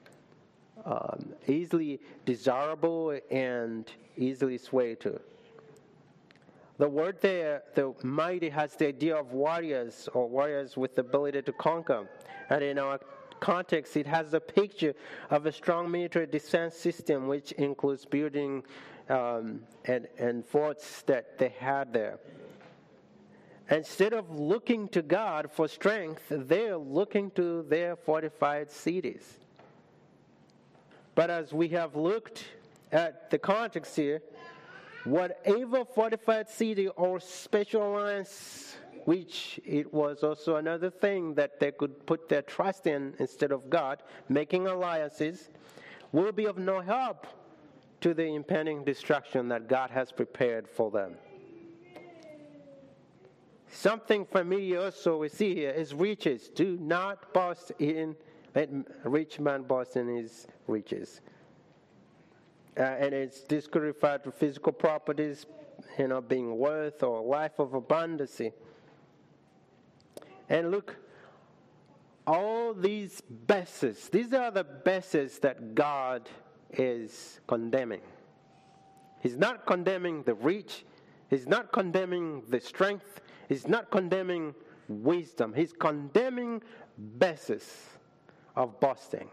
um, 0.84 1.32
easily 1.46 2.00
desirable 2.26 3.18
and 3.30 3.90
easily 4.18 4.58
swayed 4.58 5.00
to. 5.00 5.18
The 6.76 6.88
word 6.88 7.16
there, 7.22 7.62
the 7.74 7.94
mighty, 8.02 8.50
has 8.50 8.76
the 8.76 8.88
idea 8.88 9.16
of 9.16 9.32
warriors 9.32 10.08
or 10.12 10.28
warriors 10.28 10.76
with 10.76 10.94
the 10.94 11.00
ability 11.00 11.42
to 11.42 11.52
conquer. 11.54 12.06
And 12.50 12.62
in 12.62 12.78
our 12.78 13.00
context, 13.40 13.96
it 13.96 14.06
has 14.06 14.32
the 14.32 14.40
picture 14.40 14.94
of 15.30 15.46
a 15.46 15.52
strong 15.52 15.90
military 15.90 16.26
defense 16.26 16.76
system, 16.76 17.26
which 17.26 17.52
includes 17.52 18.04
building 18.04 18.64
um, 19.08 19.60
and, 19.84 20.06
and 20.18 20.44
forts 20.44 21.02
that 21.02 21.38
they 21.38 21.50
had 21.58 21.92
there. 21.92 22.18
Instead 23.70 24.14
of 24.14 24.30
looking 24.30 24.88
to 24.88 25.02
God 25.02 25.50
for 25.52 25.68
strength, 25.68 26.22
they're 26.30 26.78
looking 26.78 27.30
to 27.32 27.62
their 27.68 27.96
fortified 27.96 28.70
cities. 28.70 29.38
But 31.14 31.30
as 31.30 31.52
we 31.52 31.68
have 31.68 31.94
looked 31.94 32.44
at 32.92 33.30
the 33.30 33.38
context 33.38 33.94
here, 33.96 34.22
whatever 35.04 35.84
fortified 35.84 36.48
city 36.48 36.88
or 36.88 37.20
special 37.20 37.94
alliance, 37.94 38.76
which 39.04 39.60
it 39.64 39.92
was 39.92 40.22
also 40.22 40.56
another 40.56 40.90
thing 40.90 41.34
that 41.34 41.60
they 41.60 41.72
could 41.72 42.06
put 42.06 42.28
their 42.28 42.42
trust 42.42 42.86
in 42.86 43.14
instead 43.18 43.52
of 43.52 43.68
God, 43.68 44.02
making 44.28 44.66
alliances, 44.66 45.50
will 46.12 46.32
be 46.32 46.46
of 46.46 46.56
no 46.56 46.80
help 46.80 47.26
to 48.00 48.14
the 48.14 48.24
impending 48.24 48.84
destruction 48.84 49.48
that 49.48 49.68
God 49.68 49.90
has 49.90 50.12
prepared 50.12 50.68
for 50.68 50.90
them. 50.90 51.14
Something 53.70 54.24
familiar 54.24 54.80
also 54.80 55.18
we 55.18 55.28
see 55.28 55.54
here 55.54 55.70
is 55.70 55.92
riches. 55.94 56.48
Do 56.48 56.78
not 56.80 57.32
boast 57.34 57.72
in, 57.78 58.16
rich 59.04 59.38
man 59.40 59.62
boast 59.62 59.96
in 59.96 60.08
his 60.08 60.46
riches. 60.66 61.20
Uh, 62.76 62.82
and 62.82 63.12
it's 63.12 63.40
disqualified 63.42 64.24
to 64.24 64.30
physical 64.30 64.72
properties, 64.72 65.46
you 65.98 66.08
know, 66.08 66.20
being 66.20 66.56
worth 66.56 67.02
or 67.02 67.20
life 67.20 67.58
of 67.58 67.74
abundance. 67.74 68.40
And 70.48 70.70
look, 70.70 70.96
all 72.26 72.72
these 72.72 73.20
besses, 73.20 74.08
these 74.08 74.32
are 74.32 74.50
the 74.50 74.64
besses 74.64 75.38
that 75.40 75.74
God 75.74 76.28
is 76.72 77.40
condemning. 77.46 78.02
He's 79.20 79.36
not 79.36 79.66
condemning 79.66 80.22
the 80.22 80.34
rich, 80.34 80.84
He's 81.30 81.46
not 81.46 81.72
condemning 81.72 82.42
the 82.48 82.60
strength, 82.60 83.20
He's 83.48 83.66
not 83.68 83.90
condemning 83.90 84.54
wisdom. 84.88 85.52
He's 85.54 85.72
condemning 85.72 86.62
besses 86.96 87.64
of 88.56 88.80
boasting. 88.80 89.28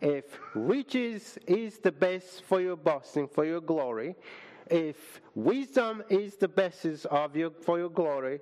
If 0.00 0.38
riches 0.54 1.38
is 1.46 1.78
the 1.78 1.92
best 1.92 2.42
for 2.42 2.60
your 2.60 2.76
boasting, 2.76 3.28
for 3.28 3.44
your 3.44 3.60
glory, 3.60 4.16
if 4.70 5.20
wisdom 5.34 6.02
is 6.08 6.36
the 6.36 6.48
basis 6.48 7.04
of 7.06 7.36
your 7.36 7.50
for 7.50 7.78
your 7.78 7.90
glory, 7.90 8.40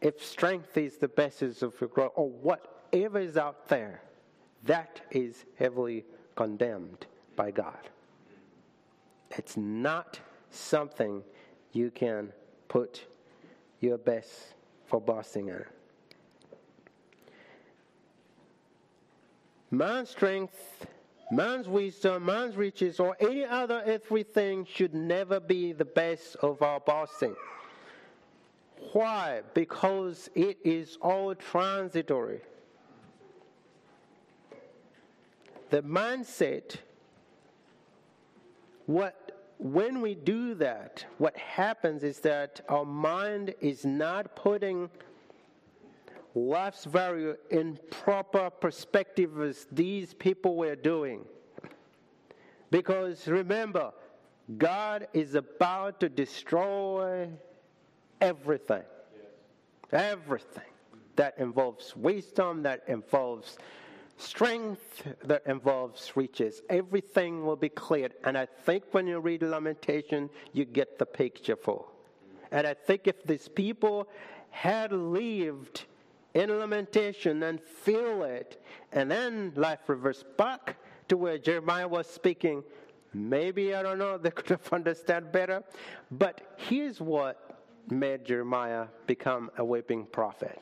if 0.00 0.24
strength 0.24 0.76
is 0.76 0.98
the 0.98 1.08
basis 1.08 1.62
of 1.62 1.74
your 1.80 1.88
glory, 1.88 2.10
or 2.14 2.28
whatever 2.28 3.18
is 3.18 3.36
out 3.36 3.68
there, 3.68 4.02
that 4.64 5.00
is 5.10 5.44
heavily 5.58 6.04
condemned 6.36 7.06
by 7.34 7.50
God. 7.50 7.90
It's 9.30 9.56
not 9.56 10.20
something 10.50 11.22
you 11.72 11.90
can 11.90 12.32
put 12.68 13.06
your 13.80 13.98
best 13.98 14.54
for 14.86 15.00
boasting 15.00 15.48
in. 15.48 15.64
Man's 19.70 20.10
strength, 20.10 20.86
man's 21.30 21.68
wisdom, 21.68 22.24
man's 22.24 22.56
riches, 22.56 23.00
or 23.00 23.16
any 23.20 23.44
other 23.44 23.82
earthly 23.84 24.22
thing 24.22 24.64
should 24.72 24.94
never 24.94 25.40
be 25.40 25.72
the 25.72 25.84
best 25.84 26.36
of 26.36 26.62
our 26.62 26.80
boasting. 26.80 27.34
Why? 28.92 29.42
Because 29.54 30.30
it 30.34 30.58
is 30.64 30.98
all 31.02 31.34
transitory. 31.34 32.40
The 35.70 35.82
mindset, 35.82 36.76
what 38.86 39.26
when 39.58 40.02
we 40.02 40.14
do 40.14 40.54
that, 40.54 41.04
what 41.18 41.36
happens 41.36 42.02
is 42.02 42.20
that 42.20 42.60
our 42.68 42.84
mind 42.84 43.54
is 43.60 43.86
not 43.86 44.36
putting 44.36 44.90
life's 46.34 46.84
value 46.84 47.34
in 47.50 47.78
proper 47.90 48.50
perspective 48.50 49.40
as 49.40 49.66
these 49.72 50.12
people 50.12 50.56
were 50.56 50.76
doing. 50.76 51.24
Because 52.70 53.26
remember, 53.26 53.92
God 54.58 55.08
is 55.14 55.34
about 55.34 56.00
to 56.00 56.08
destroy 56.08 57.28
everything. 58.20 58.82
Everything 59.92 60.64
that 61.16 61.38
involves 61.38 61.96
wisdom, 61.96 62.62
that 62.64 62.82
involves 62.88 63.56
strength, 64.16 65.02
that 65.24 65.42
involves 65.46 66.16
riches. 66.16 66.62
Everything 66.70 67.44
will 67.44 67.56
be 67.56 67.68
cleared. 67.68 68.14
And 68.24 68.36
I 68.36 68.46
think 68.46 68.84
when 68.92 69.06
you 69.06 69.20
read 69.20 69.42
Lamentation, 69.42 70.30
you 70.52 70.64
get 70.64 70.98
the 70.98 71.06
picture 71.06 71.56
for. 71.56 71.86
And 72.50 72.66
I 72.66 72.74
think 72.74 73.06
if 73.06 73.24
these 73.24 73.48
people 73.48 74.08
had 74.50 74.92
lived 74.92 75.84
in 76.36 76.58
lamentation 76.58 77.42
and 77.42 77.60
feel 77.60 78.22
it. 78.22 78.62
And 78.92 79.10
then 79.10 79.52
life 79.56 79.80
reversed 79.86 80.26
back 80.36 80.76
to 81.08 81.16
where 81.16 81.38
Jeremiah 81.38 81.88
was 81.88 82.06
speaking. 82.06 82.62
Maybe, 83.14 83.74
I 83.74 83.82
don't 83.82 83.98
know, 83.98 84.18
they 84.22 84.30
could 84.30 84.50
have 84.50 84.72
understood 84.72 85.32
better. 85.32 85.62
But 86.10 86.54
here's 86.56 87.00
what 87.00 87.62
made 87.88 88.24
Jeremiah 88.26 88.86
become 89.06 89.50
a 89.56 89.64
weeping 89.64 90.04
prophet. 90.06 90.60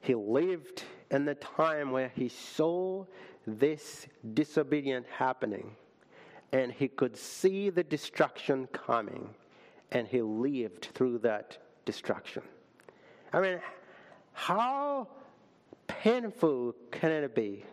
He 0.00 0.14
lived 0.14 0.84
in 1.14 1.24
the 1.24 1.34
time 1.36 1.92
where 1.92 2.10
he 2.16 2.28
saw 2.28 3.04
this 3.46 4.08
disobedience 4.34 5.06
happening 5.16 5.76
and 6.52 6.72
he 6.72 6.88
could 6.88 7.16
see 7.16 7.70
the 7.70 7.84
destruction 7.84 8.66
coming 8.72 9.28
and 9.92 10.08
he 10.08 10.20
lived 10.20 10.88
through 10.92 11.18
that 11.18 11.58
destruction. 11.84 12.42
I 13.32 13.40
mean, 13.40 13.60
how 14.32 15.06
painful 15.86 16.74
can 16.90 17.12
it 17.12 17.32
be 17.32 17.64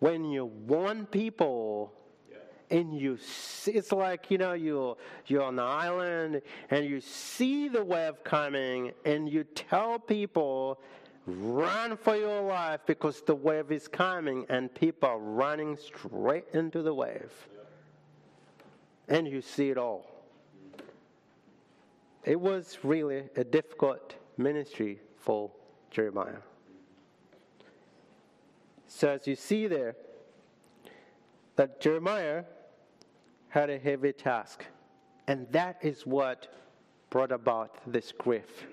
when 0.00 0.26
you 0.26 0.44
warn 0.44 1.06
people 1.06 1.94
and 2.70 2.98
you 2.98 3.16
see, 3.18 3.72
it's 3.72 3.92
like 3.92 4.30
you 4.30 4.38
know 4.38 4.54
you 4.54 4.96
you're 5.26 5.42
on 5.42 5.56
the 5.56 5.62
island 5.62 6.42
and 6.70 6.84
you 6.84 7.00
see 7.00 7.68
the 7.68 7.84
wave 7.84 8.24
coming 8.24 8.92
and 9.04 9.28
you 9.28 9.44
tell 9.44 9.98
people 9.98 10.80
run 11.26 11.96
for 11.96 12.16
your 12.16 12.42
life 12.42 12.80
because 12.86 13.22
the 13.22 13.34
wave 13.34 13.72
is 13.72 13.88
coming 13.88 14.46
and 14.48 14.74
people 14.74 15.08
are 15.08 15.18
running 15.18 15.76
straight 15.76 16.44
into 16.52 16.82
the 16.82 16.92
wave. 16.92 17.32
And 19.08 19.26
you 19.26 19.40
see 19.40 19.70
it 19.70 19.78
all. 19.78 20.10
It 22.24 22.40
was 22.40 22.78
really 22.82 23.24
a 23.36 23.44
difficult 23.44 24.14
ministry 24.38 25.00
for 25.18 25.50
jeremiah. 25.90 26.42
So 28.86 29.10
as 29.10 29.26
you 29.26 29.36
see 29.36 29.66
there 29.66 29.96
that 31.56 31.80
jeremiah 31.80 32.44
had 33.54 33.70
a 33.70 33.78
heavy 33.78 34.12
task. 34.12 34.64
And 35.28 35.46
that 35.52 35.78
is 35.80 36.04
what 36.04 36.52
brought 37.08 37.30
about 37.30 37.78
this 37.86 38.10
grief, 38.10 38.66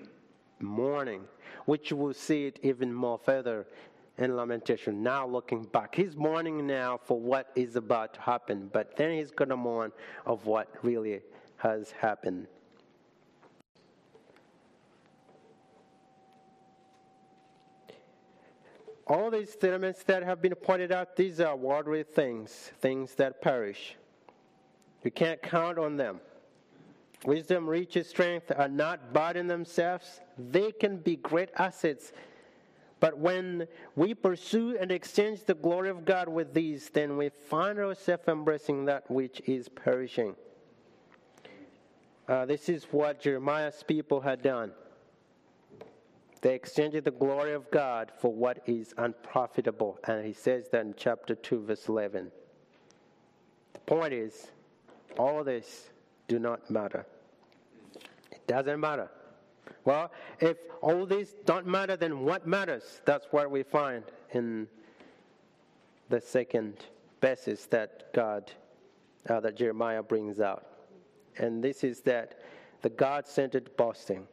mourning, 0.58 1.22
which 1.66 1.92
we'll 1.92 2.14
see 2.14 2.46
it 2.46 2.58
even 2.62 2.92
more 2.92 3.18
further 3.18 3.66
in 4.18 4.36
Lamentation. 4.36 5.02
Now 5.02 5.26
looking 5.26 5.64
back, 5.64 5.94
he's 5.94 6.16
mourning 6.16 6.66
now 6.66 6.98
for 7.04 7.18
what 7.18 7.50
is 7.54 7.76
about 7.76 8.14
to 8.14 8.20
happen, 8.20 8.70
but 8.72 8.96
then 8.96 9.16
he's 9.16 9.30
going 9.30 9.48
to 9.48 9.56
mourn 9.56 9.92
of 10.26 10.46
what 10.46 10.68
really 10.82 11.20
has 11.56 11.90
happened. 11.92 12.46
All 19.06 19.30
these 19.30 19.54
elements 19.62 20.02
that 20.04 20.22
have 20.22 20.40
been 20.40 20.54
pointed 20.54 20.90
out, 20.90 21.16
these 21.16 21.38
are 21.38 21.54
worldly 21.54 22.02
things, 22.02 22.72
things 22.80 23.14
that 23.16 23.42
perish. 23.42 23.96
We 25.04 25.10
can't 25.10 25.42
count 25.42 25.78
on 25.78 25.98
them. 25.98 26.20
Wisdom, 27.26 27.68
riches, 27.68 28.08
strength 28.08 28.50
are 28.56 28.68
not 28.68 29.12
bad 29.12 29.36
in 29.36 29.48
themselves. 29.48 30.21
They 30.38 30.72
can 30.72 30.98
be 30.98 31.16
great 31.16 31.50
assets. 31.56 32.12
But 33.00 33.18
when 33.18 33.66
we 33.96 34.14
pursue 34.14 34.76
and 34.78 34.92
exchange 34.92 35.44
the 35.44 35.54
glory 35.54 35.90
of 35.90 36.04
God 36.04 36.28
with 36.28 36.54
these, 36.54 36.88
then 36.90 37.16
we 37.16 37.30
find 37.30 37.78
ourselves 37.78 38.28
embracing 38.28 38.84
that 38.84 39.10
which 39.10 39.42
is 39.46 39.68
perishing. 39.68 40.36
Uh, 42.28 42.46
this 42.46 42.68
is 42.68 42.84
what 42.84 43.20
Jeremiah's 43.20 43.82
people 43.82 44.20
had 44.20 44.40
done. 44.42 44.72
They 46.42 46.54
exchanged 46.54 47.04
the 47.04 47.10
glory 47.10 47.54
of 47.54 47.70
God 47.70 48.12
for 48.20 48.32
what 48.32 48.62
is 48.66 48.94
unprofitable. 48.98 49.98
And 50.04 50.24
he 50.24 50.32
says 50.32 50.68
that 50.70 50.82
in 50.82 50.94
chapter 50.96 51.34
2, 51.34 51.64
verse 51.64 51.88
11. 51.88 52.30
The 53.72 53.80
point 53.80 54.12
is, 54.12 54.48
all 55.18 55.44
this 55.44 55.90
do 56.28 56.38
not 56.38 56.70
matter. 56.70 57.06
It 58.30 58.46
doesn't 58.46 58.80
matter. 58.80 59.10
Well, 59.84 60.12
if 60.40 60.56
all 60.80 61.06
these 61.06 61.34
don't 61.44 61.66
matter, 61.66 61.96
then 61.96 62.20
what 62.20 62.46
matters? 62.46 63.00
That's 63.04 63.26
what 63.30 63.50
we 63.50 63.62
find 63.62 64.04
in 64.32 64.68
the 66.08 66.20
second 66.20 66.84
basis 67.20 67.66
that 67.66 68.12
God, 68.12 68.52
uh, 69.28 69.40
that 69.40 69.56
Jeremiah 69.56 70.02
brings 70.02 70.40
out. 70.40 70.66
And 71.38 71.62
this 71.62 71.84
is 71.84 72.00
that 72.02 72.40
the 72.82 72.90
God 72.90 73.26
centered 73.26 73.76
boasting. 73.76 74.26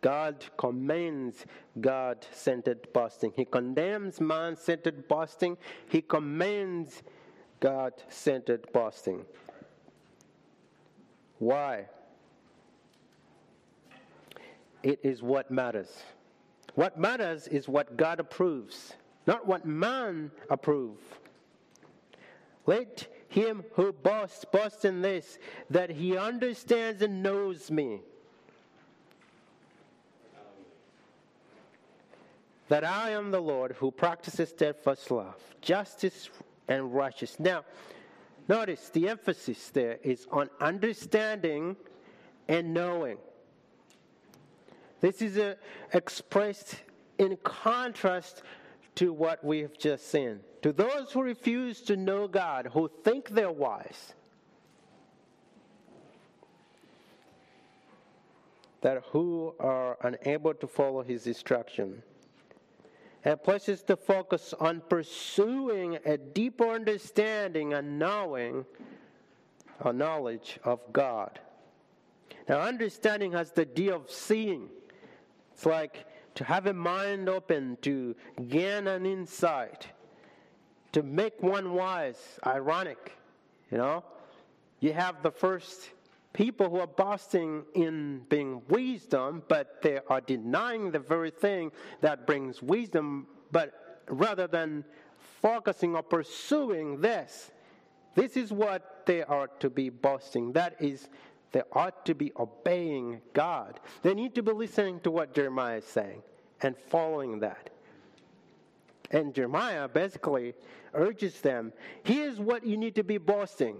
God 0.00 0.44
commends 0.56 1.46
God 1.80 2.26
centered 2.32 2.92
boasting. 2.92 3.32
He 3.36 3.44
condemns 3.44 4.20
man 4.20 4.56
centered 4.56 5.06
boasting. 5.06 5.56
He 5.88 6.02
commends 6.02 7.02
God 7.60 7.92
centered 8.08 8.66
boasting. 8.72 9.24
Why? 11.38 11.86
It 14.82 15.00
is 15.02 15.22
what 15.22 15.50
matters. 15.50 16.02
What 16.74 16.98
matters 16.98 17.46
is 17.48 17.68
what 17.68 17.96
God 17.96 18.20
approves, 18.20 18.94
not 19.26 19.46
what 19.46 19.66
man 19.66 20.30
approves. 20.50 21.02
Let 22.66 23.06
him 23.28 23.64
who 23.74 23.92
boasts 23.92 24.44
boast 24.44 24.84
in 24.84 25.02
this, 25.02 25.38
that 25.70 25.90
he 25.90 26.16
understands 26.16 27.02
and 27.02 27.22
knows 27.22 27.70
me. 27.70 28.00
That 32.68 32.84
I 32.84 33.10
am 33.10 33.30
the 33.30 33.40
Lord 33.40 33.72
who 33.72 33.90
practices 33.90 34.48
steadfast 34.48 35.10
love, 35.10 35.36
justice, 35.60 36.30
and 36.68 36.94
righteousness. 36.94 37.40
Now, 37.40 37.64
Notice 38.48 38.88
the 38.88 39.08
emphasis 39.08 39.70
there 39.70 39.98
is 40.02 40.26
on 40.30 40.50
understanding 40.60 41.76
and 42.48 42.74
knowing. 42.74 43.18
This 45.02 45.20
is 45.20 45.36
a, 45.36 45.50
uh, 45.50 45.54
expressed 45.92 46.76
in 47.18 47.36
contrast 47.42 48.42
to 48.94 49.12
what 49.12 49.44
we 49.44 49.58
have 49.58 49.76
just 49.76 50.08
seen. 50.08 50.40
To 50.62 50.72
those 50.72 51.10
who 51.12 51.22
refuse 51.22 51.80
to 51.82 51.96
know 51.96 52.28
God, 52.28 52.70
who 52.72 52.88
think 53.02 53.30
they're 53.30 53.50
wise, 53.50 54.14
that 58.80 59.02
who 59.10 59.54
are 59.58 59.98
unable 60.02 60.54
to 60.54 60.66
follow 60.68 61.02
his 61.02 61.26
instruction 61.26 62.02
and 63.24 63.42
places 63.42 63.82
the 63.82 63.96
focus 63.96 64.54
on 64.60 64.82
pursuing 64.88 65.98
a 66.04 66.16
deeper 66.16 66.68
understanding 66.68 67.72
and 67.74 67.98
knowing 67.98 68.64
a 69.80 69.92
knowledge 69.92 70.60
of 70.62 70.80
God. 70.92 71.40
Now, 72.48 72.60
understanding 72.60 73.32
has 73.32 73.50
the 73.50 73.64
D 73.64 73.90
of 73.90 74.08
seeing. 74.08 74.68
It's 75.52 75.66
like 75.66 76.06
to 76.34 76.44
have 76.44 76.66
a 76.66 76.72
mind 76.72 77.28
open 77.28 77.76
to 77.82 78.16
gain 78.48 78.86
an 78.86 79.06
insight, 79.06 79.86
to 80.92 81.02
make 81.02 81.42
one 81.42 81.72
wise. 81.74 82.38
Ironic, 82.46 83.12
you 83.70 83.78
know? 83.78 84.04
You 84.80 84.92
have 84.92 85.22
the 85.22 85.30
first 85.30 85.90
people 86.32 86.68
who 86.70 86.78
are 86.78 86.86
boasting 86.86 87.64
in 87.74 88.22
being 88.28 88.62
wisdom, 88.68 89.42
but 89.48 89.82
they 89.82 90.00
are 90.08 90.20
denying 90.20 90.90
the 90.90 90.98
very 90.98 91.30
thing 91.30 91.70
that 92.00 92.26
brings 92.26 92.62
wisdom, 92.62 93.26
but 93.50 94.02
rather 94.08 94.46
than 94.46 94.84
focusing 95.40 95.94
or 95.94 96.02
pursuing 96.02 97.00
this, 97.00 97.50
this 98.14 98.36
is 98.36 98.52
what 98.52 99.02
they 99.06 99.22
are 99.22 99.48
to 99.58 99.70
be 99.70 99.88
boasting. 99.88 100.52
That 100.52 100.76
is, 100.80 101.08
they 101.52 101.62
ought 101.72 102.04
to 102.06 102.14
be 102.14 102.32
obeying 102.38 103.20
God. 103.32 103.80
They 104.02 104.14
need 104.14 104.34
to 104.34 104.42
be 104.42 104.52
listening 104.52 105.00
to 105.00 105.10
what 105.10 105.34
Jeremiah 105.34 105.78
is 105.78 105.84
saying 105.84 106.22
and 106.62 106.76
following 106.88 107.40
that. 107.40 107.70
And 109.10 109.34
Jeremiah 109.34 109.88
basically 109.88 110.54
urges 110.94 111.40
them 111.40 111.72
here's 112.04 112.38
what 112.38 112.66
you 112.66 112.76
need 112.76 112.94
to 112.94 113.04
be 113.04 113.18
boasting 113.18 113.76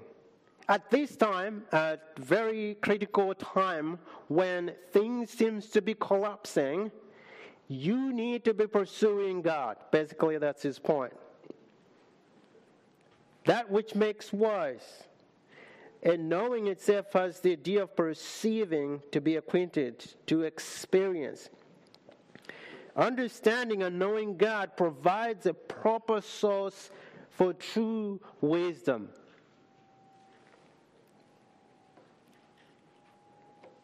at 0.69 0.90
this 0.90 1.16
time, 1.16 1.65
a 1.73 1.99
very 2.19 2.77
critical 2.81 3.35
time 3.35 3.99
when 4.28 4.73
things 4.90 5.31
seems 5.31 5.66
to 5.70 5.82
be 5.82 5.94
collapsing, 5.94 6.90
you 7.69 8.12
need 8.12 8.44
to 8.44 8.55
be 8.55 8.66
pursuing 8.66 9.43
God. 9.43 9.77
Basically, 9.90 10.39
that's 10.39 10.62
his 10.62 10.78
point. 10.78 11.12
That 13.44 13.70
which 13.70 13.94
makes 13.94 14.32
wise. 14.32 15.05
And 16.02 16.28
knowing 16.28 16.66
itself 16.66 17.12
has 17.12 17.40
the 17.40 17.52
idea 17.52 17.84
of 17.84 17.94
perceiving, 17.94 19.02
to 19.12 19.20
be 19.20 19.36
acquainted, 19.36 20.04
to 20.26 20.42
experience. 20.42 21.48
Understanding 22.96 23.84
and 23.84 23.98
knowing 23.98 24.36
God 24.36 24.76
provides 24.76 25.46
a 25.46 25.54
proper 25.54 26.20
source 26.20 26.90
for 27.30 27.52
true 27.52 28.20
wisdom. 28.40 29.10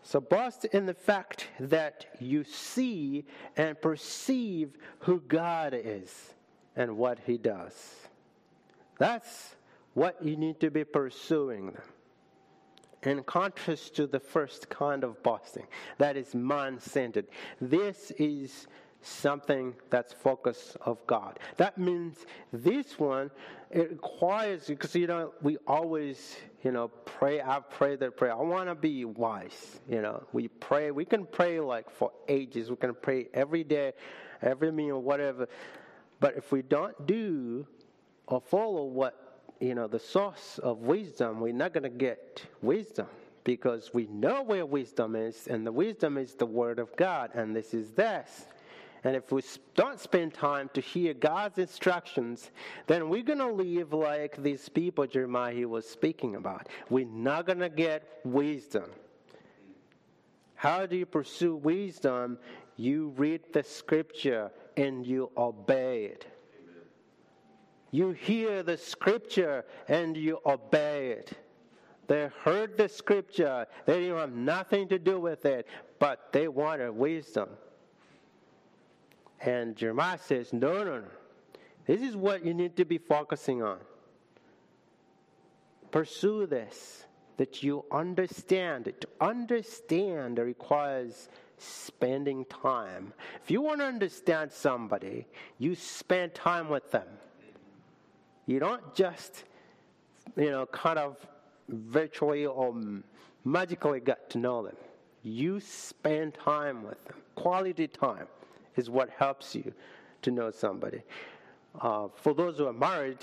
So 0.02 0.20
boast 0.20 0.64
in 0.64 0.86
the 0.86 0.94
fact 0.94 1.48
that 1.60 2.06
you 2.18 2.42
see 2.42 3.26
and 3.56 3.80
perceive 3.80 4.70
who 5.00 5.20
God 5.20 5.74
is 5.74 6.34
and 6.74 6.96
what 6.96 7.18
He 7.26 7.36
does. 7.36 7.74
That's 8.98 9.54
what 9.92 10.22
you 10.22 10.36
need 10.36 10.60
to 10.60 10.70
be 10.70 10.84
pursuing. 10.84 11.76
In 13.04 13.22
contrast 13.22 13.94
to 13.96 14.06
the 14.06 14.18
first 14.18 14.68
kind 14.68 15.04
of 15.04 15.22
boasting, 15.22 15.66
that 15.98 16.16
is 16.16 16.34
man 16.34 16.80
centered. 16.80 17.26
This 17.60 18.10
is 18.18 18.66
something 19.00 19.74
that's 19.90 20.12
focus 20.12 20.76
of 20.80 21.04
God. 21.06 21.38
That 21.56 21.78
means 21.78 22.26
this 22.52 22.98
one 22.98 23.30
it 23.70 23.90
requires 23.90 24.66
because 24.66 24.94
you 24.94 25.06
know 25.06 25.32
we 25.42 25.58
always 25.66 26.36
you 26.64 26.72
know 26.72 26.88
pray. 27.04 27.40
I 27.40 27.60
pray 27.60 27.96
that 27.96 28.16
prayer. 28.16 28.32
I 28.32 28.42
want 28.42 28.68
to 28.68 28.74
be 28.74 29.04
wise. 29.04 29.80
You 29.88 30.02
know 30.02 30.24
we 30.32 30.48
pray. 30.48 30.90
We 30.90 31.04
can 31.04 31.26
pray 31.26 31.60
like 31.60 31.90
for 31.90 32.12
ages. 32.28 32.70
We 32.70 32.76
can 32.76 32.94
pray 32.94 33.28
every 33.34 33.64
day, 33.64 33.92
every 34.42 34.72
meal, 34.72 35.00
whatever. 35.00 35.48
But 36.20 36.36
if 36.36 36.50
we 36.50 36.62
don't 36.62 37.06
do 37.06 37.66
or 38.26 38.40
follow 38.40 38.84
what 38.84 39.27
you 39.60 39.74
know 39.74 39.86
the 39.86 39.98
source 39.98 40.58
of 40.62 40.78
wisdom, 40.78 41.40
we're 41.40 41.52
not 41.52 41.72
going 41.72 41.84
to 41.84 41.88
get 41.88 42.44
wisdom 42.62 43.06
because 43.44 43.92
we 43.94 44.06
know 44.06 44.42
where 44.42 44.66
wisdom 44.66 45.16
is, 45.16 45.46
and 45.48 45.66
the 45.66 45.72
wisdom 45.72 46.18
is 46.18 46.34
the 46.34 46.46
Word 46.46 46.78
of 46.78 46.94
God, 46.96 47.30
and 47.34 47.56
this 47.56 47.72
is 47.72 47.92
this. 47.92 48.46
And 49.04 49.14
if 49.14 49.30
we 49.32 49.42
don't 49.74 50.00
spend 50.00 50.34
time 50.34 50.68
to 50.74 50.80
hear 50.80 51.14
God's 51.14 51.58
instructions, 51.58 52.50
then 52.88 53.08
we're 53.08 53.22
going 53.22 53.38
to 53.38 53.50
live 53.50 53.92
like 53.92 54.42
these 54.42 54.68
people 54.68 55.06
Jeremiah 55.06 55.68
was 55.68 55.88
speaking 55.88 56.34
about. 56.34 56.68
We're 56.90 57.06
not 57.06 57.46
going 57.46 57.60
to 57.60 57.68
get 57.68 58.20
wisdom. 58.24 58.90
How 60.56 60.86
do 60.86 60.96
you 60.96 61.06
pursue 61.06 61.54
wisdom? 61.54 62.38
You 62.76 63.14
read 63.16 63.52
the 63.52 63.62
scripture 63.62 64.50
and 64.76 65.06
you 65.06 65.30
obey 65.36 66.06
it. 66.06 66.26
You 67.90 68.12
hear 68.12 68.62
the 68.62 68.76
scripture 68.76 69.64
and 69.88 70.16
you 70.16 70.38
obey 70.44 71.12
it. 71.12 71.32
They 72.06 72.30
heard 72.42 72.76
the 72.76 72.88
scripture, 72.88 73.66
they 73.84 74.00
didn't 74.00 74.16
have 74.16 74.32
nothing 74.32 74.88
to 74.88 74.98
do 74.98 75.20
with 75.20 75.44
it, 75.44 75.66
but 75.98 76.32
they 76.32 76.48
wanted 76.48 76.90
wisdom. 76.90 77.50
And 79.40 79.76
Jeremiah 79.76 80.18
says, 80.18 80.52
No, 80.52 80.84
no, 80.84 81.00
no. 81.00 81.08
This 81.86 82.00
is 82.00 82.16
what 82.16 82.44
you 82.44 82.54
need 82.54 82.76
to 82.76 82.84
be 82.84 82.98
focusing 82.98 83.62
on. 83.62 83.78
Pursue 85.90 86.46
this, 86.46 87.06
that 87.36 87.62
you 87.62 87.84
understand 87.90 88.88
it. 88.88 89.00
To 89.02 89.08
understand 89.20 90.38
requires 90.38 91.28
spending 91.56 92.44
time. 92.46 93.12
If 93.42 93.50
you 93.50 93.60
want 93.60 93.80
to 93.80 93.86
understand 93.86 94.52
somebody, 94.52 95.26
you 95.58 95.74
spend 95.74 96.34
time 96.34 96.68
with 96.68 96.90
them. 96.90 97.06
You 98.48 98.58
don't 98.58 98.94
just, 98.94 99.44
you 100.34 100.50
know, 100.50 100.64
kind 100.64 100.98
of 100.98 101.18
virtually 101.68 102.46
or 102.46 102.74
magically 103.44 104.00
get 104.00 104.30
to 104.30 104.38
know 104.38 104.62
them. 104.62 104.76
You 105.22 105.60
spend 105.60 106.32
time 106.32 106.82
with 106.82 107.04
them, 107.04 107.18
quality 107.34 107.86
time 107.86 108.26
is 108.74 108.88
what 108.88 109.10
helps 109.10 109.54
you 109.54 109.74
to 110.22 110.30
know 110.30 110.50
somebody. 110.50 111.02
Uh, 111.78 112.08
for 112.14 112.32
those 112.32 112.56
who 112.56 112.66
are 112.66 112.72
married, 112.72 113.18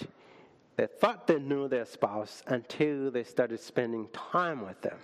they 0.76 0.86
thought 0.86 1.26
they 1.26 1.40
knew 1.40 1.68
their 1.68 1.86
spouse 1.86 2.44
until 2.46 3.10
they 3.10 3.24
started 3.24 3.60
spending 3.60 4.08
time 4.14 4.64
with 4.64 4.80
them. 4.82 5.00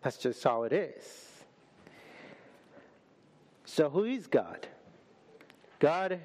That's 0.00 0.16
just 0.16 0.42
how 0.42 0.62
it 0.62 0.72
is. 0.72 1.44
So, 3.66 3.90
who 3.90 4.04
is 4.04 4.26
God? 4.26 4.66
God, 5.78 6.20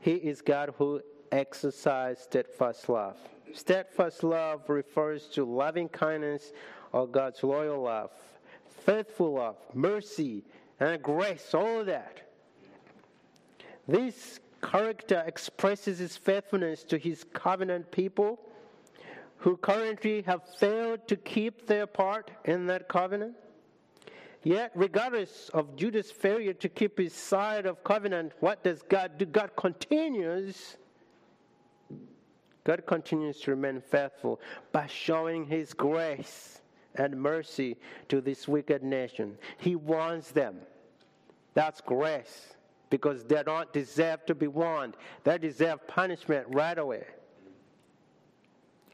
He 0.00 0.12
is 0.12 0.40
God 0.40 0.72
who 0.78 1.02
exercises 1.32 2.22
steadfast 2.22 2.88
love. 2.88 3.16
Steadfast 3.54 4.22
love 4.22 4.68
refers 4.68 5.26
to 5.28 5.44
loving 5.44 5.88
kindness 5.88 6.52
or 6.92 7.06
God's 7.06 7.42
loyal 7.42 7.82
love, 7.82 8.10
faithful 8.84 9.34
love, 9.34 9.56
mercy, 9.74 10.44
and 10.80 11.02
grace, 11.02 11.54
all 11.54 11.84
that. 11.84 12.22
This 13.86 14.40
character 14.62 15.22
expresses 15.26 15.98
his 15.98 16.16
faithfulness 16.16 16.84
to 16.84 16.98
his 16.98 17.24
covenant 17.32 17.90
people 17.90 18.38
who 19.38 19.56
currently 19.56 20.22
have 20.22 20.42
failed 20.58 21.06
to 21.08 21.16
keep 21.16 21.66
their 21.66 21.86
part 21.86 22.30
in 22.44 22.66
that 22.66 22.88
covenant. 22.88 23.34
Yet, 24.42 24.72
regardless 24.74 25.50
of 25.54 25.76
Judah's 25.76 26.10
failure 26.10 26.54
to 26.54 26.68
keep 26.68 26.98
his 26.98 27.12
side 27.12 27.66
of 27.66 27.82
covenant, 27.84 28.32
what 28.40 28.62
does 28.62 28.82
God 28.82 29.18
do? 29.18 29.26
God 29.26 29.50
continues. 29.56 30.76
God 32.68 32.84
continues 32.84 33.40
to 33.40 33.52
remain 33.52 33.80
faithful 33.80 34.38
by 34.72 34.86
showing 34.88 35.46
his 35.46 35.72
grace 35.72 36.60
and 36.96 37.18
mercy 37.18 37.78
to 38.10 38.20
this 38.20 38.46
wicked 38.46 38.82
nation. 38.82 39.38
He 39.56 39.74
warns 39.74 40.32
them. 40.32 40.58
That's 41.54 41.80
grace 41.80 42.56
because 42.90 43.24
they 43.24 43.42
don't 43.42 43.72
deserve 43.72 44.26
to 44.26 44.34
be 44.34 44.48
warned. 44.48 44.98
They 45.24 45.38
deserve 45.38 45.86
punishment 45.86 46.46
right 46.50 46.78
away. 46.78 47.04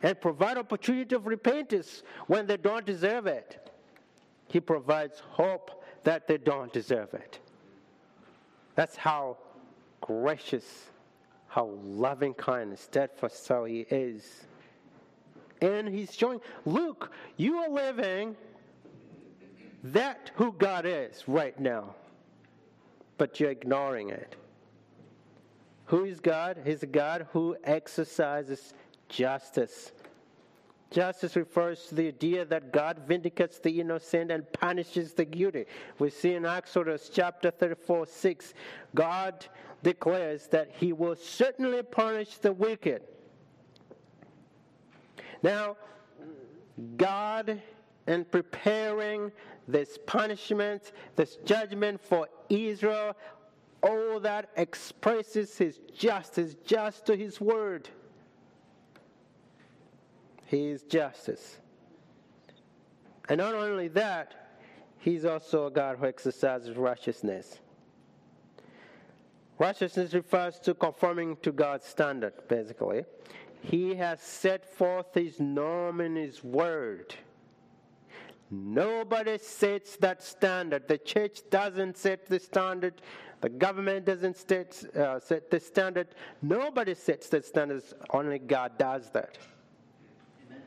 And 0.04 0.20
provide 0.20 0.56
opportunity 0.56 1.16
of 1.16 1.26
repentance 1.26 2.04
when 2.28 2.46
they 2.46 2.56
don't 2.56 2.86
deserve 2.86 3.26
it. 3.26 3.72
He 4.46 4.60
provides 4.60 5.18
hope 5.18 5.82
that 6.04 6.28
they 6.28 6.38
don't 6.38 6.72
deserve 6.72 7.12
it. 7.12 7.40
That's 8.76 8.94
how 8.94 9.38
gracious, 10.00 10.84
how 11.54 11.66
loving 11.84 12.34
kindness, 12.34 12.80
steadfast 12.80 13.46
how 13.48 13.64
he 13.64 13.86
is. 13.90 14.44
And 15.60 15.88
he's 15.88 16.14
showing, 16.14 16.40
look, 16.64 17.12
you 17.36 17.58
are 17.58 17.70
living 17.70 18.36
that 19.84 20.30
who 20.34 20.52
God 20.52 20.84
is 20.86 21.22
right 21.26 21.58
now 21.58 21.94
but 23.18 23.40
you're 23.40 23.50
ignoring 23.50 24.10
it. 24.10 24.36
Who 25.86 26.04
is 26.04 26.20
God? 26.20 26.58
He's 26.64 26.82
a 26.82 26.86
God 26.86 27.26
who 27.32 27.56
exercises 27.64 28.74
justice. 29.08 29.92
Justice 30.90 31.36
refers 31.36 31.86
to 31.86 31.94
the 31.94 32.08
idea 32.08 32.44
that 32.44 32.72
God 32.72 33.00
vindicates 33.06 33.58
the 33.58 33.80
innocent 33.80 34.30
and 34.30 34.50
punishes 34.52 35.12
the 35.12 35.24
guilty. 35.24 35.66
We 35.98 36.10
see 36.10 36.34
in 36.34 36.46
Exodus 36.46 37.10
chapter 37.12 37.50
34 37.50 38.06
6, 38.06 38.54
God 38.94 39.46
declares 39.84 40.48
that 40.48 40.72
he 40.78 40.92
will 40.92 41.14
certainly 41.14 41.82
punish 41.82 42.38
the 42.38 42.52
wicked. 42.52 43.02
Now, 45.42 45.76
God, 46.96 47.60
in 48.08 48.24
preparing 48.24 49.30
this 49.68 49.98
punishment, 50.06 50.92
this 51.14 51.36
judgment 51.44 52.00
for 52.00 52.28
Israel, 52.48 53.14
all 53.82 54.18
that 54.20 54.48
expresses 54.56 55.56
his 55.56 55.78
justice, 55.94 56.56
just 56.64 57.06
to 57.06 57.14
his 57.14 57.40
word. 57.40 57.88
He 60.46 60.68
is 60.68 60.82
justice. 60.82 61.58
And 63.28 63.38
not 63.38 63.54
only 63.54 63.88
that, 63.88 64.34
he's 64.98 65.24
also 65.24 65.66
a 65.66 65.70
God 65.70 65.98
who 65.98 66.06
exercises 66.06 66.76
righteousness. 66.76 67.60
Righteousness 69.58 70.14
refers 70.14 70.58
to 70.60 70.74
conforming 70.74 71.36
to 71.42 71.52
God's 71.52 71.86
standard, 71.86 72.32
basically. 72.48 73.04
He 73.62 73.94
has 73.94 74.20
set 74.20 74.64
forth 74.64 75.14
his 75.14 75.38
norm 75.40 76.00
in 76.00 76.16
his 76.16 76.42
word. 76.42 77.14
Nobody 78.50 79.38
sets 79.38 79.96
that 79.96 80.22
standard. 80.22 80.86
The 80.86 80.98
church 80.98 81.40
doesn't 81.50 81.96
set 81.96 82.26
the 82.26 82.38
standard. 82.38 83.00
The 83.40 83.48
government 83.48 84.06
doesn't 84.06 84.36
set, 84.36 84.84
uh, 84.96 85.18
set 85.20 85.50
the 85.50 85.60
standard. 85.60 86.08
Nobody 86.42 86.94
sets 86.94 87.28
the 87.28 87.42
standards. 87.42 87.94
Only 88.10 88.38
God 88.38 88.76
does 88.78 89.10
that. 89.10 89.38
Amen. 90.46 90.62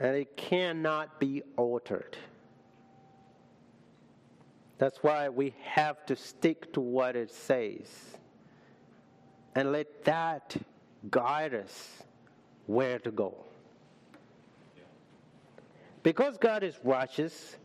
And 0.00 0.16
it 0.16 0.36
cannot 0.36 1.20
be 1.20 1.42
altered. 1.56 2.16
That's 4.84 5.02
why 5.02 5.30
we 5.30 5.54
have 5.62 6.04
to 6.04 6.14
stick 6.14 6.74
to 6.74 6.80
what 6.82 7.16
it 7.16 7.30
says 7.30 7.88
and 9.54 9.72
let 9.72 10.04
that 10.04 10.54
guide 11.10 11.54
us 11.54 12.02
where 12.66 12.98
to 12.98 13.10
go. 13.10 13.46
Because 16.02 16.36
God 16.36 16.62
is 16.62 16.78
righteous, 16.84 17.56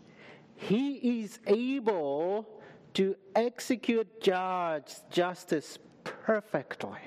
He 0.55 1.21
is 1.21 1.39
able 1.45 2.47
to 2.93 3.17
execute 3.35 4.21
judge 4.21 4.89
justice 5.11 5.77
perfectly. 6.05 7.01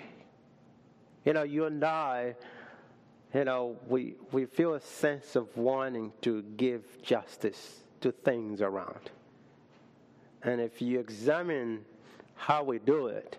You 1.25 1.33
know, 1.33 1.45
you 1.45 1.65
and 1.65 1.83
I, 1.83 2.35
you 3.33 3.47
know, 3.47 3.79
we, 3.89 4.17
we 4.31 4.45
feel 4.45 4.75
a 4.75 4.81
sense 4.83 5.37
of 5.37 5.57
wanting 5.57 6.13
to 6.21 6.43
give 6.59 7.01
justice 7.01 7.81
to 8.03 8.13
things 8.13 8.61
around. 8.61 9.11
And 10.45 10.61
if 10.61 10.83
you 10.83 10.99
examine 10.99 11.85
how 12.35 12.63
we 12.65 12.79
do 12.79 13.07
it, 13.07 13.37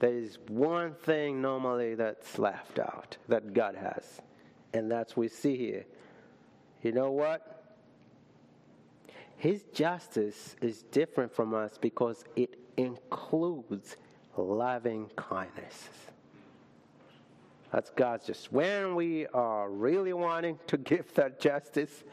there 0.00 0.14
is 0.14 0.38
one 0.48 0.94
thing 0.94 1.40
normally 1.40 1.94
that's 1.94 2.38
left 2.38 2.78
out 2.78 3.16
that 3.28 3.54
God 3.54 3.76
has. 3.76 4.20
And 4.74 4.90
that's 4.90 5.16
we 5.16 5.28
see 5.28 5.56
here 5.56 5.84
you 6.82 6.90
know 6.90 7.12
what? 7.12 7.62
His 9.36 9.62
justice 9.72 10.56
is 10.60 10.82
different 10.90 11.32
from 11.32 11.54
us 11.54 11.78
because 11.80 12.24
it 12.36 12.58
includes 12.76 13.96
loving 14.36 15.10
kindness. 15.16 15.88
That's 17.72 17.90
God's 17.90 18.26
just 18.26 18.52
when 18.52 18.94
we 18.94 19.26
are 19.28 19.70
really 19.70 20.12
wanting 20.12 20.58
to 20.66 20.76
give 20.76 21.14
that 21.14 21.40
justice 21.40 22.04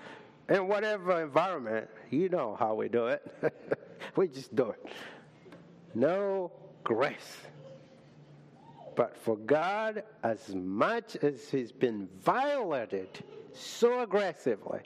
in 0.47 0.68
whatever 0.68 1.22
environment, 1.22 1.89
you 2.10 2.30
know 2.30 2.56
how 2.57 2.76
we 2.76 2.89
do 2.89 3.07
it. 3.07 3.22
we 4.20 4.28
just 4.28 4.54
do 4.54 4.70
it. 4.72 4.86
No 5.96 6.52
grace. 6.84 7.38
But 8.98 9.16
for 9.16 9.38
God, 9.38 10.04
as 10.24 10.54
much 10.54 11.16
as 11.24 11.50
He's 11.50 11.72
been 11.72 12.10
violated 12.20 13.08
so 13.54 14.02
aggressively, 14.02 14.82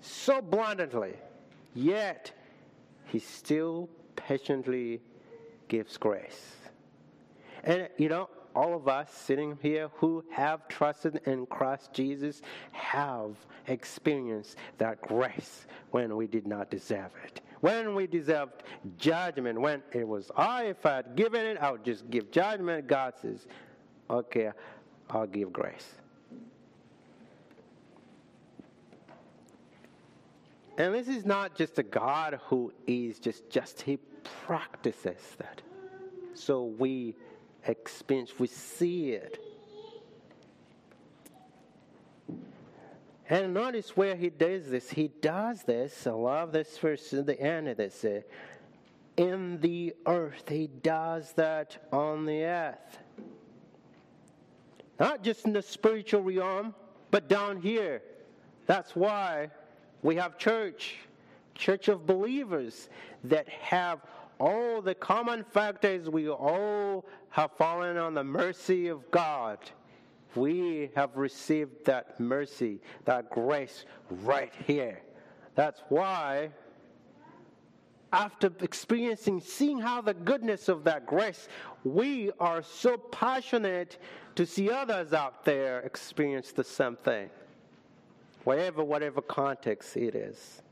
so 0.00 0.40
bluntly, 0.40 1.12
yet 1.74 2.32
He 3.08 3.18
still 3.18 3.90
patiently 4.16 5.02
gives 5.68 5.98
grace. 5.98 6.56
And 7.62 7.90
you 7.98 8.08
know, 8.08 8.30
all 8.56 8.74
of 8.74 8.88
us 8.88 9.10
sitting 9.10 9.58
here 9.60 9.90
who 9.96 10.24
have 10.30 10.66
trusted 10.68 11.20
in 11.26 11.44
Christ 11.44 11.92
Jesus 11.92 12.40
have 12.72 13.36
experienced 13.66 14.56
that 14.78 15.02
grace 15.02 15.66
when 15.90 16.16
we 16.16 16.26
did 16.26 16.46
not 16.46 16.70
deserve 16.70 17.10
it. 17.26 17.42
When 17.64 17.94
we 17.94 18.06
deserved 18.06 18.62
judgment, 18.98 19.58
when 19.58 19.82
it 19.94 20.06
was 20.06 20.30
I, 20.36 20.64
if 20.64 20.84
I 20.84 20.96
had 20.96 21.16
given 21.16 21.46
it, 21.46 21.56
I 21.56 21.70
would 21.70 21.82
just 21.82 22.10
give 22.10 22.30
judgment. 22.30 22.86
God 22.86 23.14
says, 23.22 23.46
okay, 24.10 24.50
I'll 25.08 25.26
give 25.26 25.50
grace. 25.50 25.94
And 30.76 30.92
this 30.92 31.08
is 31.08 31.24
not 31.24 31.56
just 31.56 31.78
a 31.78 31.82
God 31.82 32.38
who 32.48 32.70
is 32.86 33.18
just 33.18 33.48
just 33.48 33.80
he 33.80 33.98
practices 34.44 35.22
that. 35.38 35.62
So 36.34 36.64
we 36.64 37.16
experience, 37.66 38.38
we 38.38 38.46
see 38.46 39.12
it. 39.12 39.42
And 43.28 43.54
notice 43.54 43.96
where 43.96 44.16
he 44.16 44.28
does 44.28 44.68
this. 44.68 44.90
He 44.90 45.08
does 45.08 45.62
this. 45.62 46.06
I 46.06 46.10
love 46.10 46.52
this 46.52 46.76
verse 46.76 47.12
in 47.12 47.24
the 47.24 47.40
end 47.40 47.68
of 47.68 47.76
this. 47.78 48.04
Uh, 48.04 48.20
in 49.16 49.60
the 49.60 49.94
earth. 50.06 50.48
He 50.48 50.66
does 50.66 51.32
that 51.32 51.88
on 51.92 52.26
the 52.26 52.44
earth. 52.44 52.98
Not 54.98 55.22
just 55.22 55.46
in 55.46 55.52
the 55.52 55.62
spiritual 55.62 56.22
realm, 56.22 56.74
but 57.10 57.28
down 57.28 57.60
here. 57.60 58.02
That's 58.66 58.94
why 58.94 59.50
we 60.02 60.16
have 60.16 60.38
church, 60.38 60.96
church 61.54 61.88
of 61.88 62.06
believers 62.06 62.88
that 63.24 63.48
have 63.48 64.00
all 64.38 64.82
the 64.82 64.94
common 64.94 65.44
factors 65.44 66.08
we 66.08 66.28
all 66.28 67.04
have 67.30 67.52
fallen 67.52 67.96
on 67.96 68.14
the 68.14 68.24
mercy 68.24 68.88
of 68.88 69.10
God. 69.10 69.58
We 70.34 70.90
have 70.96 71.16
received 71.16 71.84
that 71.84 72.18
mercy, 72.18 72.80
that 73.04 73.30
grace 73.30 73.84
right 74.10 74.52
here. 74.66 75.00
That's 75.54 75.80
why, 75.88 76.50
after 78.12 78.50
experiencing, 78.60 79.40
seeing 79.40 79.78
how 79.78 80.00
the 80.00 80.14
goodness 80.14 80.68
of 80.68 80.84
that 80.84 81.06
grace, 81.06 81.48
we 81.84 82.32
are 82.40 82.62
so 82.62 82.96
passionate 82.96 83.98
to 84.34 84.44
see 84.44 84.70
others 84.70 85.12
out 85.12 85.44
there 85.44 85.80
experience 85.80 86.50
the 86.50 86.64
same 86.64 86.96
thing, 86.96 87.30
wherever, 88.42 88.82
whatever 88.82 89.22
context 89.22 89.96
it 89.96 90.16
is. 90.16 90.63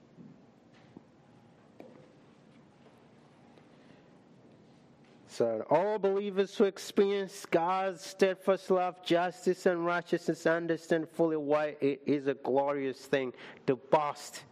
So, 5.32 5.64
all 5.70 5.98
believers 5.98 6.54
who 6.54 6.64
experience 6.64 7.46
God's 7.46 8.02
steadfast 8.02 8.70
love, 8.70 9.02
justice, 9.02 9.64
and 9.64 9.86
righteousness 9.86 10.44
understand 10.44 11.09
fully 11.09 11.38
why 11.38 11.76
it 11.80 12.02
is 12.04 12.26
a 12.26 12.34
glorious 12.34 12.98
thing 12.98 13.32
to 13.66 13.76
boast 13.76 14.44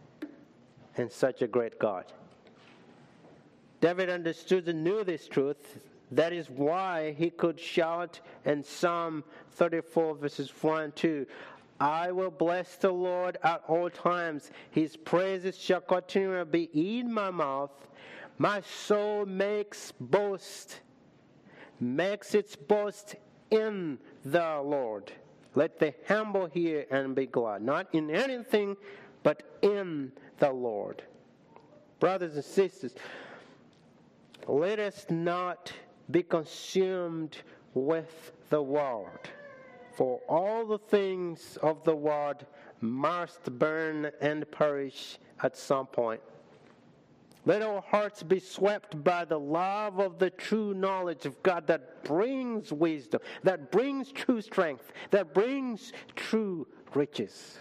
in 0.97 1.11
such 1.11 1.43
a 1.43 1.47
great 1.47 1.77
God. 1.77 2.05
David 3.79 4.09
understood 4.09 4.67
and 4.69 4.83
knew 4.83 5.03
this 5.03 5.27
truth. 5.27 5.77
That 6.09 6.33
is 6.33 6.49
why 6.49 7.11
he 7.11 7.29
could 7.29 7.59
shout 7.59 8.19
in 8.43 8.63
Psalm 8.63 9.23
34, 9.51 10.15
verses 10.15 10.49
1 10.49 10.81
and 10.81 10.95
2 10.95 11.27
I 11.79 12.11
will 12.11 12.31
bless 12.31 12.75
the 12.77 12.91
Lord 12.91 13.37
at 13.43 13.63
all 13.67 13.91
times. 13.91 14.49
His 14.71 14.97
praises 14.97 15.57
shall 15.57 15.81
continually 15.81 16.45
be 16.45 16.97
in 16.99 17.13
my 17.13 17.29
mouth. 17.29 17.71
My 18.37 18.61
soul 18.61 19.25
makes 19.25 19.91
boast, 19.99 20.79
makes 21.79 22.33
its 22.33 22.55
boast 22.55 23.15
in 23.49 23.99
the 24.25 24.61
Lord. 24.63 25.11
Let 25.53 25.79
the 25.79 25.93
humble 26.07 26.47
hear 26.47 26.85
and 26.89 27.13
be 27.13 27.25
glad, 27.25 27.61
not 27.61 27.87
in 27.93 28.09
anything, 28.09 28.77
but 29.23 29.43
in 29.61 30.11
the 30.39 30.51
Lord. 30.51 31.03
Brothers 31.99 32.35
and 32.35 32.45
sisters, 32.45 32.93
let 34.47 34.79
us 34.79 35.05
not 35.09 35.71
be 36.09 36.23
consumed 36.23 37.37
with 37.73 38.31
the 38.49 38.61
world, 38.61 39.29
for 39.93 40.19
all 40.27 40.65
the 40.65 40.79
things 40.79 41.57
of 41.61 41.83
the 41.83 41.95
world 41.95 42.45
must 42.79 43.43
burn 43.59 44.11
and 44.19 44.49
perish 44.51 45.19
at 45.43 45.55
some 45.55 45.85
point. 45.85 46.21
Let 47.45 47.63
our 47.63 47.81
hearts 47.81 48.21
be 48.21 48.39
swept 48.39 49.03
by 49.03 49.25
the 49.25 49.39
love 49.39 49.99
of 49.99 50.19
the 50.19 50.29
true 50.29 50.73
knowledge 50.75 51.25
of 51.25 51.41
God 51.41 51.65
that 51.67 52.03
brings 52.03 52.71
wisdom, 52.71 53.19
that 53.43 53.71
brings 53.71 54.11
true 54.11 54.41
strength, 54.41 54.91
that 55.09 55.33
brings 55.33 55.91
true 56.15 56.67
riches. 56.93 57.57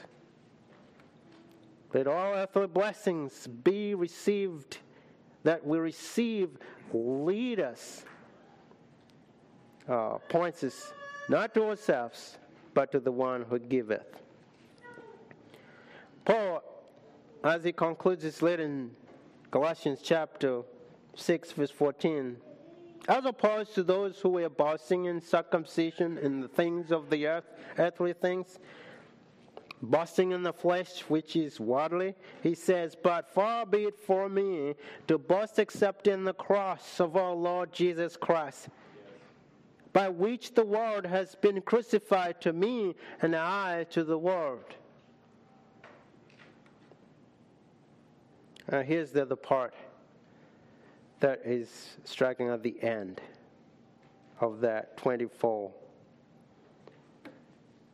Let 1.94 2.06
all 2.06 2.34
earthly 2.34 2.66
blessings 2.66 3.46
be 3.46 3.94
received, 3.94 4.78
that 5.44 5.66
we 5.66 5.78
receive, 5.78 6.50
lead 6.92 7.58
us, 7.58 8.04
uh, 9.88 10.18
points 10.28 10.62
us 10.62 10.92
not 11.28 11.54
to 11.54 11.64
ourselves, 11.64 12.38
but 12.74 12.92
to 12.92 13.00
the 13.00 13.10
one 13.10 13.42
who 13.42 13.58
giveth. 13.58 14.20
Paul, 16.24 16.62
as 17.42 17.64
he 17.64 17.72
concludes 17.72 18.22
his 18.22 18.42
letter 18.42 18.68
Galatians 19.50 19.98
chapter 20.00 20.62
6, 21.16 21.52
verse 21.52 21.72
14. 21.72 22.36
As 23.08 23.24
opposed 23.24 23.74
to 23.74 23.82
those 23.82 24.20
who 24.20 24.28
were 24.28 24.48
boasting 24.48 25.06
in 25.06 25.20
circumcision 25.20 26.18
in 26.18 26.40
the 26.40 26.46
things 26.46 26.92
of 26.92 27.10
the 27.10 27.26
earth, 27.26 27.50
earthly 27.76 28.12
things, 28.12 28.60
boasting 29.82 30.30
in 30.30 30.44
the 30.44 30.52
flesh, 30.52 31.00
which 31.08 31.34
is 31.34 31.58
worldly, 31.58 32.14
he 32.44 32.54
says, 32.54 32.96
But 33.02 33.34
far 33.34 33.66
be 33.66 33.86
it 33.86 33.98
for 33.98 34.28
me 34.28 34.76
to 35.08 35.18
boast 35.18 35.58
except 35.58 36.06
in 36.06 36.22
the 36.22 36.34
cross 36.34 37.00
of 37.00 37.16
our 37.16 37.34
Lord 37.34 37.72
Jesus 37.72 38.16
Christ, 38.16 38.68
by 39.92 40.08
which 40.10 40.54
the 40.54 40.64
world 40.64 41.06
has 41.06 41.34
been 41.34 41.60
crucified 41.62 42.40
to 42.42 42.52
me, 42.52 42.94
and 43.20 43.34
I 43.34 43.82
to 43.90 44.04
the 44.04 44.18
world. 44.18 44.76
Uh, 48.70 48.82
here's 48.82 49.10
the 49.10 49.22
other 49.22 49.34
part 49.34 49.74
that 51.18 51.40
is 51.44 51.96
striking 52.04 52.48
at 52.50 52.62
the 52.62 52.80
end 52.82 53.20
of 54.40 54.60
that 54.60 54.96
24. 54.96 55.72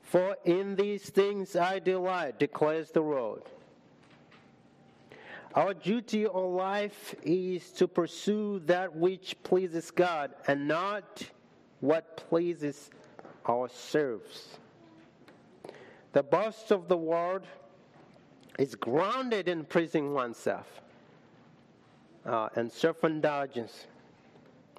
For 0.02 0.36
in 0.44 0.76
these 0.76 1.08
things 1.08 1.56
I 1.56 1.78
delight, 1.78 2.38
declares 2.38 2.90
the 2.90 3.00
Lord. 3.00 3.42
Our 5.54 5.72
duty 5.72 6.26
or 6.26 6.50
life 6.50 7.14
is 7.22 7.70
to 7.72 7.88
pursue 7.88 8.60
that 8.66 8.94
which 8.94 9.34
pleases 9.42 9.90
God 9.90 10.34
and 10.46 10.68
not 10.68 11.22
what 11.80 12.18
pleases 12.28 12.90
ourselves. 13.48 14.58
The 16.12 16.22
boast 16.22 16.70
of 16.70 16.88
the 16.88 16.98
world 16.98 17.46
is 18.58 18.74
grounded 18.74 19.48
in 19.48 19.64
praising 19.64 20.14
oneself 20.14 20.80
uh, 22.24 22.48
and 22.56 22.70
self 22.70 23.04
indulgence 23.04 23.86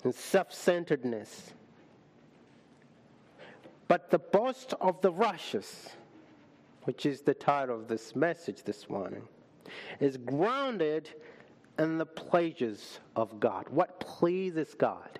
and 0.03 0.13
self 0.13 0.53
centeredness. 0.53 1.53
But 3.87 4.09
the 4.09 4.19
boast 4.19 4.73
of 4.81 5.01
the 5.01 5.11
righteous, 5.11 5.89
which 6.83 7.05
is 7.05 7.21
the 7.21 7.33
title 7.33 7.75
of 7.75 7.87
this 7.87 8.15
message 8.15 8.63
this 8.63 8.89
morning, 8.89 9.23
is 9.99 10.17
grounded 10.17 11.09
in 11.79 11.97
the 11.97 12.05
pleasures 12.05 12.99
of 13.15 13.39
God. 13.39 13.67
What 13.69 13.99
pleases 13.99 14.73
God? 14.73 15.19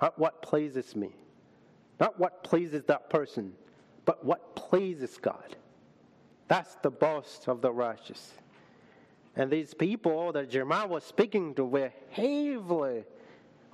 Not 0.00 0.18
what 0.18 0.42
pleases 0.42 0.94
me. 0.94 1.10
Not 1.98 2.18
what 2.18 2.44
pleases 2.44 2.84
that 2.84 3.10
person, 3.10 3.52
but 4.04 4.24
what 4.24 4.54
pleases 4.54 5.18
God. 5.20 5.56
That's 6.48 6.74
the 6.76 6.90
boast 6.90 7.48
of 7.48 7.60
the 7.60 7.70
righteous. 7.70 8.32
And 9.36 9.50
these 9.50 9.74
people 9.74 10.32
that 10.32 10.50
Jeremiah 10.50 10.86
was 10.86 11.04
speaking 11.04 11.54
to 11.54 11.64
were 11.64 11.92
heavily 12.10 13.04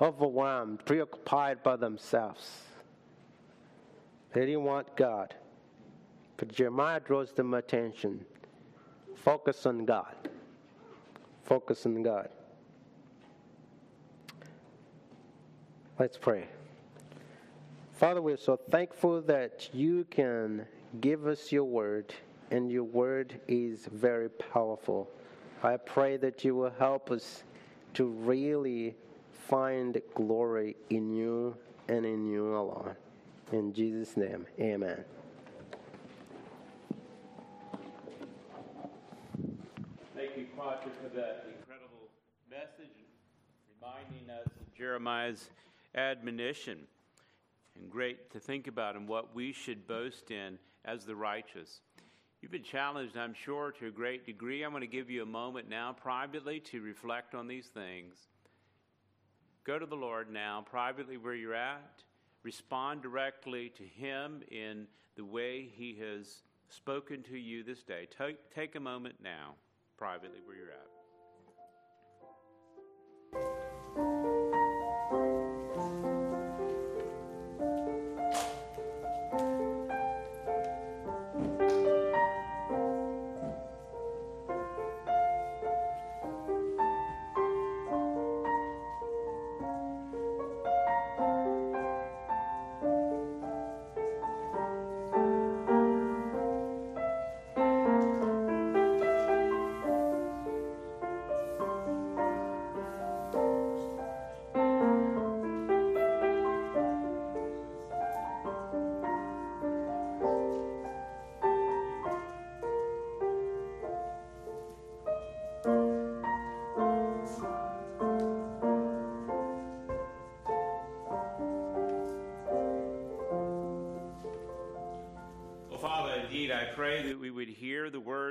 overwhelmed, 0.01 0.85
preoccupied 0.85 1.63
by 1.63 1.77
themselves. 1.77 2.63
They 4.33 4.47
didn't 4.47 4.65
want 4.65 4.97
God. 4.97 5.35
But 6.37 6.49
Jeremiah 6.53 7.01
draws 7.01 7.33
them 7.33 7.55
attention. 7.55 8.25
Focus 9.15 9.65
on 9.67 9.85
God. 9.85 10.15
Focus 11.45 11.87
on 11.87 12.03
God. 12.03 12.29
Let's 15.99 16.19
pray. 16.19 16.49
Father, 17.93 18.21
we're 18.21 18.37
so 18.37 18.57
thankful 18.57 19.23
that 19.23 19.69
you 19.73 20.05
can 20.11 20.67
give 21.01 21.29
us 21.29 21.53
your 21.53 21.65
word, 21.65 22.13
and 22.51 22.71
your 22.71 22.85
word 22.85 23.41
is 23.49 23.87
very 23.93 24.29
powerful. 24.29 25.11
I 25.63 25.77
pray 25.77 26.17
that 26.19 26.45
you 26.45 26.55
will 26.55 26.73
help 26.79 27.11
us 27.11 27.43
to 27.95 28.05
really 28.05 28.95
find 29.49 30.01
glory 30.15 30.77
in 30.91 31.11
you 31.11 31.57
and 31.89 32.05
in 32.05 32.27
you 32.27 32.57
alone. 32.57 32.95
In 33.53 33.73
Jesus' 33.73 34.17
name, 34.17 34.47
amen. 34.59 35.05
Thank 40.15 40.37
you, 40.37 40.47
Kwacha, 40.57 40.89
for 41.03 41.15
that 41.15 41.47
incredible 41.59 42.09
message, 42.51 42.95
reminding 43.81 44.31
us 44.31 44.47
of 44.47 44.75
Jeremiah's 44.75 45.51
admonition. 45.95 46.79
And 47.77 47.91
great 47.91 48.31
to 48.31 48.41
think 48.41 48.67
about 48.67 48.97
and 48.97 49.09
what 49.09 49.35
we 49.35 49.53
should 49.53 49.87
boast 49.87 50.31
in 50.31 50.59
as 50.85 51.05
the 51.05 51.17
righteous. 51.17 51.81
You've 52.45 52.51
been 52.51 52.63
challenged, 52.63 53.17
I'm 53.17 53.33
sure, 53.33 53.73
to 53.81 53.87
a 53.87 53.91
great 53.91 54.27
degree. 54.27 54.63
I'm 54.65 54.73
going 54.73 54.83
to 54.83 54.87
give 54.87 55.09
you 55.09 55.23
a 55.23 55.27
moment 55.27 55.67
now 55.67 55.97
privately 55.99 56.61
to 56.61 56.83
reflect 56.83 57.35
on 57.35 57.49
these 57.49 57.69
things. 57.69 58.17
Go 59.65 59.79
to 59.79 59.87
the 59.87 59.95
Lord 59.95 60.31
now, 60.31 60.63
privately 60.69 61.17
where 61.17 61.35
you're 61.35 61.55
at. 61.55 62.03
Respond 62.43 63.01
directly 63.01 63.73
to 63.79 63.83
Him 63.83 64.43
in 64.51 64.87
the 65.17 65.25
way 65.25 65.71
He 65.75 65.97
has 66.03 66.43
spoken 66.69 67.23
to 67.23 67.39
you 67.39 67.63
this 67.63 67.83
day. 67.83 68.07
Take, 68.15 68.55
take 68.55 68.75
a 68.75 68.81
moment 68.81 69.15
now, 69.25 69.55
privately 69.97 70.41
where 70.45 70.55
you're 70.55 70.71
at. 70.71 70.94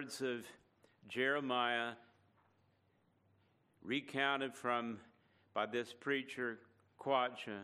Words 0.04 0.22
of 0.22 0.46
Jeremiah 1.08 1.92
recounted 3.82 4.54
from 4.54 4.98
by 5.54 5.66
this 5.66 5.94
preacher, 5.94 6.60
Kwacha. 7.00 7.62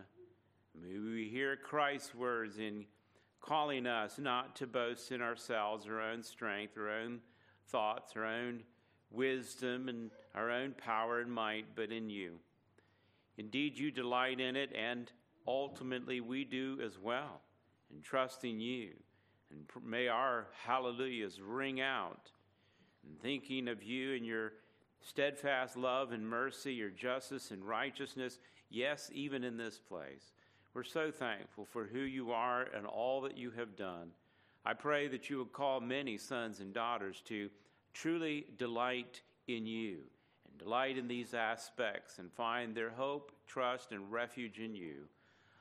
We 0.74 1.28
hear 1.30 1.56
Christ's 1.56 2.14
words 2.14 2.58
in 2.58 2.86
calling 3.42 3.86
us 3.86 4.18
not 4.18 4.56
to 4.56 4.66
boast 4.66 5.12
in 5.12 5.20
ourselves, 5.20 5.86
our 5.86 6.00
own 6.00 6.22
strength, 6.22 6.78
our 6.78 6.88
own 6.88 7.20
thoughts, 7.68 8.14
our 8.16 8.24
own 8.24 8.62
wisdom, 9.10 9.90
and 9.90 10.10
our 10.34 10.50
own 10.50 10.72
power 10.72 11.20
and 11.20 11.30
might, 11.30 11.66
but 11.76 11.92
in 11.92 12.08
you. 12.08 12.36
Indeed, 13.36 13.78
you 13.78 13.90
delight 13.90 14.40
in 14.40 14.56
it, 14.56 14.70
and 14.74 15.12
ultimately 15.46 16.22
we 16.22 16.44
do 16.44 16.78
as 16.82 16.98
well, 16.98 17.42
in 17.94 18.00
trusting 18.00 18.60
you. 18.60 18.92
And 19.50 19.66
may 19.84 20.08
our 20.08 20.46
hallelujahs 20.64 21.40
ring 21.40 21.80
out 21.80 22.30
in 23.04 23.16
thinking 23.16 23.68
of 23.68 23.82
you 23.82 24.14
and 24.14 24.24
your 24.24 24.52
steadfast 25.00 25.76
love 25.76 26.12
and 26.12 26.26
mercy, 26.26 26.74
your 26.74 26.90
justice 26.90 27.50
and 27.50 27.64
righteousness, 27.64 28.38
yes, 28.70 29.10
even 29.12 29.44
in 29.44 29.56
this 29.56 29.78
place. 29.78 30.32
We're 30.74 30.84
so 30.84 31.10
thankful 31.10 31.64
for 31.64 31.84
who 31.84 32.00
you 32.00 32.30
are 32.30 32.62
and 32.76 32.86
all 32.86 33.20
that 33.22 33.36
you 33.36 33.50
have 33.52 33.76
done. 33.76 34.10
I 34.64 34.74
pray 34.74 35.08
that 35.08 35.30
you 35.30 35.38
would 35.38 35.52
call 35.52 35.80
many 35.80 36.16
sons 36.18 36.60
and 36.60 36.72
daughters 36.72 37.22
to 37.26 37.50
truly 37.92 38.46
delight 38.58 39.22
in 39.48 39.66
you 39.66 39.98
and 40.48 40.58
delight 40.58 40.96
in 40.98 41.08
these 41.08 41.34
aspects 41.34 42.18
and 42.18 42.30
find 42.32 42.74
their 42.74 42.90
hope, 42.90 43.32
trust, 43.46 43.90
and 43.90 44.12
refuge 44.12 44.58
in 44.58 44.74
you. 44.74 45.08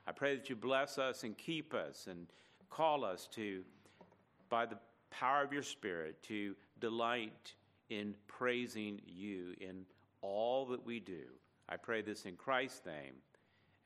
I 0.06 0.12
pray 0.12 0.36
that 0.36 0.50
you 0.50 0.56
bless 0.56 0.98
us 0.98 1.24
and 1.24 1.38
keep 1.38 1.74
us 1.74 2.08
and 2.08 2.28
call 2.70 3.04
us 3.04 3.28
to, 3.34 3.64
by 4.50 4.66
the 4.66 4.78
power 5.12 5.44
of 5.44 5.54
your 5.54 5.64
Spirit, 5.64 6.22
to 6.24 6.56
delight 6.80 7.54
in 7.90 8.14
praising 8.28 9.02
you 9.06 9.54
in 9.60 9.86
all 10.22 10.66
that 10.68 10.86
we 10.86 11.00
do. 11.00 11.24
I 11.68 11.78
pray 11.78 12.02
this 12.02 12.26
in 12.26 12.36
Christ's 12.36 12.86
name. 12.86 13.14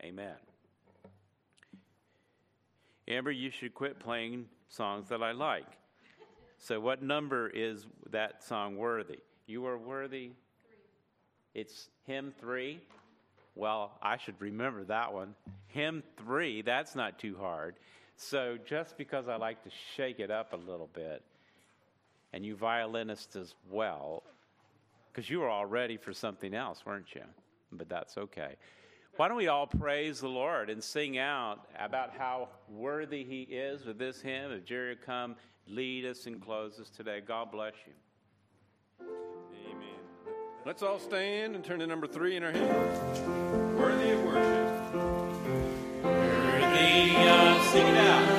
Amen. 0.01 0.35
Amber, 3.07 3.31
you 3.31 3.49
should 3.49 3.73
quit 3.73 3.99
playing 3.99 4.45
songs 4.69 5.09
that 5.09 5.21
I 5.21 5.31
like. 5.31 5.67
So, 6.57 6.79
what 6.79 7.03
number 7.03 7.49
is 7.49 7.85
that 8.11 8.43
song 8.43 8.77
worthy? 8.77 9.19
You 9.47 9.65
are 9.65 9.77
worthy? 9.77 10.31
It's 11.53 11.89
hymn 12.05 12.33
three? 12.39 12.79
Well, 13.55 13.91
I 14.01 14.17
should 14.17 14.39
remember 14.39 14.83
that 14.85 15.13
one. 15.13 15.35
Hymn 15.67 16.03
three, 16.17 16.61
that's 16.61 16.95
not 16.95 17.19
too 17.19 17.35
hard. 17.39 17.75
So, 18.15 18.57
just 18.63 18.97
because 18.97 19.27
I 19.27 19.35
like 19.35 19.63
to 19.63 19.69
shake 19.95 20.19
it 20.19 20.31
up 20.31 20.53
a 20.53 20.57
little 20.57 20.89
bit, 20.93 21.23
and 22.31 22.45
you 22.45 22.55
violinists 22.55 23.35
as 23.35 23.53
well, 23.69 24.23
because 25.11 25.29
you 25.29 25.39
were 25.39 25.49
all 25.49 25.65
ready 25.65 25.97
for 25.97 26.13
something 26.13 26.53
else, 26.53 26.85
weren't 26.85 27.13
you? 27.13 27.23
But 27.71 27.89
that's 27.89 28.17
okay. 28.17 28.55
Why 29.15 29.27
don't 29.27 29.37
we 29.37 29.47
all 29.47 29.67
praise 29.67 30.19
the 30.19 30.27
Lord 30.27 30.71
and 30.71 30.83
sing 30.83 31.19
out 31.19 31.67
about 31.79 32.11
how 32.17 32.49
worthy 32.67 33.23
He 33.23 33.43
is 33.43 33.85
with 33.85 33.99
this 33.99 34.21
hymn? 34.21 34.51
If 34.51 34.65
Jerry 34.65 34.95
come, 34.95 35.35
lead 35.67 36.05
us 36.05 36.25
and 36.25 36.41
close 36.41 36.79
us 36.79 36.89
today. 36.89 37.21
God 37.21 37.51
bless 37.51 37.73
you. 37.85 39.05
Amen. 39.69 39.87
Let's 40.65 40.81
all 40.81 40.99
stand 40.99 41.55
and 41.55 41.63
turn 41.63 41.79
to 41.79 41.87
number 41.87 42.07
three 42.07 42.37
in 42.37 42.43
our 42.43 42.51
hymn. 42.51 43.77
Worthy 43.77 44.11
of 44.11 44.23
worship. 44.23 44.62
Sing 47.73 47.87
it 47.87 47.97
out. 47.97 48.32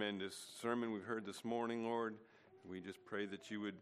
Tremendous 0.00 0.46
sermon 0.62 0.94
we've 0.94 1.04
heard 1.04 1.26
this 1.26 1.44
morning, 1.44 1.84
Lord. 1.84 2.14
We 2.66 2.80
just 2.80 3.04
pray 3.04 3.26
that 3.26 3.50
you 3.50 3.60
would 3.60 3.74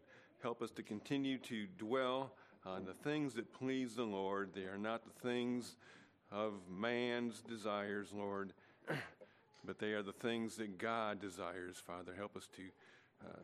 help 0.43 0.61
us 0.61 0.69
to 0.71 0.83
continue 0.83 1.37
to 1.37 1.65
dwell 1.77 2.33
on 2.65 2.83
the 2.83 2.93
things 2.93 3.35
that 3.35 3.53
please 3.53 3.95
the 3.95 4.03
Lord. 4.03 4.49
They 4.53 4.63
are 4.63 4.77
not 4.77 5.05
the 5.05 5.17
things 5.21 5.77
of 6.29 6.55
man's 6.69 7.39
desires, 7.39 8.09
Lord, 8.13 8.51
but 9.65 9.79
they 9.79 9.93
are 9.93 10.03
the 10.03 10.11
things 10.11 10.57
that 10.57 10.77
God 10.77 11.21
desires, 11.21 11.81
Father. 11.87 12.11
Help 12.17 12.35
us 12.35 12.49
to. 12.57 12.63
Uh, 13.25 13.39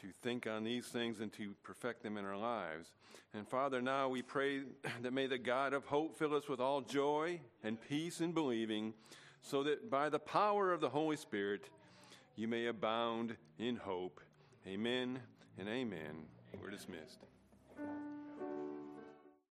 to 0.00 0.08
think 0.22 0.48
on 0.48 0.64
these 0.64 0.86
things 0.86 1.20
and 1.20 1.32
to 1.32 1.54
perfect 1.62 2.02
them 2.02 2.16
in 2.16 2.24
our 2.24 2.36
lives. 2.36 2.88
And 3.32 3.46
Father, 3.46 3.80
now 3.80 4.08
we 4.08 4.22
pray 4.22 4.62
that 5.02 5.12
may 5.12 5.28
the 5.28 5.38
God 5.38 5.72
of 5.72 5.84
hope 5.84 6.18
fill 6.18 6.34
us 6.34 6.48
with 6.48 6.58
all 6.58 6.80
joy 6.80 7.38
and 7.62 7.78
peace 7.88 8.20
in 8.20 8.32
believing, 8.32 8.92
so 9.40 9.62
that 9.62 9.88
by 9.88 10.08
the 10.08 10.18
power 10.18 10.72
of 10.72 10.80
the 10.80 10.88
Holy 10.88 11.16
Spirit 11.16 11.70
you 12.36 12.48
may 12.48 12.66
abound 12.66 13.36
in 13.58 13.76
hope. 13.76 14.20
Amen 14.66 15.20
and 15.58 15.68
amen. 15.68 16.26
We're 16.60 16.70
dismissed. 16.70 17.20